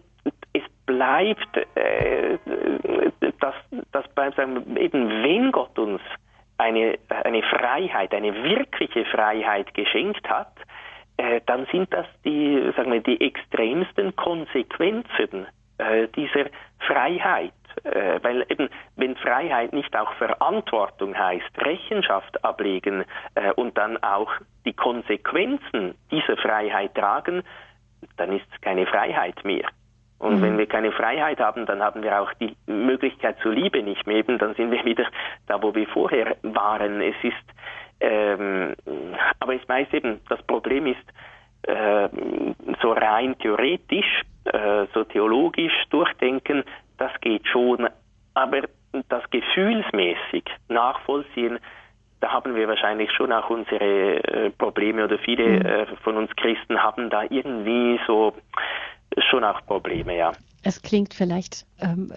es 0.55 0.63
bleibt, 0.87 1.57
äh, 1.77 2.39
dass, 3.41 3.55
dass 3.93 4.09
beim 4.15 4.33
sagen, 4.33 4.77
eben 4.77 5.23
wenn 5.23 5.53
Gott 5.53 5.79
uns 5.79 6.01
eine, 6.57 6.99
eine 7.09 7.43
Freiheit, 7.43 8.15
eine 8.15 8.35
wirkliche 8.43 9.05
Freiheit 9.05 9.75
geschenkt 9.75 10.27
hat, 10.29 10.53
äh, 11.19 11.41
dann 11.45 11.67
sind 11.71 11.93
das 11.93 12.07
die, 12.25 12.73
sagen 12.77 12.93
wir, 12.93 13.01
die 13.01 13.21
extremsten 13.21 14.17
Konsequenzen 14.17 15.47
äh, 15.79 16.09
dieser 16.09 16.47
Freiheit. 16.79 17.53
Äh, 17.85 18.21
weil 18.23 18.47
eben, 18.49 18.69
wenn 18.97 19.17
Freiheit 19.17 19.73
nicht 19.73 19.95
auch 19.97 20.13
Verantwortung 20.15 21.17
heißt, 21.17 21.51
Rechenschaft 21.59 22.45
ablegen 22.45 23.05
äh, 23.35 23.53
und 23.53 23.77
dann 23.77 24.03
auch 24.03 24.33
die 24.65 24.73
Konsequenzen 24.73 25.95
dieser 26.11 26.37
Freiheit 26.37 26.95
tragen, 26.95 27.43
dann 28.17 28.33
ist 28.33 28.47
es 28.53 28.61
keine 28.61 28.87
Freiheit 28.87 29.45
mehr. 29.45 29.67
Und 30.19 30.39
mhm. 30.39 30.43
wenn 30.43 30.59
wir 30.59 30.67
keine 30.67 30.93
Freiheit 30.93 31.41
haben, 31.41 31.67
dann 31.67 31.83
haben 31.83 32.03
wir 32.03 32.21
auch 32.21 32.33
die 32.35 32.57
Möglichkeit 32.67 33.37
zur 33.43 33.53
Liebe 33.53 33.83
nicht 33.83 34.07
mehr. 34.07 34.17
Eben, 34.17 34.39
dann 34.39 34.55
sind 34.55 34.71
wir 34.71 34.85
wieder 34.85 35.07
da, 35.47 35.63
wo 35.63 35.75
wir 35.75 35.87
vorher 35.89 36.37
waren. 36.43 37.03
Es 37.03 37.17
ist, 37.23 37.35
ähm, 38.01 38.75
aber 39.41 39.55
ich 39.55 39.69
weiß 39.69 39.89
eben, 39.93 40.21
das 40.29 40.43
Problem 40.45 40.87
ist, 40.87 41.05
äh, 41.67 42.09
so 42.81 42.93
rein 42.93 43.37
theoretisch, 43.39 44.23
äh, 44.45 44.87
so 44.95 45.05
theologisch 45.05 45.75
durchdenken, 45.91 46.65
das 46.99 47.13
geht 47.21 47.47
schon, 47.47 47.89
aber 48.35 48.63
das 49.09 49.23
gefühlsmäßig 49.31 50.45
nachvollziehen, 50.69 51.59
da 52.21 52.33
haben 52.33 52.55
wir 52.55 52.67
wahrscheinlich 52.67 53.11
schon 53.13 53.33
auch 53.33 53.51
unsere 53.51 54.25
äh, 54.25 54.51
Probleme 54.51 55.05
oder 55.05 55.19
viele 55.19 55.47
mhm. 55.47 55.67
äh, 55.67 55.87
von 56.03 56.17
uns 56.17 56.31
Christen 56.37 56.83
haben 56.83 57.11
da 57.11 57.25
irgendwie 57.29 58.01
so 58.07 58.35
schon 59.31 59.45
auch 59.45 59.65
Probleme, 59.67 60.17
ja. 60.17 60.33
Es 60.65 60.81
klingt 60.83 61.15
vielleicht 61.15 61.67
ähm, 61.81 62.11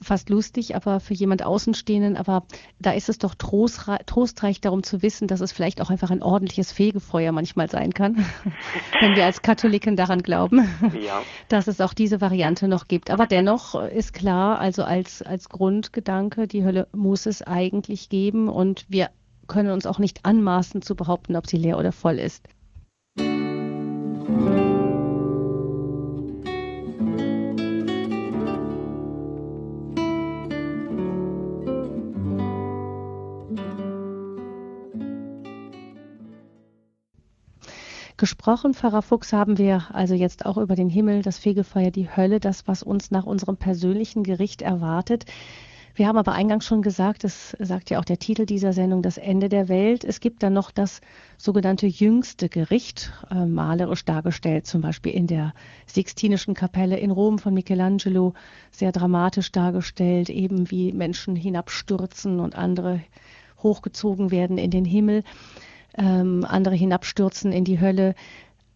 fast 0.00 0.28
lustig, 0.28 0.76
aber 0.76 1.00
für 1.00 1.14
jemand 1.14 1.44
Außenstehenden, 1.44 2.16
aber 2.16 2.44
da 2.78 2.92
ist 2.92 3.08
es 3.08 3.18
doch 3.18 3.34
trostreich 3.34 4.60
darum 4.60 4.82
zu 4.82 5.02
wissen, 5.02 5.28
dass 5.28 5.40
es 5.40 5.52
vielleicht 5.52 5.80
auch 5.80 5.90
einfach 5.90 6.10
ein 6.10 6.22
ordentliches 6.22 6.72
Fegefeuer 6.72 7.32
manchmal 7.32 7.70
sein 7.70 7.92
kann, 7.92 8.16
wenn 9.00 9.16
wir 9.16 9.24
als 9.24 9.42
Katholiken 9.42 9.96
daran 9.96 10.22
glauben, 10.22 10.68
ja. 11.00 11.22
dass 11.48 11.66
es 11.66 11.80
auch 11.80 11.94
diese 11.94 12.20
Variante 12.20 12.68
noch 12.68 12.88
gibt. 12.88 13.10
Aber 13.10 13.26
dennoch 13.26 13.74
ist 13.74 14.12
klar, 14.12 14.58
also 14.58 14.84
als, 14.84 15.22
als 15.22 15.48
Grundgedanke, 15.48 16.46
die 16.46 16.64
Hölle 16.64 16.88
muss 16.92 17.26
es 17.26 17.42
eigentlich 17.42 18.08
geben 18.08 18.48
und 18.48 18.84
wir 18.88 19.10
können 19.46 19.70
uns 19.70 19.86
auch 19.86 19.98
nicht 19.98 20.24
anmaßen 20.24 20.82
zu 20.82 20.96
behaupten, 20.96 21.36
ob 21.36 21.46
sie 21.46 21.56
leer 21.56 21.78
oder 21.78 21.92
voll 21.92 22.18
ist. 22.18 22.48
Gesprochen, 38.26 38.74
Pfarrer 38.74 39.02
Fuchs, 39.02 39.32
haben 39.32 39.56
wir 39.56 39.84
also 39.92 40.14
jetzt 40.14 40.46
auch 40.46 40.56
über 40.56 40.74
den 40.74 40.88
Himmel, 40.88 41.22
das 41.22 41.38
Fegefeuer, 41.38 41.92
die 41.92 42.08
Hölle, 42.10 42.40
das, 42.40 42.66
was 42.66 42.82
uns 42.82 43.12
nach 43.12 43.24
unserem 43.24 43.56
persönlichen 43.56 44.24
Gericht 44.24 44.62
erwartet. 44.62 45.26
Wir 45.94 46.08
haben 46.08 46.18
aber 46.18 46.32
eingangs 46.32 46.64
schon 46.64 46.82
gesagt, 46.82 47.22
das 47.22 47.56
sagt 47.60 47.88
ja 47.88 48.00
auch 48.00 48.04
der 48.04 48.18
Titel 48.18 48.44
dieser 48.44 48.72
Sendung, 48.72 49.00
das 49.00 49.16
Ende 49.16 49.48
der 49.48 49.68
Welt. 49.68 50.02
Es 50.02 50.18
gibt 50.18 50.42
dann 50.42 50.54
noch 50.54 50.72
das 50.72 51.02
sogenannte 51.38 51.86
jüngste 51.86 52.48
Gericht, 52.48 53.12
äh, 53.30 53.46
malerisch 53.46 54.04
dargestellt, 54.04 54.66
zum 54.66 54.80
Beispiel 54.80 55.12
in 55.12 55.28
der 55.28 55.54
Sixtinischen 55.86 56.54
Kapelle 56.54 56.98
in 56.98 57.12
Rom 57.12 57.38
von 57.38 57.54
Michelangelo, 57.54 58.34
sehr 58.72 58.90
dramatisch 58.90 59.52
dargestellt, 59.52 60.30
eben 60.30 60.68
wie 60.72 60.92
Menschen 60.92 61.36
hinabstürzen 61.36 62.40
und 62.40 62.56
andere 62.56 63.02
hochgezogen 63.62 64.32
werden 64.32 64.58
in 64.58 64.72
den 64.72 64.84
Himmel, 64.84 65.22
ähm, 65.98 66.44
andere 66.48 66.74
hinabstürzen 66.74 67.52
in 67.52 67.64
die 67.64 67.80
Hölle. 67.80 68.14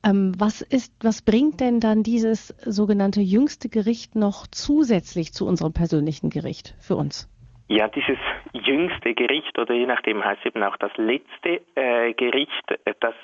Ähm, 0.05 0.33
was 0.39 0.63
ist, 0.63 0.93
was 1.05 1.23
bringt 1.23 1.61
denn 1.61 1.81
dann 1.81 2.03
dieses 2.03 2.49
sogenannte 2.65 3.21
jüngste 3.21 3.69
Gericht 3.69 4.15
noch 4.17 4.47
zusätzlich 4.47 5.33
zu 5.33 5.47
unserem 5.47 5.73
persönlichen 5.73 6.31
Gericht 6.31 6.75
für 6.81 6.97
uns? 6.97 7.29
Ja, 7.69 7.87
dieses 7.89 8.19
jüngste 8.53 9.15
Gericht 9.15 9.59
oder 9.59 9.75
je 9.75 9.87
nachdem 9.87 10.25
heißt 10.25 10.45
eben 10.45 10.63
auch 10.63 10.77
das 10.79 10.91
letzte 10.97 11.61
äh, 11.77 12.13
Gericht, 12.15 12.65
äh, 12.85 12.95
das 13.01 13.15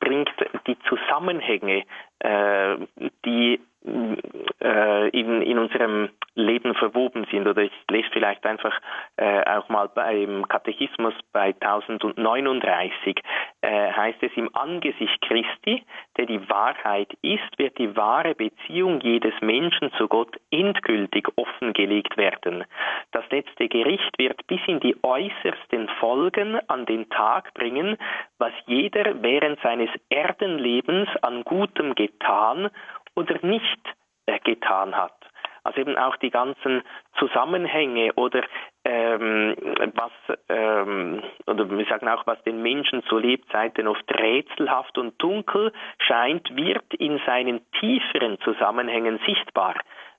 bringt 0.00 0.30
die 0.66 0.76
Zusammenhänge, 0.88 1.84
äh, 2.18 2.76
die 3.24 3.60
in, 3.82 5.42
in 5.42 5.58
unserem 5.58 6.10
Leben 6.34 6.74
verwoben 6.74 7.26
sind. 7.30 7.46
Oder 7.46 7.62
ich 7.62 7.72
lese 7.90 8.08
vielleicht 8.12 8.44
einfach 8.44 8.78
äh, 9.16 9.42
auch 9.44 9.68
mal 9.68 9.88
beim 9.88 10.46
Katechismus 10.48 11.14
bei 11.32 11.54
1039, 11.60 13.16
äh, 13.62 13.92
heißt 13.92 14.22
es 14.22 14.32
im 14.36 14.54
Angesicht 14.54 15.20
Christi, 15.22 15.82
der 16.16 16.26
die 16.26 16.48
Wahrheit 16.48 17.12
ist, 17.22 17.58
wird 17.58 17.78
die 17.78 17.96
wahre 17.96 18.34
Beziehung 18.34 19.00
jedes 19.00 19.34
Menschen 19.40 19.92
zu 19.96 20.08
Gott 20.08 20.36
endgültig 20.50 21.28
offengelegt 21.36 22.16
werden. 22.16 22.64
Das 23.12 23.24
letzte 23.30 23.68
Gericht 23.68 24.18
wird 24.18 24.46
bis 24.46 24.60
in 24.66 24.80
die 24.80 24.96
äußersten 25.02 25.88
Folgen 26.00 26.58
an 26.68 26.86
den 26.86 27.08
Tag 27.10 27.54
bringen, 27.54 27.96
was 28.38 28.52
jeder 28.66 29.22
während 29.22 29.60
seines 29.60 29.90
Erdenlebens 30.08 31.08
an 31.22 31.44
Gutem 31.44 31.94
getan 31.94 32.70
oder 33.16 33.38
nicht 33.42 33.80
äh, 34.26 34.38
getan 34.40 34.96
hat. 34.96 35.14
Also 35.62 35.80
eben 35.80 35.98
auch 35.98 36.16
die 36.16 36.30
ganzen 36.30 36.82
Zusammenhänge 37.18 38.14
oder 38.14 38.42
ähm, 38.84 39.54
was 39.94 40.12
ähm, 40.48 41.22
oder 41.46 41.70
wir 41.70 41.84
sagen 41.86 42.08
auch, 42.08 42.26
was 42.26 42.42
den 42.44 42.62
Menschen 42.62 43.02
zu 43.04 43.18
Lebzeiten 43.18 43.86
oft 43.86 44.10
rätselhaft 44.18 44.96
und 44.96 45.20
dunkel 45.22 45.72
scheint, 45.98 46.56
wird 46.56 46.94
in 46.94 47.20
seinen 47.26 47.60
tieferen 47.72 48.38
Zusammenhängen 48.40 49.20
sichtbar 49.26 49.74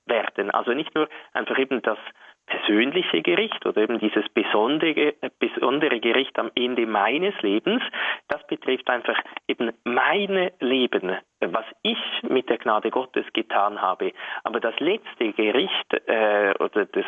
werden. 0.06 0.52
Also 0.52 0.74
nicht 0.74 0.94
nur 0.94 1.10
einfach 1.34 1.58
eben 1.58 1.82
das 1.82 1.98
persönliche 2.46 3.22
Gericht 3.22 3.66
oder 3.66 3.82
eben 3.82 4.00
dieses 4.00 4.28
besondere, 4.30 5.14
besondere 5.40 6.00
Gericht 6.00 6.38
am 6.38 6.52
Ende 6.54 6.86
meines 6.86 7.34
Lebens, 7.42 7.82
das 8.28 8.46
betrifft 8.48 8.90
einfach 8.90 9.18
eben 9.48 9.72
mein 9.86 10.52
Leben, 10.60 11.18
was 11.42 11.66
ich 11.82 11.98
mit 12.24 12.50
der 12.50 12.58
Gnade 12.58 12.90
Gottes 12.92 13.26
getan 13.34 13.82
habe. 13.82 14.14
Aber 14.44 14.60
das 14.60 14.80
letzte 14.80 15.34
Gericht 15.34 15.94
äh, 16.08 16.54
oder 16.60 16.86
das, 16.86 17.06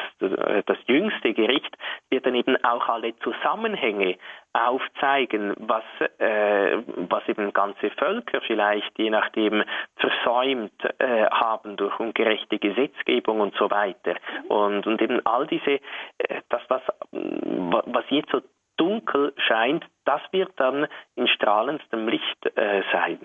das 0.65 0.77
jüngste 0.87 1.33
Gericht 1.33 1.75
wird 2.09 2.25
dann 2.25 2.35
eben 2.35 2.57
auch 2.63 2.87
alle 2.89 3.15
Zusammenhänge 3.19 4.17
aufzeigen, 4.53 5.53
was, 5.57 5.83
äh, 6.19 6.77
was 7.09 7.27
eben 7.27 7.53
ganze 7.53 7.89
Völker 7.91 8.41
vielleicht 8.41 8.97
je 8.97 9.09
nachdem 9.09 9.63
versäumt 9.95 10.73
äh, 10.99 11.25
haben 11.25 11.75
durch 11.75 11.99
ungerechte 11.99 12.59
Gesetzgebung 12.59 13.39
und 13.39 13.55
so 13.55 13.69
weiter. 13.71 14.15
Und, 14.49 14.85
und 14.85 15.01
eben 15.01 15.25
all 15.25 15.47
diese, 15.47 15.79
äh, 16.19 16.41
das, 16.49 16.61
was, 16.67 16.81
was 17.11 18.05
jetzt 18.09 18.31
so 18.31 18.41
dunkel 18.77 19.33
scheint, 19.47 19.85
das 20.05 20.21
wird 20.31 20.51
dann 20.57 20.87
in 21.15 21.27
strahlendstem 21.27 22.07
Licht 22.07 22.57
äh, 22.57 22.83
sein. 22.91 23.19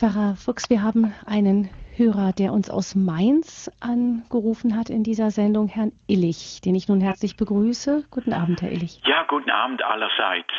Pfarrer 0.00 0.34
Fuchs, 0.34 0.70
wir 0.70 0.82
haben 0.82 1.12
einen 1.26 1.68
Hörer, 1.94 2.32
der 2.32 2.54
uns 2.54 2.70
aus 2.70 2.94
Mainz 2.94 3.70
angerufen 3.82 4.74
hat 4.74 4.88
in 4.88 5.04
dieser 5.04 5.30
Sendung, 5.30 5.68
Herrn 5.68 5.92
Illich, 6.08 6.62
den 6.64 6.74
ich 6.74 6.88
nun 6.88 7.02
herzlich 7.02 7.36
begrüße. 7.36 8.06
Guten 8.10 8.32
Abend, 8.32 8.62
Herr 8.62 8.72
Illich. 8.72 9.02
Ja, 9.04 9.24
guten 9.24 9.50
Abend 9.50 9.84
allerseits. 9.84 10.54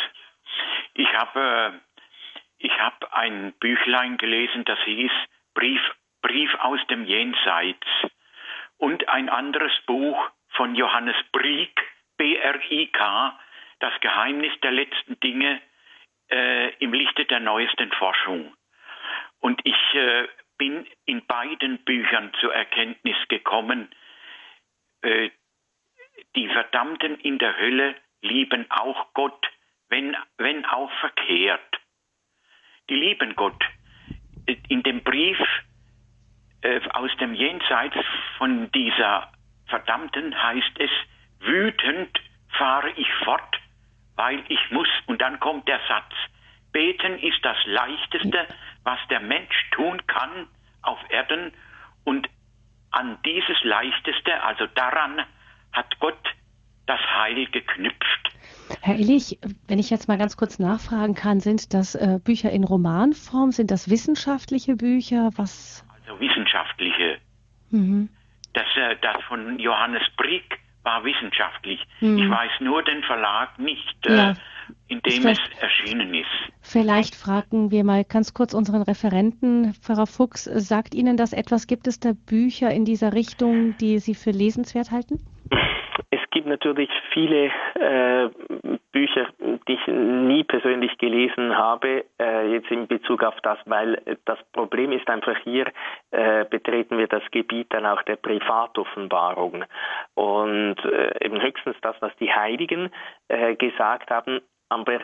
Ich 0.94 1.12
habe 1.16 1.74
ich 2.60 2.72
habe 2.80 3.14
ein 3.14 3.54
Büchlein 3.60 4.18
gelesen, 4.18 4.64
das 4.66 4.78
hieß 4.86 5.12
Brief, 5.56 5.82
Brief 6.22 6.54
aus 6.60 6.80
dem 6.92 7.04
Jenseits 7.06 7.88
und 8.78 9.10
ein 9.10 9.28
anderes 9.28 9.74
Buch 9.88 10.20
von 10.50 10.76
Johannes 10.76 11.16
Brieck, 11.32 11.82
B-R-I-K, 12.18 13.40
Das 13.80 13.94
Geheimnis 14.02 14.54
der 14.62 14.72
letzten 14.72 15.20
Dinge 15.20 15.60
äh, 16.30 16.76
im 16.76 16.94
Lichte 16.94 17.26
der 17.26 17.40
neuesten 17.40 17.92
Forschung. 17.94 18.54
Und 19.42 19.60
ich 19.64 19.94
äh, 19.94 20.28
bin 20.58 20.88
in 21.06 21.26
beiden 21.26 21.84
Büchern 21.84 22.32
zur 22.40 22.54
Erkenntnis 22.54 23.18
gekommen, 23.28 23.90
äh, 25.02 25.32
die 26.36 26.48
Verdammten 26.48 27.20
in 27.20 27.40
der 27.40 27.58
Hölle 27.58 27.96
lieben 28.22 28.70
auch 28.70 29.14
Gott, 29.14 29.48
wenn, 29.90 30.16
wenn 30.38 30.64
auch 30.66 30.92
verkehrt. 31.00 31.82
Die 32.90 32.96
lieben 32.96 33.36
Gott. 33.36 33.62
In 34.70 34.84
dem 34.84 35.04
Brief 35.04 35.40
äh, 36.62 36.80
aus 36.94 37.12
dem 37.18 37.34
Jenseits 37.34 37.98
von 38.38 38.72
dieser 38.72 39.32
Verdammten 39.68 40.42
heißt 40.42 40.80
es, 40.80 40.92
wütend 41.40 42.20
fahre 42.58 42.92
ich 42.92 43.12
fort, 43.24 43.60
weil 44.16 44.44
ich 44.50 44.60
muss. 44.70 44.90
Und 45.08 45.22
dann 45.22 45.40
kommt 45.40 45.68
der 45.68 45.80
Satz, 45.88 46.14
beten 46.72 47.20
ist 47.20 47.40
das 47.44 47.58
Leichteste, 47.66 48.48
was 48.84 49.00
der 49.10 49.20
Mensch 49.20 49.70
tun 49.72 50.02
kann 50.08 50.48
auf 50.82 51.00
Erden 51.10 51.52
und 52.04 52.28
an 52.92 53.18
dieses 53.26 53.62
Leichteste, 53.64 54.44
also 54.44 54.68
daran 54.76 55.22
hat 55.72 56.00
Gott 56.00 56.20
das 56.88 57.00
Heil 57.00 57.46
geknüpft. 57.48 58.32
Herr 58.82 58.96
Illich, 58.96 59.40
wenn 59.68 59.80
ich 59.80 59.90
jetzt 59.90 60.08
mal 60.08 60.18
ganz 60.18 60.36
kurz 60.36 60.60
nachfragen 60.60 61.16
kann, 61.16 61.40
sind 61.40 61.74
das 61.74 61.96
äh, 61.96 62.20
Bücher 62.24 62.52
in 62.52 62.64
Romanform, 62.64 63.52
sind 63.52 63.72
das 63.72 63.90
wissenschaftliche 63.90 64.76
Bücher? 64.76 65.30
Was? 65.36 65.86
Also 66.06 66.20
wissenschaftliche. 66.20 67.20
Mhm. 67.70 68.10
Das, 68.54 68.66
äh, 68.76 68.98
das 69.02 69.24
von 69.28 69.60
Johannes 69.60 70.04
Brick 70.18 70.60
war 70.84 71.04
wissenschaftlich. 71.04 71.80
Mhm. 72.00 72.18
Ich 72.18 72.30
weiß 72.30 72.52
nur 72.62 72.84
den 72.84 73.04
Verlag 73.04 73.60
nicht, 73.60 74.06
äh, 74.06 74.16
ja. 74.16 74.34
in 74.88 75.02
dem 75.02 75.28
es 75.28 75.40
erschienen 75.60 76.14
ist. 76.14 76.28
Vielleicht 76.62 77.16
fragen 77.16 77.72
wir 77.72 77.84
mal 77.84 78.04
ganz 78.04 78.34
kurz 78.34 78.54
unseren 78.54 78.82
Referenten, 78.82 79.74
Pfarrer 79.74 80.08
Fuchs, 80.08 80.46
sagt 80.46 80.94
Ihnen 80.96 81.18
das 81.18 81.34
etwas? 81.34 81.68
Gibt 81.68 81.88
es 81.88 82.00
da 82.00 82.14
Bücher 82.14 82.72
in 82.72 82.86
dieser 82.86 83.14
Richtung, 83.14 83.76
die 83.78 84.00
Sie 84.00 84.16
für 84.16 84.32
lesenswert 84.32 84.92
halten? 84.92 85.20
Es 86.32 86.36
gibt 86.36 86.48
natürlich 86.48 86.90
viele 87.12 87.52
äh, 87.76 88.30
Bücher, 88.94 89.28
die 89.68 89.74
ich 89.74 89.88
nie 89.88 90.46
persönlich 90.46 90.98
gelesen 90.98 91.58
habe, 91.58 92.06
äh, 92.22 92.54
jetzt 92.54 92.72
in 92.72 92.88
Bezug 92.88 93.22
auf 93.22 93.36
das, 93.44 93.60
weil 93.66 94.02
das 94.24 94.40
Problem 94.54 94.94
ist 94.94 95.10
einfach 95.10 95.38
hier, 95.44 95.66
äh, 96.12 96.46
betreten 96.46 96.98
wir 96.98 97.08
das 97.08 97.24
Gebiet 97.32 97.68
dann 97.74 97.86
auch 97.86 98.02
der 98.04 98.16
Privatoffenbarung. 98.16 99.66
Und 100.14 100.78
äh, 100.86 101.26
eben 101.26 101.42
höchstens 101.42 101.76
das, 101.82 101.98
was 102.00 102.16
die 102.22 102.32
Heiligen 102.32 102.92
äh, 103.28 103.56
gesagt 103.56 104.10
haben, 104.10 104.40
aber 104.70 105.02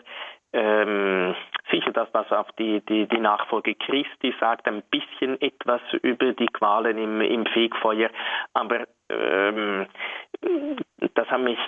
ähm, 0.52 1.34
sicher 1.70 1.92
das, 1.92 2.08
was 2.12 2.30
auf 2.32 2.50
die, 2.58 2.80
die, 2.86 3.06
die 3.06 3.20
Nachfolge 3.20 3.74
Christi 3.74 4.34
sagt, 4.40 4.66
ein 4.66 4.82
bisschen 4.90 5.40
etwas 5.40 5.80
über 6.02 6.32
die 6.32 6.46
Qualen 6.46 6.98
im, 6.98 7.20
im 7.20 7.46
Fegfeuer, 7.46 8.10
aber 8.54 8.86
ähm, 9.10 9.86
das 11.14 11.28
hat 11.28 11.40
mich 11.40 11.58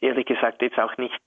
ehrlich 0.00 0.26
gesagt 0.26 0.62
jetzt 0.62 0.78
auch 0.78 0.96
nicht 0.96 1.18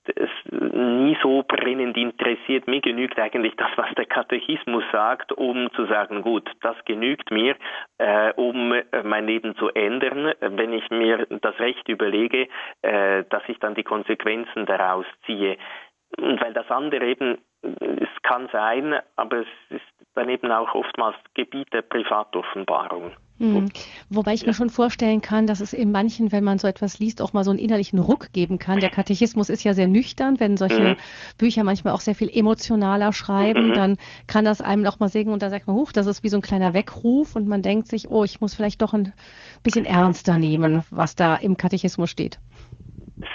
nie 0.50 1.16
so 1.22 1.44
brennend 1.46 1.96
interessiert. 1.96 2.66
Mir 2.66 2.80
genügt 2.80 3.18
eigentlich 3.18 3.54
das, 3.56 3.70
was 3.76 3.92
der 3.96 4.06
Katechismus 4.06 4.84
sagt, 4.90 5.32
um 5.32 5.70
zu 5.72 5.86
sagen, 5.86 6.22
gut, 6.22 6.50
das 6.62 6.76
genügt 6.84 7.30
mir, 7.30 7.56
äh, 7.98 8.32
um 8.34 8.74
mein 9.04 9.26
Leben 9.26 9.56
zu 9.56 9.68
ändern, 9.68 10.32
wenn 10.40 10.72
ich 10.72 10.88
mir 10.90 11.26
das 11.28 11.58
Recht 11.58 11.88
überlege, 11.88 12.48
äh, 12.82 13.24
dass 13.28 13.42
ich 13.48 13.58
dann 13.58 13.74
die 13.74 13.84
Konsequenzen 13.84 14.66
daraus 14.66 15.06
ziehe. 15.26 15.58
Und 16.16 16.40
weil 16.40 16.52
das 16.52 16.70
andere 16.70 17.06
eben 17.06 17.38
es 17.62 18.22
kann 18.22 18.48
sein, 18.52 18.94
aber 19.16 19.38
es 19.38 19.48
ist 19.70 19.82
dann 20.14 20.28
eben 20.28 20.50
auch 20.50 20.74
oftmals 20.74 21.16
Gebiet 21.34 21.72
der 21.72 21.82
Privatoffenbarung. 21.82 23.12
Hm. 23.38 23.68
Wobei 24.10 24.34
ich 24.34 24.46
mir 24.46 24.52
schon 24.52 24.68
vorstellen 24.68 25.20
kann, 25.20 25.46
dass 25.46 25.60
es 25.60 25.72
in 25.72 25.92
manchen, 25.92 26.32
wenn 26.32 26.42
man 26.42 26.58
so 26.58 26.66
etwas 26.66 26.98
liest, 26.98 27.22
auch 27.22 27.32
mal 27.32 27.44
so 27.44 27.50
einen 27.50 27.60
innerlichen 27.60 28.00
Ruck 28.00 28.32
geben 28.32 28.58
kann. 28.58 28.80
Der 28.80 28.90
Katechismus 28.90 29.48
ist 29.48 29.62
ja 29.62 29.74
sehr 29.74 29.86
nüchtern. 29.86 30.40
Wenn 30.40 30.56
solche 30.56 30.80
mhm. 30.80 30.96
Bücher 31.38 31.62
manchmal 31.62 31.94
auch 31.94 32.00
sehr 32.00 32.16
viel 32.16 32.30
emotionaler 32.32 33.12
schreiben, 33.12 33.68
mhm. 33.68 33.74
dann 33.74 33.96
kann 34.26 34.44
das 34.44 34.60
einem 34.60 34.84
auch 34.86 34.98
mal 34.98 35.08
sägen 35.08 35.32
und 35.32 35.42
da 35.42 35.50
sagt 35.50 35.68
man, 35.68 35.76
huch, 35.76 35.92
das 35.92 36.06
ist 36.06 36.24
wie 36.24 36.28
so 36.28 36.38
ein 36.38 36.42
kleiner 36.42 36.74
Weckruf 36.74 37.36
und 37.36 37.46
man 37.46 37.62
denkt 37.62 37.86
sich, 37.86 38.10
oh, 38.10 38.24
ich 38.24 38.40
muss 38.40 38.54
vielleicht 38.54 38.82
doch 38.82 38.92
ein 38.92 39.12
bisschen 39.62 39.84
ernster 39.84 40.36
nehmen, 40.36 40.82
was 40.90 41.14
da 41.14 41.36
im 41.36 41.56
Katechismus 41.56 42.10
steht. 42.10 42.40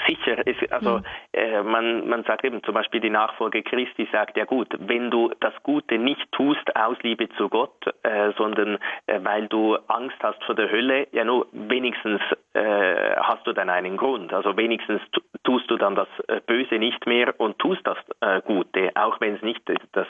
Sicher, 0.07 0.41
es, 0.45 0.55
also 0.71 0.99
mhm. 0.99 1.03
äh, 1.33 1.63
man, 1.63 2.07
man 2.07 2.23
sagt 2.23 2.43
eben 2.45 2.63
zum 2.63 2.73
Beispiel 2.73 3.01
die 3.01 3.09
Nachfolge 3.09 3.63
Christi 3.63 4.07
sagt 4.11 4.37
ja 4.37 4.45
gut, 4.45 4.67
wenn 4.79 5.11
du 5.11 5.31
das 5.39 5.53
Gute 5.63 5.97
nicht 5.97 6.31
tust 6.31 6.75
aus 6.75 6.97
Liebe 7.03 7.29
zu 7.37 7.49
Gott, 7.49 7.85
äh, 8.03 8.31
sondern 8.37 8.77
äh, 9.07 9.19
weil 9.23 9.47
du 9.47 9.77
Angst 9.87 10.17
hast 10.21 10.43
vor 10.43 10.55
der 10.55 10.71
Hölle, 10.71 11.07
ja 11.11 11.23
nur 11.23 11.47
wenigstens 11.51 12.21
äh, 12.53 13.15
hast 13.17 13.45
du 13.45 13.53
dann 13.53 13.69
einen 13.69 13.97
Grund. 13.97 14.33
Also 14.33 14.55
wenigstens 14.55 15.01
tust 15.43 15.69
du 15.69 15.77
dann 15.77 15.95
das 15.95 16.07
äh, 16.27 16.39
Böse 16.45 16.75
nicht 16.75 17.05
mehr 17.05 17.33
und 17.39 17.59
tust 17.59 17.81
das 17.85 17.97
äh, 18.21 18.41
Gute, 18.41 18.91
auch 18.95 19.19
wenn 19.19 19.35
es 19.35 19.41
nicht 19.41 19.61
das, 19.93 20.07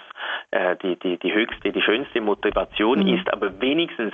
die, 0.84 0.95
die, 0.97 1.17
die 1.17 1.34
höchste, 1.34 1.71
die 1.71 1.82
schönste 1.82 2.21
Motivation 2.21 2.99
mhm. 2.99 3.15
ist, 3.15 3.32
aber 3.34 3.59
wenigstens 3.59 4.13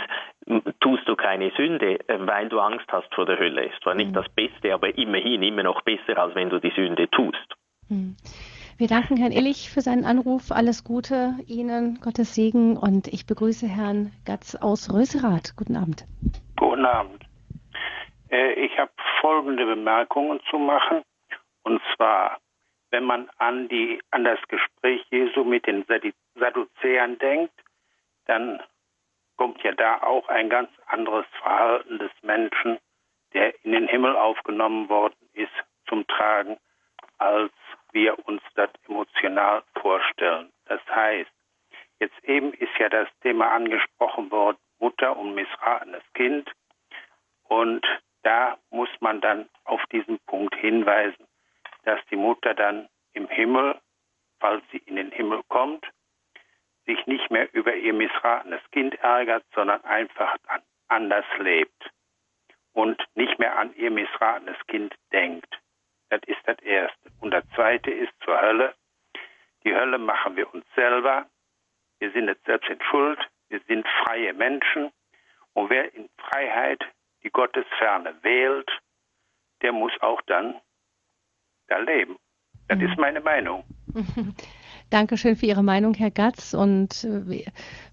tust 0.80 1.08
du 1.08 1.16
keine 1.16 1.52
Sünde, 1.52 2.00
weil 2.08 2.50
du 2.50 2.60
Angst 2.60 2.88
hast 2.92 3.14
vor 3.14 3.26
der 3.26 3.38
Hölle. 3.38 3.66
Ist 3.66 3.82
zwar 3.84 3.96
nicht 3.96 4.10
mhm. 4.10 4.16
das 4.16 4.30
Beste, 4.30 4.74
aber 4.74 4.98
immerhin 4.98 5.44
immer 5.44 5.64
noch 5.64 5.82
besser, 5.82 6.18
als 6.18 6.36
wenn 6.36 6.50
du 6.50 6.60
die 6.60 6.72
Sünde 6.72 7.10
tust. 7.10 7.56
Hm. 7.88 8.16
Wir 8.78 8.88
danken 8.88 9.18
Herrn 9.18 9.34
Illich 9.34 9.70
für 9.70 9.82
seinen 9.82 10.06
Anruf. 10.06 10.52
Alles 10.52 10.84
Gute 10.86 11.34
Ihnen, 11.48 12.00
Gottes 12.02 12.34
Segen 12.34 12.78
und 12.78 13.08
ich 13.08 13.26
begrüße 13.28 13.68
Herrn 13.68 14.14
Gatz 14.26 14.56
aus 14.56 14.94
Röserath. 14.94 15.56
Guten 15.58 15.76
Abend. 15.76 16.06
Guten 16.56 16.86
Abend. 16.86 17.26
Äh, 18.32 18.54
ich 18.54 18.78
habe 18.78 18.92
folgende 19.20 19.66
Bemerkungen 19.66 20.40
zu 20.50 20.58
machen. 20.58 21.02
Und 21.64 21.82
zwar, 21.96 22.38
wenn 22.92 23.04
man 23.04 23.30
an, 23.38 23.68
die, 23.68 24.00
an 24.12 24.24
das 24.24 24.40
Gespräch 24.48 25.06
Jesu 25.12 25.44
mit 25.44 25.68
den 25.68 25.86
Sadduzäern 26.36 27.18
denkt, 27.20 27.54
dann 28.28 28.62
kommt 29.40 29.64
ja 29.64 29.72
da 29.72 30.04
auch 30.04 30.28
ein 30.28 30.50
ganz 30.50 30.70
anderes 30.88 31.26
Verhalten 31.42 31.98
des 31.98 32.12
Menschen, 32.24 32.78
der 33.34 33.54
in 33.64 33.72
den 33.72 33.88
Himmel 33.88 34.18
aufgenommen 34.18 34.90
worden 34.90 35.16
ist, 35.32 35.54
zum 35.88 36.06
Tragen, 36.08 36.58
als 37.20 37.54
wir 37.94 38.20
uns 38.28 38.42
das 38.56 38.70
emotional 38.90 39.64
vorstellen. 39.80 40.52
Das 40.66 40.82
heißt, 40.94 41.32
jetzt 42.02 42.22
eben 42.26 42.52
ist 42.52 42.78
ja 42.80 42.90
das 42.90 43.08
Thema 43.22 43.50
angesprochen 43.54 44.30
worden, 44.30 44.58
Mutter 44.78 45.16
und 45.16 45.36
missratenes 45.36 46.04
Kind. 46.16 46.52
Und 47.44 47.88
da 48.24 48.58
muss 48.72 48.90
man 49.00 49.22
dann 49.22 49.48
auf 49.64 49.82
diesen 49.90 50.20
Punkt 50.28 50.54
hinweisen, 50.56 51.26
dass 51.86 52.02
die 52.12 52.18
Mutter 52.18 52.54
dann 52.54 52.90
im 53.14 53.30
Himmel, 53.30 53.80
falls 54.42 54.64
sie 54.74 54.80
in 54.80 54.98
den 54.98 55.12
Himmel 55.12 55.44
kommt, 55.48 55.86
sich 56.90 57.06
nicht 57.06 57.30
mehr 57.30 57.54
über 57.54 57.76
ihr 57.76 57.94
missratenes 57.94 58.62
Kind 58.72 58.96
ärgert, 58.96 59.46
sondern 59.54 59.84
einfach 59.84 60.36
anders 60.88 61.26
lebt 61.38 61.92
und 62.74 63.00
nicht 63.14 63.38
mehr 63.38 63.60
an 63.60 63.76
ihr 63.76 63.92
missratenes 63.92 64.58
Kind 64.68 64.96
denkt. 65.14 65.60
Das 66.10 66.22
ist 66.26 66.40
das 66.46 66.58
Erste. 66.60 67.12
Und 67.20 67.32
das 67.32 67.44
Zweite 67.54 67.92
ist 67.92 68.12
zur 68.24 68.42
Hölle. 68.42 68.74
Die 69.64 69.76
Hölle 69.76 70.00
machen 70.00 70.36
wir 70.36 70.52
uns 70.52 70.66
selber. 70.76 71.28
Wir 72.00 72.12
sind 72.12 72.26
nicht 72.26 72.44
selbst 72.46 72.68
in 72.70 72.82
Schuld. 72.82 73.20
Wir 73.50 73.62
sind 73.68 73.88
freie 74.04 74.34
Menschen. 74.34 74.92
Und 75.54 75.70
wer 75.70 75.94
in 75.94 76.10
Freiheit 76.18 76.84
die 77.22 77.30
Gottesferne 77.30 78.16
wählt, 78.24 78.70
der 79.62 79.74
muss 79.74 79.92
auch 80.02 80.22
dann 80.24 80.60
da 81.68 81.78
leben. 81.78 82.18
Das 82.68 82.80
mhm. 82.80 82.90
ist 82.90 82.98
meine 82.98 83.22
Meinung. 83.22 83.64
Dankeschön 84.90 85.36
für 85.36 85.46
Ihre 85.46 85.64
Meinung, 85.64 85.94
Herr 85.94 86.12
Gatz. 86.12 86.54
Und 86.54 87.04
äh, 87.04 87.46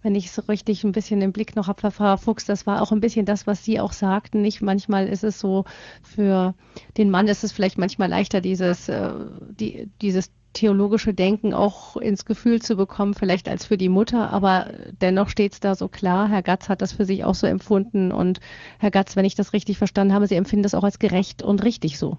wenn 0.02 0.14
ich 0.14 0.30
so 0.30 0.42
richtig 0.42 0.84
ein 0.84 0.92
bisschen 0.92 1.20
den 1.20 1.32
Blick 1.32 1.54
noch 1.56 1.68
habe, 1.68 1.90
Frau 1.90 2.16
Fuchs, 2.16 2.46
das 2.46 2.66
war 2.66 2.80
auch 2.80 2.92
ein 2.92 3.00
bisschen 3.00 3.26
das, 3.26 3.46
was 3.46 3.64
Sie 3.64 3.80
auch 3.80 3.92
sagten. 3.92 4.42
Nicht 4.42 4.62
manchmal 4.62 5.06
ist 5.06 5.24
es 5.24 5.38
so, 5.38 5.64
für 6.02 6.54
den 6.96 7.10
Mann 7.10 7.28
ist 7.28 7.44
es 7.44 7.52
vielleicht 7.52 7.78
manchmal 7.78 8.08
leichter, 8.08 8.40
dieses, 8.40 8.88
äh, 8.88 9.12
die, 9.50 9.90
dieses 10.00 10.30
theologische 10.56 11.12
Denken 11.12 11.52
auch 11.52 11.98
ins 11.98 12.24
Gefühl 12.24 12.62
zu 12.62 12.76
bekommen, 12.76 13.12
vielleicht 13.12 13.46
als 13.46 13.66
für 13.66 13.76
die 13.76 13.90
Mutter, 13.90 14.30
aber 14.32 14.70
dennoch 15.02 15.28
steht 15.28 15.52
es 15.52 15.60
da 15.60 15.74
so 15.74 15.86
klar. 15.86 16.28
Herr 16.28 16.42
Gatz 16.42 16.70
hat 16.70 16.80
das 16.80 16.92
für 16.94 17.04
sich 17.04 17.24
auch 17.24 17.34
so 17.34 17.46
empfunden 17.46 18.10
und 18.10 18.40
Herr 18.78 18.90
Gatz, 18.90 19.16
wenn 19.16 19.26
ich 19.26 19.34
das 19.34 19.52
richtig 19.52 19.76
verstanden 19.76 20.14
habe, 20.14 20.26
Sie 20.26 20.34
empfinden 20.34 20.62
das 20.62 20.74
auch 20.74 20.84
als 20.84 20.98
gerecht 20.98 21.42
und 21.42 21.62
richtig 21.62 21.98
so. 21.98 22.16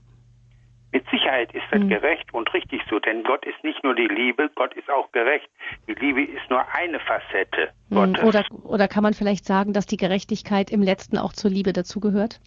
Mit 0.91 1.05
Sicherheit 1.09 1.53
ist 1.53 1.65
das 1.71 1.81
mhm. 1.81 1.89
gerecht 1.89 2.33
und 2.33 2.53
richtig 2.53 2.81
so, 2.89 2.99
denn 2.99 3.23
Gott 3.23 3.45
ist 3.45 3.61
nicht 3.63 3.83
nur 3.83 3.93
die 3.93 4.07
Liebe, 4.07 4.49
Gott 4.55 4.73
ist 4.75 4.89
auch 4.89 5.11
gerecht. 5.11 5.49
Die 5.87 5.93
Liebe 5.93 6.23
ist 6.23 6.49
nur 6.49 6.63
eine 6.73 6.99
Facette 6.99 7.71
mhm. 7.89 7.95
Gottes. 7.95 8.23
Oder, 8.23 8.45
oder 8.63 8.87
kann 8.87 9.03
man 9.03 9.13
vielleicht 9.13 9.45
sagen, 9.45 9.73
dass 9.73 9.85
die 9.85 9.97
Gerechtigkeit 9.97 10.71
im 10.71 10.81
letzten 10.81 11.17
auch 11.17 11.33
zur 11.33 11.51
Liebe 11.51 11.73
dazugehört? 11.73 12.39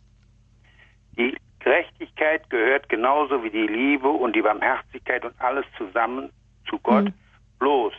Die 1.18 1.36
Gerechtigkeit 1.58 2.48
gehört 2.48 2.88
genauso 2.88 3.44
wie 3.44 3.50
die 3.50 3.66
Liebe 3.66 4.08
und 4.08 4.34
die 4.34 4.42
Barmherzigkeit 4.42 5.24
und 5.24 5.38
alles 5.38 5.66
zusammen 5.76 6.30
zu 6.68 6.78
Gott. 6.78 7.04
Mhm. 7.04 7.14
Bloß, 7.58 7.92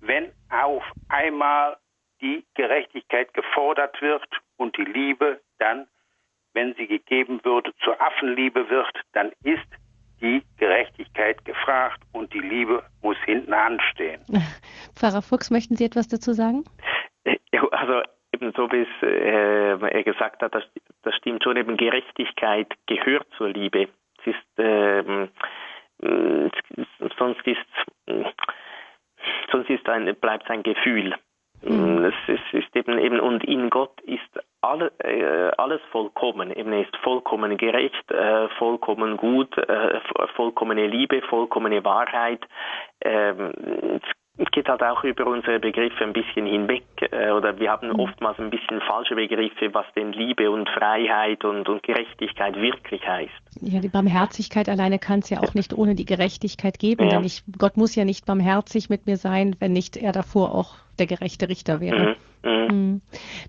wenn 0.00 0.26
auf 0.50 0.84
einmal 1.08 1.78
die 2.20 2.44
Gerechtigkeit 2.54 3.32
gefordert 3.32 4.00
wird 4.02 4.26
und 4.58 4.76
die 4.76 4.84
Liebe 4.84 5.40
dann 5.58 5.86
wenn 6.54 6.74
sie 6.74 6.86
gegeben 6.86 7.40
würde, 7.44 7.72
zur 7.82 8.00
Affenliebe 8.00 8.68
wird, 8.68 9.00
dann 9.12 9.32
ist 9.42 9.66
die 10.20 10.42
Gerechtigkeit 10.58 11.44
gefragt 11.44 12.00
und 12.12 12.32
die 12.32 12.40
Liebe 12.40 12.82
muss 13.02 13.16
hinten 13.24 13.52
anstehen. 13.52 14.22
Pfarrer 14.96 15.22
Fuchs, 15.22 15.50
möchten 15.50 15.76
Sie 15.76 15.84
etwas 15.84 16.08
dazu 16.08 16.32
sagen? 16.32 16.64
Ja, 17.52 17.66
also 17.70 18.02
eben 18.32 18.52
so 18.56 18.70
wie 18.70 18.82
es 18.82 19.02
äh, 19.02 19.78
er 19.78 20.02
gesagt 20.04 20.42
hat, 20.42 20.54
das, 20.54 20.64
das, 21.02 21.14
stimmt 21.16 21.42
schon, 21.42 21.56
eben 21.56 21.76
Gerechtigkeit 21.76 22.68
gehört 22.86 23.26
zur 23.36 23.48
Liebe. 23.48 23.88
Es 24.20 24.26
ist, 24.26 24.58
ähm, 24.58 25.28
sonst 27.18 27.46
ist, 27.46 27.58
sonst 29.50 29.70
ist 29.70 29.88
ein, 29.88 30.14
bleibt 30.16 30.44
es 30.44 30.50
ein 30.50 30.62
Gefühl. 30.62 31.14
Mhm. 31.62 32.04
Es, 32.04 32.14
ist, 32.26 32.52
ist 32.52 32.76
eben 32.76 32.98
eben 32.98 33.20
und 33.20 33.44
in 33.44 33.70
Gott 33.70 34.00
ist 34.02 34.20
alle, 34.62 34.92
äh, 34.98 35.50
alles 35.56 35.80
vollkommen. 35.90 36.50
Eben 36.52 36.72
ist 36.72 36.96
vollkommen 36.98 37.56
gerecht, 37.56 38.10
äh, 38.10 38.48
vollkommen 38.58 39.16
gut, 39.16 39.56
äh, 39.58 40.00
vollkommene 40.36 40.86
Liebe, 40.86 41.22
vollkommene 41.22 41.84
Wahrheit. 41.84 42.40
Ähm, 43.00 43.52
geht 44.50 44.68
halt 44.68 44.82
auch 44.82 45.04
über 45.04 45.26
unsere 45.26 45.60
Begriffe 45.60 46.02
ein 46.02 46.12
bisschen 46.12 46.46
hinweg 46.46 46.84
äh, 47.00 47.30
oder 47.30 47.58
wir 47.58 47.70
haben 47.70 47.88
mhm. 47.88 48.00
oftmals 48.00 48.38
ein 48.38 48.50
bisschen 48.50 48.80
falsche 48.80 49.14
Begriffe, 49.14 49.72
was 49.72 49.86
denn 49.94 50.12
Liebe 50.12 50.50
und 50.50 50.68
Freiheit 50.68 51.44
und, 51.44 51.68
und 51.68 51.82
Gerechtigkeit 51.82 52.56
wirklich 52.56 53.06
heißt. 53.06 53.30
Ja, 53.60 53.80
die 53.80 53.88
Barmherzigkeit 53.88 54.68
alleine 54.68 54.98
kann 54.98 55.20
es 55.20 55.30
ja 55.30 55.40
auch 55.40 55.54
nicht 55.54 55.72
ohne 55.74 55.94
die 55.94 56.06
Gerechtigkeit 56.06 56.78
geben, 56.78 57.04
ja. 57.04 57.10
denn 57.10 57.24
ich, 57.24 57.42
Gott 57.58 57.76
muss 57.76 57.94
ja 57.94 58.04
nicht 58.04 58.26
barmherzig 58.26 58.88
mit 58.88 59.06
mir 59.06 59.16
sein, 59.16 59.56
wenn 59.60 59.72
nicht 59.72 59.96
er 59.96 60.12
davor 60.12 60.54
auch 60.54 60.74
der 60.98 61.06
gerechte 61.06 61.48
Richter 61.48 61.80
wäre. 61.80 62.16
Mhm. 62.42 62.50
Mhm. 62.50 62.66
Mhm. 62.70 63.00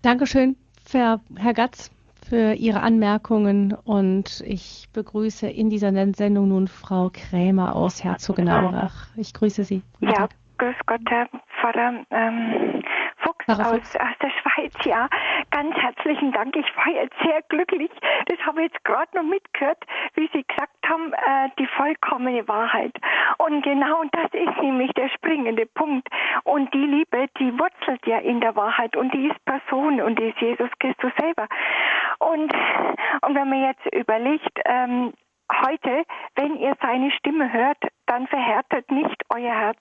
Dankeschön, 0.02 0.56
Herr, 0.92 1.22
Herr 1.36 1.54
Gatz, 1.54 1.92
für 2.24 2.54
Ihre 2.54 2.82
Anmerkungen 2.82 3.74
und 3.84 4.44
ich 4.46 4.88
begrüße 4.94 5.48
in 5.48 5.70
dieser 5.70 5.92
Sendung 6.14 6.50
nun 6.50 6.68
Frau 6.68 7.10
Krämer 7.12 7.76
aus 7.76 8.04
Herzogenaurach. 8.04 9.08
Ich 9.18 9.34
grüße 9.34 9.64
Sie. 9.64 9.82
Guten 10.00 10.12
ja, 10.12 10.14
Tag. 10.14 10.36
Grüß 10.58 10.76
Gott, 10.86 11.02
Herr 11.10 11.28
Pfarrer. 11.60 12.06
Ähm, 12.12 12.84
Fuchs 13.18 13.48
aus, 13.48 13.96
aus 13.96 14.18
der 14.22 14.32
Schweiz, 14.42 14.74
ja. 14.84 15.08
Ganz 15.52 15.76
herzlichen 15.76 16.32
Dank. 16.32 16.56
Ich 16.56 16.66
war 16.76 16.88
jetzt 16.94 17.16
sehr 17.24 17.42
glücklich. 17.50 17.92
Das 18.28 18.38
habe 18.46 18.64
ich 18.64 18.72
jetzt 18.72 18.84
gerade 18.84 19.16
noch 19.16 19.24
mitgehört, 19.24 19.78
wie 20.16 20.30
Sie 20.34 20.44
gesagt 20.44 20.78
haben, 20.88 21.14
äh, 21.14 21.50
die 21.58 21.68
vollkommene 21.68 22.48
Wahrheit. 22.48 22.94
Und 23.38 23.64
genau 23.64 24.04
das 24.12 24.34
ist 24.34 24.62
nämlich 24.62 24.92
der 24.94 25.10
springende 25.10 25.66
Punkt. 25.68 26.08
Und 26.44 26.74
die 26.74 26.86
Liebe, 26.86 27.28
die 27.40 27.58
wurzelt 27.58 28.06
ja 28.06 28.20
in 28.20 28.42
der 28.42 28.56
Wahrheit 28.56 28.96
und 28.96 29.14
die 29.14 29.28
ist 29.28 29.46
Person 29.46 30.02
und 30.02 30.20
die 30.20 30.30
ist 30.30 30.40
Jesus 30.40 30.70
Christus 30.80 31.12
selber. 31.20 31.48
Und, 32.20 32.54
und 33.22 33.36
wenn 33.36 33.50
man 33.50 33.64
jetzt 33.64 33.86
überlegt, 33.94 34.60
ähm, 34.66 35.14
heute, 35.66 36.04
wenn 36.36 36.58
ihr 36.58 36.76
seine 36.82 37.12
Stimme 37.12 37.52
hört, 37.52 37.78
dann 38.06 38.28
verhärtet 38.28 38.90
nicht 38.92 39.24
euer 39.30 39.54
Herz. 39.54 39.80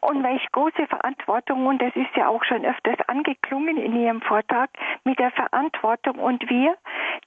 Und 0.00 0.22
welch 0.22 0.46
große 0.52 0.86
Verantwortung, 0.86 1.66
und 1.66 1.82
das 1.82 1.94
ist 1.96 2.14
ja 2.14 2.28
auch 2.28 2.44
schon 2.44 2.64
öfters 2.64 2.96
angeklungen 3.08 3.76
in 3.76 3.96
Ihrem 3.96 4.20
Vortrag, 4.22 4.70
mit 5.04 5.18
der 5.18 5.30
Verantwortung. 5.32 6.18
Und 6.18 6.48
wir, 6.48 6.76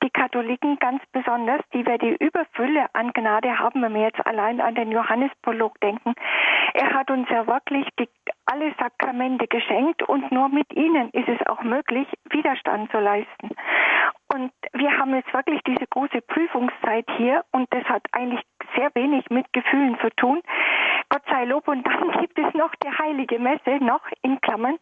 die 0.03 0.09
Katholiken 0.09 0.77
ganz 0.79 1.03
besonders, 1.11 1.61
die 1.73 1.85
wir 1.85 1.97
die 1.97 2.15
Überfülle 2.15 2.85
an 2.93 3.11
Gnade 3.13 3.59
haben, 3.59 3.81
wenn 3.81 3.93
wir 3.93 4.03
jetzt 4.03 4.25
allein 4.25 4.61
an 4.61 4.75
den 4.75 4.91
Johannesprolog 4.91 5.79
denken, 5.81 6.13
er 6.73 6.93
hat 6.93 7.11
uns 7.11 7.27
ja 7.29 7.45
wirklich 7.47 7.87
die, 7.99 8.07
alle 8.45 8.73
Sakramente 8.79 9.47
geschenkt 9.47 10.03
und 10.03 10.31
nur 10.31 10.49
mit 10.49 10.71
ihnen 10.73 11.09
ist 11.11 11.27
es 11.27 11.45
auch 11.47 11.61
möglich, 11.63 12.07
Widerstand 12.29 12.91
zu 12.91 12.99
leisten. 12.99 13.49
Und 14.33 14.51
wir 14.73 14.97
haben 14.97 15.13
jetzt 15.13 15.33
wirklich 15.33 15.61
diese 15.67 15.85
große 15.87 16.21
Prüfungszeit 16.21 17.05
hier 17.17 17.43
und 17.51 17.67
das 17.73 17.83
hat 17.85 18.03
eigentlich 18.13 18.41
sehr 18.75 18.89
wenig 18.93 19.29
mit 19.29 19.51
Gefühlen 19.53 19.97
zu 19.99 20.09
tun. 20.15 20.41
Gott 21.11 21.23
sei 21.29 21.43
Lob 21.43 21.67
und 21.67 21.85
dann 21.85 22.11
gibt 22.21 22.39
es 22.39 22.53
noch 22.53 22.73
die 22.75 22.89
heilige 22.89 23.37
Messe, 23.37 23.83
noch 23.83 24.01
in 24.21 24.39
Klammern. 24.39 24.77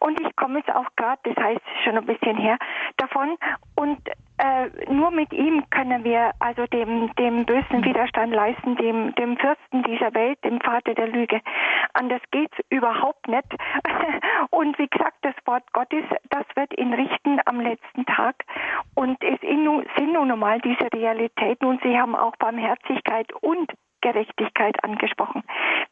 Und 0.00 0.20
ich 0.20 0.36
komme 0.36 0.58
jetzt 0.58 0.70
auch 0.70 0.88
gerade, 0.96 1.18
das 1.24 1.42
heißt 1.42 1.62
schon 1.82 1.96
ein 1.96 2.04
bisschen 2.04 2.36
her, 2.36 2.58
davon. 2.98 3.38
Und 3.76 3.98
äh, 4.36 4.68
nur 4.92 5.10
mit 5.10 5.32
ihm 5.32 5.64
können 5.70 6.04
wir 6.04 6.32
also 6.38 6.66
dem, 6.66 7.14
dem 7.14 7.46
bösen 7.46 7.82
Widerstand 7.82 8.34
leisten, 8.34 8.76
dem, 8.76 9.14
dem 9.14 9.38
Fürsten 9.38 9.82
dieser 9.84 10.12
Welt, 10.12 10.38
dem 10.44 10.60
Vater 10.60 10.92
der 10.92 11.08
Lüge. 11.08 11.40
Anders 11.94 12.20
geht's 12.30 12.58
überhaupt 12.68 13.26
nicht. 13.26 13.48
Und 14.50 14.78
wie 14.78 14.86
gesagt, 14.86 15.16
das 15.22 15.34
Wort 15.46 15.64
Gottes, 15.72 16.04
das 16.28 16.44
wird 16.56 16.78
ihn 16.78 16.92
richten 16.92 17.40
am 17.46 17.58
letzten 17.58 18.04
Tag. 18.04 18.44
Und 18.94 19.16
es 19.24 19.40
sind 19.40 20.12
nun 20.12 20.28
normal 20.28 20.60
diese 20.60 20.92
Realitäten 20.92 21.66
und 21.66 21.82
sie 21.82 21.98
haben 21.98 22.14
auch 22.14 22.36
Barmherzigkeit 22.36 23.32
und 23.40 23.72
Gerechtigkeit 24.00 24.82
angesprochen. 24.84 25.42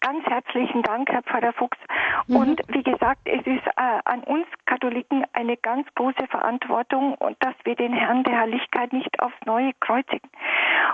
Ganz 0.00 0.24
herzlichen 0.26 0.82
Dank, 0.82 1.11
Herr 1.11 1.22
Pfarrer 1.22 1.52
Fuchs. 1.52 1.78
Mhm. 2.26 2.36
Und 2.36 2.62
wie 2.68 2.82
gesagt, 2.82 3.20
es 3.24 3.46
ist 3.46 3.66
äh, 3.76 4.00
an 4.04 4.22
uns 4.24 4.46
Katholiken 4.66 5.24
eine 5.32 5.56
ganz 5.56 5.86
große 5.94 6.26
Verantwortung, 6.28 7.16
dass 7.40 7.54
wir 7.64 7.74
den 7.74 7.92
Herrn 7.92 8.22
der 8.24 8.34
Herrlichkeit 8.34 8.92
nicht 8.92 9.20
aufs 9.20 9.36
Neue 9.46 9.72
kreuzigen. 9.80 10.28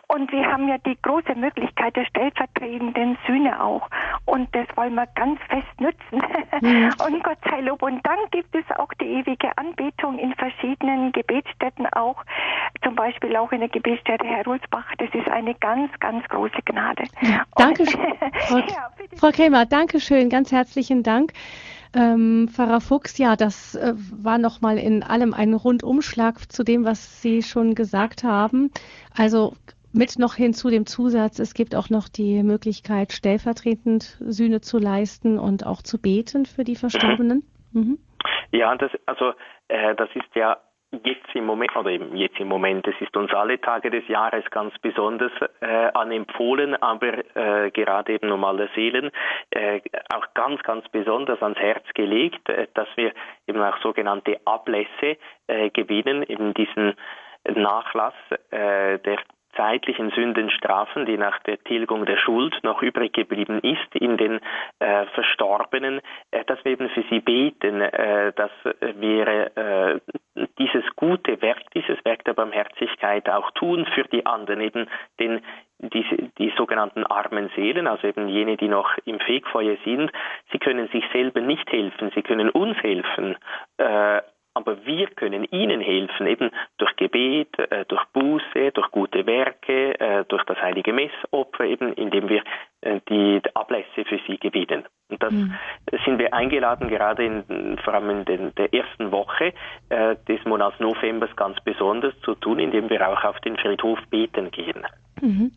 Und 0.08 0.30
wir 0.32 0.46
haben 0.46 0.68
ja 0.68 0.78
die 0.78 0.96
große 1.02 1.34
Möglichkeit 1.34 1.96
der 1.96 2.04
stellvertretenden 2.06 3.18
Sühne 3.26 3.62
auch. 3.62 3.88
Und 4.26 4.54
das 4.54 4.66
wollen 4.76 4.94
wir 4.94 5.06
ganz 5.14 5.40
fest 5.48 5.80
nützen. 5.80 6.22
Mhm. 6.60 6.92
Und 7.06 7.22
Gott 7.24 7.38
sei 7.48 7.60
Lob. 7.60 7.82
Und 7.82 8.04
dann 8.06 8.18
gibt 8.30 8.54
es 8.54 8.64
auch 8.76 8.92
die 8.94 9.06
ewige 9.06 9.56
Anbetung 9.56 10.18
in 10.18 10.34
verschiedenen 10.34 11.12
Gebetsstätten 11.12 11.86
auch. 11.92 12.22
Zum 12.82 12.94
Beispiel 12.94 13.36
auch 13.36 13.52
in 13.52 13.60
der 13.60 13.68
Gebetsstätte 13.68 14.26
Heroldsbach. 14.26 14.86
Das 14.98 15.08
ist 15.14 15.28
eine 15.28 15.54
ganz, 15.54 15.90
ganz 16.00 16.26
große 16.28 16.62
Gnade. 16.64 17.03
Danke, 17.56 17.84
Frau, 18.48 18.58
ja, 18.58 18.90
Frau 19.16 19.30
Krämer, 19.30 19.66
danke 19.66 20.00
schön, 20.00 20.28
ganz 20.28 20.52
herzlichen 20.52 21.02
Dank. 21.02 21.32
Ähm, 21.94 22.48
Pfarrer 22.48 22.80
Fuchs, 22.80 23.18
ja, 23.18 23.36
das 23.36 23.76
äh, 23.76 23.92
war 23.94 24.38
nochmal 24.38 24.78
in 24.78 25.02
allem 25.02 25.32
ein 25.32 25.54
Rundumschlag 25.54 26.50
zu 26.50 26.64
dem, 26.64 26.84
was 26.84 27.22
Sie 27.22 27.42
schon 27.42 27.74
gesagt 27.74 28.24
haben. 28.24 28.72
Also 29.16 29.54
mit 29.92 30.18
noch 30.18 30.34
hinzu 30.34 30.70
dem 30.70 30.86
Zusatz, 30.86 31.38
es 31.38 31.54
gibt 31.54 31.76
auch 31.76 31.88
noch 31.88 32.08
die 32.08 32.42
Möglichkeit, 32.42 33.12
stellvertretend 33.12 34.18
Sühne 34.20 34.60
zu 34.60 34.78
leisten 34.78 35.38
und 35.38 35.64
auch 35.64 35.82
zu 35.82 36.00
beten 36.00 36.46
für 36.46 36.64
die 36.64 36.74
Verstorbenen. 36.74 37.44
Mhm. 37.72 37.98
Ja, 38.50 38.74
das, 38.76 38.90
also 39.06 39.32
äh, 39.68 39.94
das 39.94 40.08
ist 40.14 40.34
ja 40.34 40.56
jetzt 41.04 41.34
im 41.34 41.46
Moment, 41.46 41.74
oder 41.76 41.90
eben 41.90 42.16
jetzt 42.16 42.38
im 42.38 42.48
Moment, 42.48 42.86
es 42.86 42.94
ist 43.00 43.16
uns 43.16 43.32
alle 43.32 43.60
Tage 43.60 43.90
des 43.90 44.06
Jahres 44.08 44.44
ganz 44.50 44.76
besonders 44.78 45.32
äh, 45.60 45.66
anempfohlen, 45.94 46.74
aber 46.82 47.18
äh, 47.36 47.70
gerade 47.70 48.12
eben 48.14 48.28
normale 48.28 48.68
Seelen 48.74 49.10
äh, 49.50 49.80
auch 50.14 50.26
ganz, 50.34 50.62
ganz 50.62 50.88
besonders 50.88 51.42
ans 51.42 51.58
Herz 51.58 51.84
gelegt, 51.94 52.48
äh, 52.48 52.68
dass 52.74 52.88
wir 52.96 53.12
eben 53.46 53.60
auch 53.62 53.78
sogenannte 53.78 54.38
Ablässe 54.44 55.16
äh, 55.46 55.70
gewinnen, 55.70 56.22
eben 56.22 56.54
diesen 56.54 56.94
Nachlass 57.46 58.14
äh, 58.50 58.98
der 58.98 59.18
zeitlichen 59.56 60.10
Sündenstrafen, 60.10 61.06
die 61.06 61.16
nach 61.16 61.38
der 61.40 61.62
Tilgung 61.64 62.06
der 62.06 62.16
Schuld 62.16 62.58
noch 62.62 62.82
übrig 62.82 63.12
geblieben 63.12 63.60
ist 63.60 63.94
in 63.94 64.16
den 64.16 64.40
äh, 64.78 65.06
Verstorbenen, 65.14 66.00
äh, 66.30 66.44
dass 66.44 66.64
wir 66.64 66.72
eben 66.72 66.88
für 66.90 67.04
sie 67.10 67.20
beten, 67.20 67.80
äh, 67.80 68.32
dass 68.34 68.50
wir 68.96 69.56
äh, 69.56 70.00
dieses 70.58 70.84
gute 70.96 71.40
Werk, 71.42 71.62
dieses 71.74 72.04
Werk 72.04 72.24
der 72.24 72.34
Barmherzigkeit 72.34 73.28
auch 73.28 73.50
tun 73.52 73.86
für 73.94 74.04
die 74.04 74.26
anderen, 74.26 74.60
eben 74.60 74.86
den 75.20 75.40
die, 75.80 76.30
die 76.38 76.52
sogenannten 76.56 77.04
armen 77.04 77.50
Seelen, 77.56 77.86
also 77.86 78.06
eben 78.06 78.28
jene, 78.28 78.56
die 78.56 78.68
noch 78.68 78.96
im 79.04 79.18
Fegfeuer 79.20 79.76
sind, 79.84 80.10
sie 80.52 80.58
können 80.58 80.88
sich 80.88 81.04
selber 81.12 81.40
nicht 81.40 81.70
helfen, 81.70 82.10
sie 82.14 82.22
können 82.22 82.48
uns 82.50 82.76
helfen, 82.78 83.36
äh, 83.78 84.22
aber 84.54 84.86
wir 84.86 85.08
können 85.08 85.44
ihnen 85.50 85.80
helfen, 85.80 86.26
eben 86.26 86.50
durch 86.78 86.94
Gebet, 86.96 87.58
äh, 87.58 87.84
durch 87.86 88.04
Buße, 88.12 88.70
durch 88.72 88.90
gute 88.90 89.26
Werke, 89.26 89.98
äh, 89.98 90.24
durch 90.28 90.44
das 90.44 90.58
heilige 90.62 90.92
Messopfer, 90.92 91.64
eben 91.64 91.92
indem 91.94 92.28
wir 92.28 92.42
äh, 92.80 93.00
die 93.08 93.42
Ablässe 93.54 94.04
für 94.04 94.20
sie 94.26 94.38
gewinnen. 94.38 94.84
Und 95.10 95.22
das 95.22 95.32
mhm. 95.32 95.54
sind 96.04 96.18
wir 96.18 96.32
eingeladen, 96.32 96.88
gerade 96.88 97.24
in, 97.24 97.78
vor 97.84 97.94
allem 97.94 98.10
in 98.10 98.24
den, 98.24 98.54
der 98.54 98.72
ersten 98.72 99.12
Woche 99.12 99.52
des 99.90 100.44
Monats 100.46 100.80
Novembers 100.80 101.36
ganz 101.36 101.60
besonders 101.60 102.18
zu 102.22 102.34
tun, 102.34 102.58
indem 102.58 102.88
wir 102.88 103.06
auch 103.06 103.22
auf 103.22 103.38
den 103.40 103.58
Friedhof 103.58 103.98
beten 104.08 104.50
gehen. 104.50 104.86
Mhm. 105.20 105.52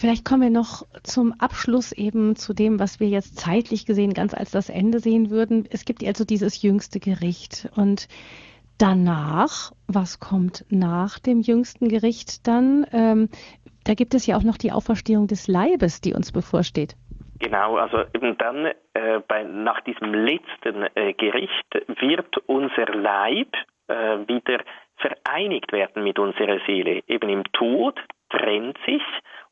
Vielleicht 0.00 0.24
kommen 0.24 0.40
wir 0.40 0.50
noch 0.50 0.86
zum 1.02 1.34
Abschluss 1.38 1.92
eben 1.92 2.34
zu 2.34 2.54
dem, 2.54 2.80
was 2.80 3.00
wir 3.00 3.08
jetzt 3.08 3.38
zeitlich 3.38 3.84
gesehen 3.84 4.14
ganz 4.14 4.32
als 4.32 4.50
das 4.50 4.70
Ende 4.70 4.98
sehen 4.98 5.28
würden. 5.28 5.68
Es 5.70 5.84
gibt 5.84 6.02
also 6.02 6.24
dieses 6.24 6.62
jüngste 6.62 7.00
Gericht 7.00 7.68
und 7.76 8.08
danach, 8.78 9.72
was 9.88 10.18
kommt 10.18 10.64
nach 10.70 11.18
dem 11.18 11.42
jüngsten 11.42 11.88
Gericht 11.88 12.48
dann? 12.48 12.86
Ähm, 12.94 13.28
da 13.84 13.92
gibt 13.92 14.14
es 14.14 14.26
ja 14.26 14.38
auch 14.38 14.42
noch 14.42 14.56
die 14.56 14.72
Auferstehung 14.72 15.26
des 15.26 15.48
Leibes, 15.48 16.00
die 16.00 16.14
uns 16.14 16.32
bevorsteht. 16.32 16.96
Genau, 17.38 17.76
also 17.76 17.98
eben 18.14 18.38
dann 18.38 18.70
äh, 18.94 19.20
bei, 19.28 19.42
nach 19.44 19.82
diesem 19.82 20.14
letzten 20.14 20.86
äh, 20.94 21.12
Gericht 21.12 21.74
wird 22.00 22.38
unser 22.46 22.86
Leib 22.86 23.54
äh, 23.88 24.26
wieder 24.26 24.64
vereinigt 24.96 25.72
werden 25.72 26.04
mit 26.04 26.18
unserer 26.18 26.58
Seele. 26.66 27.02
Eben 27.06 27.28
im 27.28 27.44
Tod 27.52 28.00
trennt 28.30 28.78
sich 28.86 29.02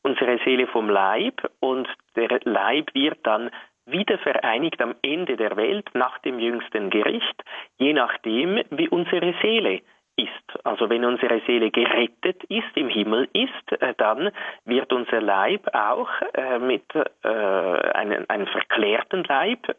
unsere 0.08 0.38
Seele 0.44 0.66
vom 0.66 0.88
Leib 0.88 1.42
und 1.60 1.88
der 2.16 2.40
Leib 2.44 2.94
wird 2.94 3.18
dann 3.24 3.50
wieder 3.86 4.18
vereinigt 4.18 4.80
am 4.80 4.94
Ende 5.02 5.36
der 5.36 5.56
Welt 5.56 5.88
nach 5.94 6.18
dem 6.18 6.38
jüngsten 6.38 6.90
Gericht, 6.90 7.42
je 7.78 7.92
nachdem, 7.92 8.62
wie 8.70 8.88
unsere 8.88 9.34
Seele 9.42 9.80
ist. 10.16 10.64
Also 10.64 10.90
wenn 10.90 11.04
unsere 11.04 11.40
Seele 11.46 11.70
gerettet 11.70 12.42
ist, 12.48 12.74
im 12.74 12.88
Himmel 12.88 13.28
ist, 13.32 13.80
äh, 13.80 13.94
dann 13.96 14.30
wird 14.64 14.92
unser 14.92 15.20
Leib 15.20 15.68
auch 15.72 16.10
äh, 16.34 16.58
mit 16.58 16.84
äh, 16.94 17.28
einem, 17.28 18.24
einem 18.28 18.46
verklärten 18.48 19.24
Leib, 19.24 19.76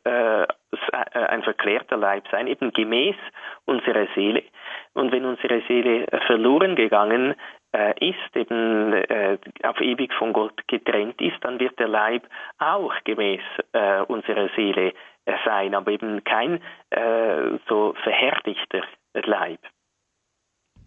ein 1.14 1.44
verklärter 1.44 1.98
Leib 1.98 2.24
sein, 2.32 2.48
eben 2.48 2.72
gemäß 2.72 3.16
unserer 3.66 4.08
Seele. 4.16 4.44
Und 4.94 5.12
wenn 5.12 5.26
unsere 5.26 5.62
Seele 5.68 6.06
verloren 6.28 6.76
gegangen 6.76 7.32
äh, 7.32 7.36
ist, 7.72 8.36
eben 8.36 8.94
äh, 8.94 9.38
auf 9.64 9.80
ewig 9.80 10.12
von 10.14 10.34
Gott 10.34 10.68
getrennt 10.68 11.22
ist, 11.22 11.38
dann 11.42 11.60
wird 11.60 11.78
der 11.80 11.88
Leib 11.88 12.24
auch 12.58 12.94
gemäß 13.04 13.42
äh, 13.74 14.02
unserer 14.02 14.50
Seele 14.56 14.94
äh, 15.26 15.34
sein, 15.46 15.76
aber 15.76 15.92
eben 15.92 16.24
kein 16.24 16.62
äh, 16.90 17.58
so 17.68 17.94
verhärtigter 18.04 18.82
Leib. 19.14 19.60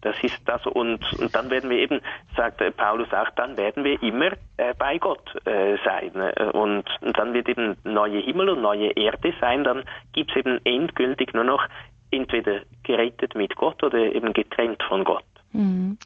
Das 0.01 0.21
ist 0.21 0.41
das 0.45 0.65
und, 0.65 1.01
und 1.13 1.33
dann 1.33 1.49
werden 1.49 1.69
wir 1.69 1.77
eben, 1.77 2.01
sagt 2.35 2.61
Paulus 2.75 3.13
auch, 3.13 3.29
dann 3.37 3.55
werden 3.55 3.85
wir 3.85 4.01
immer 4.03 4.31
äh, 4.57 4.73
bei 4.77 4.97
Gott 4.97 5.33
äh, 5.45 5.77
sein 5.85 6.11
und, 6.51 6.83
und, 7.01 7.17
dann 7.17 7.33
wird 7.33 7.47
eben 7.47 7.77
neue 7.85 8.19
Himmel 8.19 8.49
und 8.49 8.61
neue 8.61 8.91
Erde 8.91 9.33
sein, 9.39 9.63
dann 9.63 9.85
gibt 10.11 10.31
es 10.31 10.37
eben 10.37 10.59
endgültig 10.65 11.33
nur 11.33 11.45
noch 11.45 11.65
entweder 12.11 12.61
gerettet 12.83 13.33
mit 13.35 13.55
Gott 13.55 13.81
oder 13.81 13.97
eben 13.97 14.33
getrennt 14.33 14.83
von 14.83 15.05
Gott. 15.05 15.23
Mhm. 15.53 15.97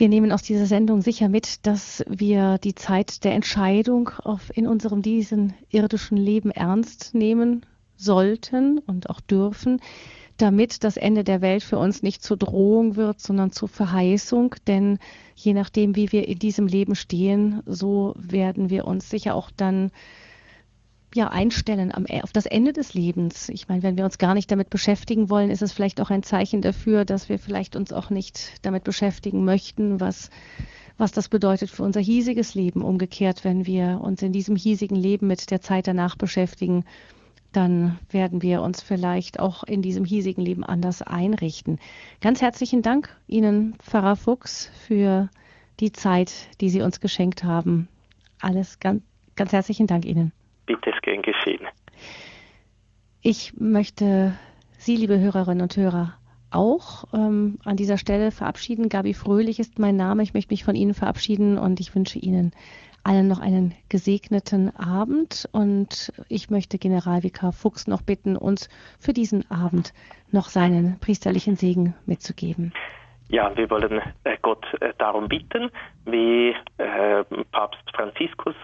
Wir 0.00 0.08
nehmen 0.08 0.32
aus 0.32 0.40
dieser 0.40 0.64
Sendung 0.64 1.02
sicher 1.02 1.28
mit, 1.28 1.66
dass 1.66 2.02
wir 2.08 2.56
die 2.56 2.74
Zeit 2.74 3.22
der 3.22 3.34
Entscheidung 3.34 4.08
in 4.54 4.66
unserem 4.66 5.02
diesen 5.02 5.52
irdischen 5.68 6.16
Leben 6.16 6.50
ernst 6.50 7.14
nehmen 7.14 7.66
sollten 7.98 8.78
und 8.78 9.10
auch 9.10 9.20
dürfen, 9.20 9.78
damit 10.38 10.84
das 10.84 10.96
Ende 10.96 11.22
der 11.22 11.42
Welt 11.42 11.62
für 11.62 11.76
uns 11.76 12.02
nicht 12.02 12.22
zur 12.22 12.38
Drohung 12.38 12.96
wird, 12.96 13.20
sondern 13.20 13.52
zur 13.52 13.68
Verheißung. 13.68 14.54
Denn 14.66 14.98
je 15.34 15.52
nachdem, 15.52 15.94
wie 15.96 16.10
wir 16.12 16.26
in 16.28 16.38
diesem 16.38 16.66
Leben 16.66 16.94
stehen, 16.94 17.62
so 17.66 18.14
werden 18.16 18.70
wir 18.70 18.86
uns 18.86 19.10
sicher 19.10 19.34
auch 19.34 19.50
dann 19.54 19.90
ja, 21.14 21.28
einstellen 21.28 21.92
am, 21.92 22.06
e, 22.08 22.22
auf 22.22 22.32
das 22.32 22.46
Ende 22.46 22.72
des 22.72 22.94
Lebens. 22.94 23.48
Ich 23.48 23.68
meine, 23.68 23.82
wenn 23.82 23.96
wir 23.96 24.04
uns 24.04 24.18
gar 24.18 24.34
nicht 24.34 24.50
damit 24.50 24.70
beschäftigen 24.70 25.28
wollen, 25.28 25.50
ist 25.50 25.62
es 25.62 25.72
vielleicht 25.72 26.00
auch 26.00 26.10
ein 26.10 26.22
Zeichen 26.22 26.62
dafür, 26.62 27.04
dass 27.04 27.28
wir 27.28 27.38
vielleicht 27.38 27.74
uns 27.76 27.92
auch 27.92 28.10
nicht 28.10 28.52
damit 28.62 28.84
beschäftigen 28.84 29.44
möchten, 29.44 30.00
was 30.00 30.30
was 31.00 31.12
das 31.12 31.30
bedeutet 31.30 31.70
für 31.70 31.82
unser 31.82 32.00
hiesiges 32.00 32.54
Leben. 32.54 32.82
Umgekehrt, 32.82 33.42
wenn 33.42 33.66
wir 33.66 34.00
uns 34.02 34.20
in 34.20 34.32
diesem 34.32 34.54
hiesigen 34.54 34.96
Leben 34.96 35.26
mit 35.26 35.50
der 35.50 35.62
Zeit 35.62 35.86
danach 35.86 36.14
beschäftigen, 36.14 36.84
dann 37.52 37.98
werden 38.10 38.42
wir 38.42 38.62
uns 38.62 38.82
vielleicht 38.82 39.40
auch 39.40 39.64
in 39.64 39.82
diesem 39.82 40.04
hiesigen 40.04 40.44
Leben 40.44 40.62
anders 40.62 41.02
einrichten. 41.02 41.78
Ganz 42.20 42.42
herzlichen 42.42 42.82
Dank 42.82 43.16
Ihnen, 43.26 43.74
Pfarrer 43.78 44.14
Fuchs, 44.14 44.70
für 44.86 45.30
die 45.80 45.90
Zeit, 45.90 46.32
die 46.60 46.68
Sie 46.68 46.82
uns 46.82 47.00
geschenkt 47.00 47.42
haben. 47.42 47.88
Alles 48.38 48.78
ganz, 48.78 49.02
ganz 49.34 49.52
herzlichen 49.52 49.86
Dank 49.86 50.04
Ihnen. 50.04 50.32
Bitte, 50.70 50.90
es 50.94 51.02
gern 51.02 51.22
geschehen. 51.22 51.66
Ich 53.22 53.54
möchte 53.58 54.38
Sie, 54.78 54.94
liebe 54.94 55.18
Hörerinnen 55.18 55.62
und 55.62 55.76
Hörer, 55.76 56.14
auch 56.50 57.06
ähm, 57.12 57.58
an 57.64 57.76
dieser 57.76 57.98
Stelle 57.98 58.30
verabschieden. 58.30 58.88
Gabi 58.88 59.12
Fröhlich 59.14 59.58
ist 59.58 59.80
mein 59.80 59.96
Name. 59.96 60.22
Ich 60.22 60.32
möchte 60.32 60.52
mich 60.52 60.62
von 60.62 60.76
Ihnen 60.76 60.94
verabschieden 60.94 61.58
und 61.58 61.80
ich 61.80 61.92
wünsche 61.96 62.20
Ihnen 62.20 62.52
allen 63.02 63.26
noch 63.26 63.40
einen 63.40 63.74
gesegneten 63.88 64.74
Abend 64.76 65.48
und 65.50 66.12
ich 66.28 66.50
möchte 66.50 66.78
Generalvikar 66.78 67.52
Fuchs 67.52 67.88
noch 67.88 68.02
bitten, 68.02 68.36
uns 68.36 68.68
für 69.00 69.12
diesen 69.12 69.50
Abend 69.50 69.92
noch 70.30 70.50
seinen 70.50 71.00
priesterlichen 71.00 71.56
Segen 71.56 71.94
mitzugeben. 72.06 72.72
Ja, 73.30 73.56
wir 73.56 73.70
wollen 73.70 74.02
äh, 74.24 74.38
Gott 74.42 74.66
äh, 74.80 74.92
darum 74.98 75.28
bitten, 75.28 75.70
wie 76.04 76.52
äh, 76.78 77.22
Papst 77.52 77.88
Franziskus 77.94 78.56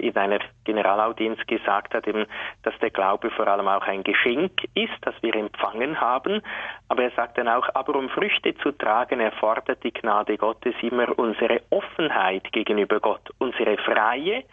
in 0.00 0.16
einer 0.16 0.38
Generalaudienz 0.64 1.40
gesagt 1.48 1.92
hat, 1.92 2.06
eben, 2.06 2.26
dass 2.62 2.78
der 2.78 2.90
Glaube 2.90 3.30
vor 3.30 3.48
allem 3.48 3.66
auch 3.66 3.82
ein 3.82 4.04
Geschenk 4.04 4.52
ist, 4.74 4.92
das 5.00 5.14
wir 5.22 5.34
empfangen 5.34 6.00
haben. 6.00 6.40
Aber 6.88 7.02
er 7.02 7.10
sagt 7.12 7.36
dann 7.36 7.48
auch, 7.48 7.68
aber 7.74 7.96
um 7.96 8.08
Früchte 8.10 8.54
zu 8.58 8.70
tragen, 8.70 9.18
erfordert 9.18 9.82
die 9.82 9.92
Gnade 9.92 10.38
Gottes 10.38 10.74
immer 10.82 11.18
unsere 11.18 11.60
Offenheit 11.70 12.52
gegenüber 12.52 13.00
Gott, 13.00 13.28
unsere 13.38 13.76
freie 13.78 14.44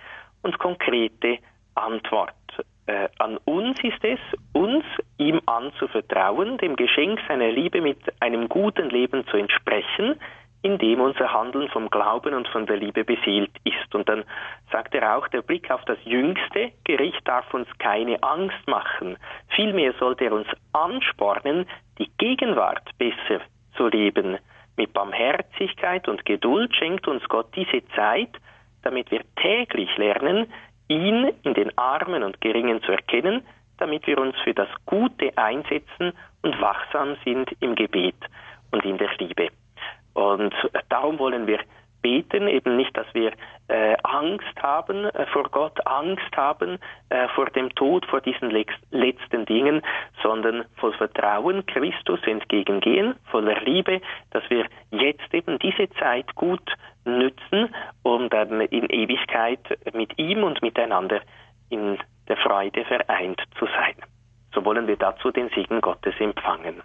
und 0.41 0.57
konkrete 0.57 1.37
Antwort. 1.75 2.38
Äh, 2.89 3.07
an 3.19 3.37
uns 3.45 3.77
ist 3.83 4.03
es, 4.03 4.17
uns 4.51 4.83
ihm 5.19 5.39
anzuvertrauen, 5.45 6.57
dem 6.57 6.75
Geschenk 6.75 7.19
seiner 7.27 7.51
Liebe 7.51 7.81
mit 7.81 7.99
einem 8.19 8.49
guten 8.49 8.89
Leben 8.89 9.27
zu 9.27 9.37
entsprechen, 9.37 10.15
indem 10.63 10.99
unser 10.99 11.31
Handeln 11.31 11.69
vom 11.69 11.91
Glauben 11.91 12.33
und 12.33 12.47
von 12.47 12.65
der 12.65 12.77
Liebe 12.77 13.03
beseelt 13.03 13.51
ist. 13.63 13.93
Und 13.93 14.09
dann 14.09 14.23
sagt 14.71 14.95
er 14.95 15.15
auch, 15.15 15.27
der 15.27 15.43
Blick 15.43 15.69
auf 15.69 15.85
das 15.85 15.99
jüngste 16.03 16.71
Gericht 16.83 17.21
darf 17.25 17.53
uns 17.53 17.67
keine 17.77 18.23
Angst 18.23 18.65
machen. 18.65 19.17
Vielmehr 19.49 19.93
sollte 19.99 20.25
er 20.25 20.33
uns 20.33 20.47
anspornen, 20.73 21.67
die 21.99 22.09
Gegenwart 22.17 22.89
besser 22.97 23.41
zu 23.77 23.87
leben. 23.87 24.39
Mit 24.77 24.93
Barmherzigkeit 24.93 26.07
und 26.07 26.25
Geduld 26.25 26.75
schenkt 26.75 27.07
uns 27.07 27.23
Gott 27.29 27.55
diese 27.55 27.87
Zeit, 27.89 28.31
damit 28.81 29.11
wir 29.11 29.21
täglich 29.35 29.95
lernen, 29.97 30.47
ihn 30.89 31.31
in 31.43 31.53
den 31.53 31.75
Armen 31.77 32.23
und 32.23 32.41
Geringen 32.41 32.81
zu 32.83 32.91
erkennen, 32.91 33.43
damit 33.77 34.05
wir 34.07 34.17
uns 34.17 34.35
für 34.43 34.53
das 34.53 34.67
Gute 34.85 35.31
einsetzen 35.37 36.11
und 36.41 36.59
wachsam 36.59 37.15
sind 37.23 37.49
im 37.61 37.75
Gebet 37.75 38.17
und 38.71 38.83
in 38.83 38.97
der 38.97 39.09
Liebe. 39.17 39.49
Und 40.13 40.53
darum 40.89 41.17
wollen 41.17 41.47
wir 41.47 41.59
beten, 42.01 42.47
eben 42.47 42.75
nicht, 42.75 42.95
dass 42.95 43.07
wir 43.13 43.31
äh, 43.67 43.95
Angst 44.03 44.55
haben 44.61 45.05
äh, 45.05 45.25
vor 45.27 45.43
Gott, 45.49 45.85
Angst 45.85 46.35
haben 46.35 46.79
äh, 47.09 47.27
vor 47.29 47.45
dem 47.47 47.69
Tod, 47.75 48.05
vor 48.05 48.21
diesen 48.21 48.51
letzten 48.91 49.45
Dingen, 49.45 49.81
sondern 50.23 50.65
voll 50.77 50.93
Vertrauen 50.93 51.65
Christus 51.65 52.19
entgegengehen, 52.25 53.15
voller 53.31 53.59
Liebe, 53.61 54.01
dass 54.31 54.43
wir 54.49 54.65
jetzt 54.91 55.33
eben 55.33 55.59
diese 55.59 55.89
Zeit 55.91 56.33
gut 56.35 56.73
nützen, 57.05 57.73
um 58.03 58.29
dann 58.29 58.61
in 58.61 58.85
Ewigkeit 58.85 59.59
mit 59.93 60.17
ihm 60.17 60.43
und 60.43 60.61
miteinander 60.61 61.21
in 61.69 61.97
der 62.27 62.37
Freude 62.37 62.85
vereint 62.85 63.41
zu 63.57 63.65
sein. 63.65 63.95
So 64.53 64.65
wollen 64.65 64.87
wir 64.87 64.97
dazu 64.97 65.31
den 65.31 65.49
Segen 65.49 65.81
Gottes 65.81 66.15
empfangen. 66.19 66.81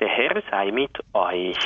Der 0.00 0.08
Herr 0.08 0.42
sei 0.50 0.70
mit 0.70 0.98
euch 1.12 1.56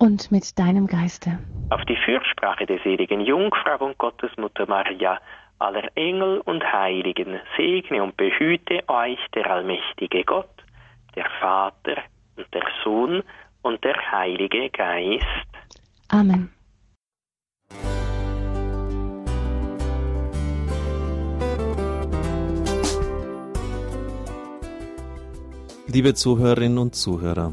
und 0.00 0.32
mit 0.32 0.58
deinem 0.58 0.86
Geiste. 0.86 1.38
Auf 1.68 1.84
die 1.84 1.96
Fürsprache 1.96 2.66
der 2.66 2.80
seligen 2.80 3.20
Jungfrau 3.20 3.84
und 3.84 3.98
Gottesmutter 3.98 4.66
Maria, 4.66 5.20
aller 5.58 5.88
Engel 5.94 6.40
und 6.40 6.64
Heiligen, 6.64 7.38
segne 7.56 8.02
und 8.02 8.16
behüte 8.16 8.82
euch 8.88 9.18
der 9.34 9.48
allmächtige 9.48 10.24
Gott, 10.24 10.64
der 11.14 11.26
Vater 11.38 11.98
und 12.36 12.46
der 12.54 12.64
Sohn 12.82 13.22
und 13.62 13.84
der 13.84 13.96
Heilige 14.10 14.70
Geist. 14.70 15.26
Amen. 16.08 16.50
Liebe 25.86 26.14
Zuhörerinnen 26.14 26.78
und 26.78 26.94
Zuhörer, 26.94 27.52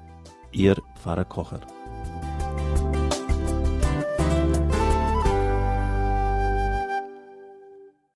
Ihr 0.53 0.75
Pfarrer 0.95 1.23
Kocher. 1.23 1.61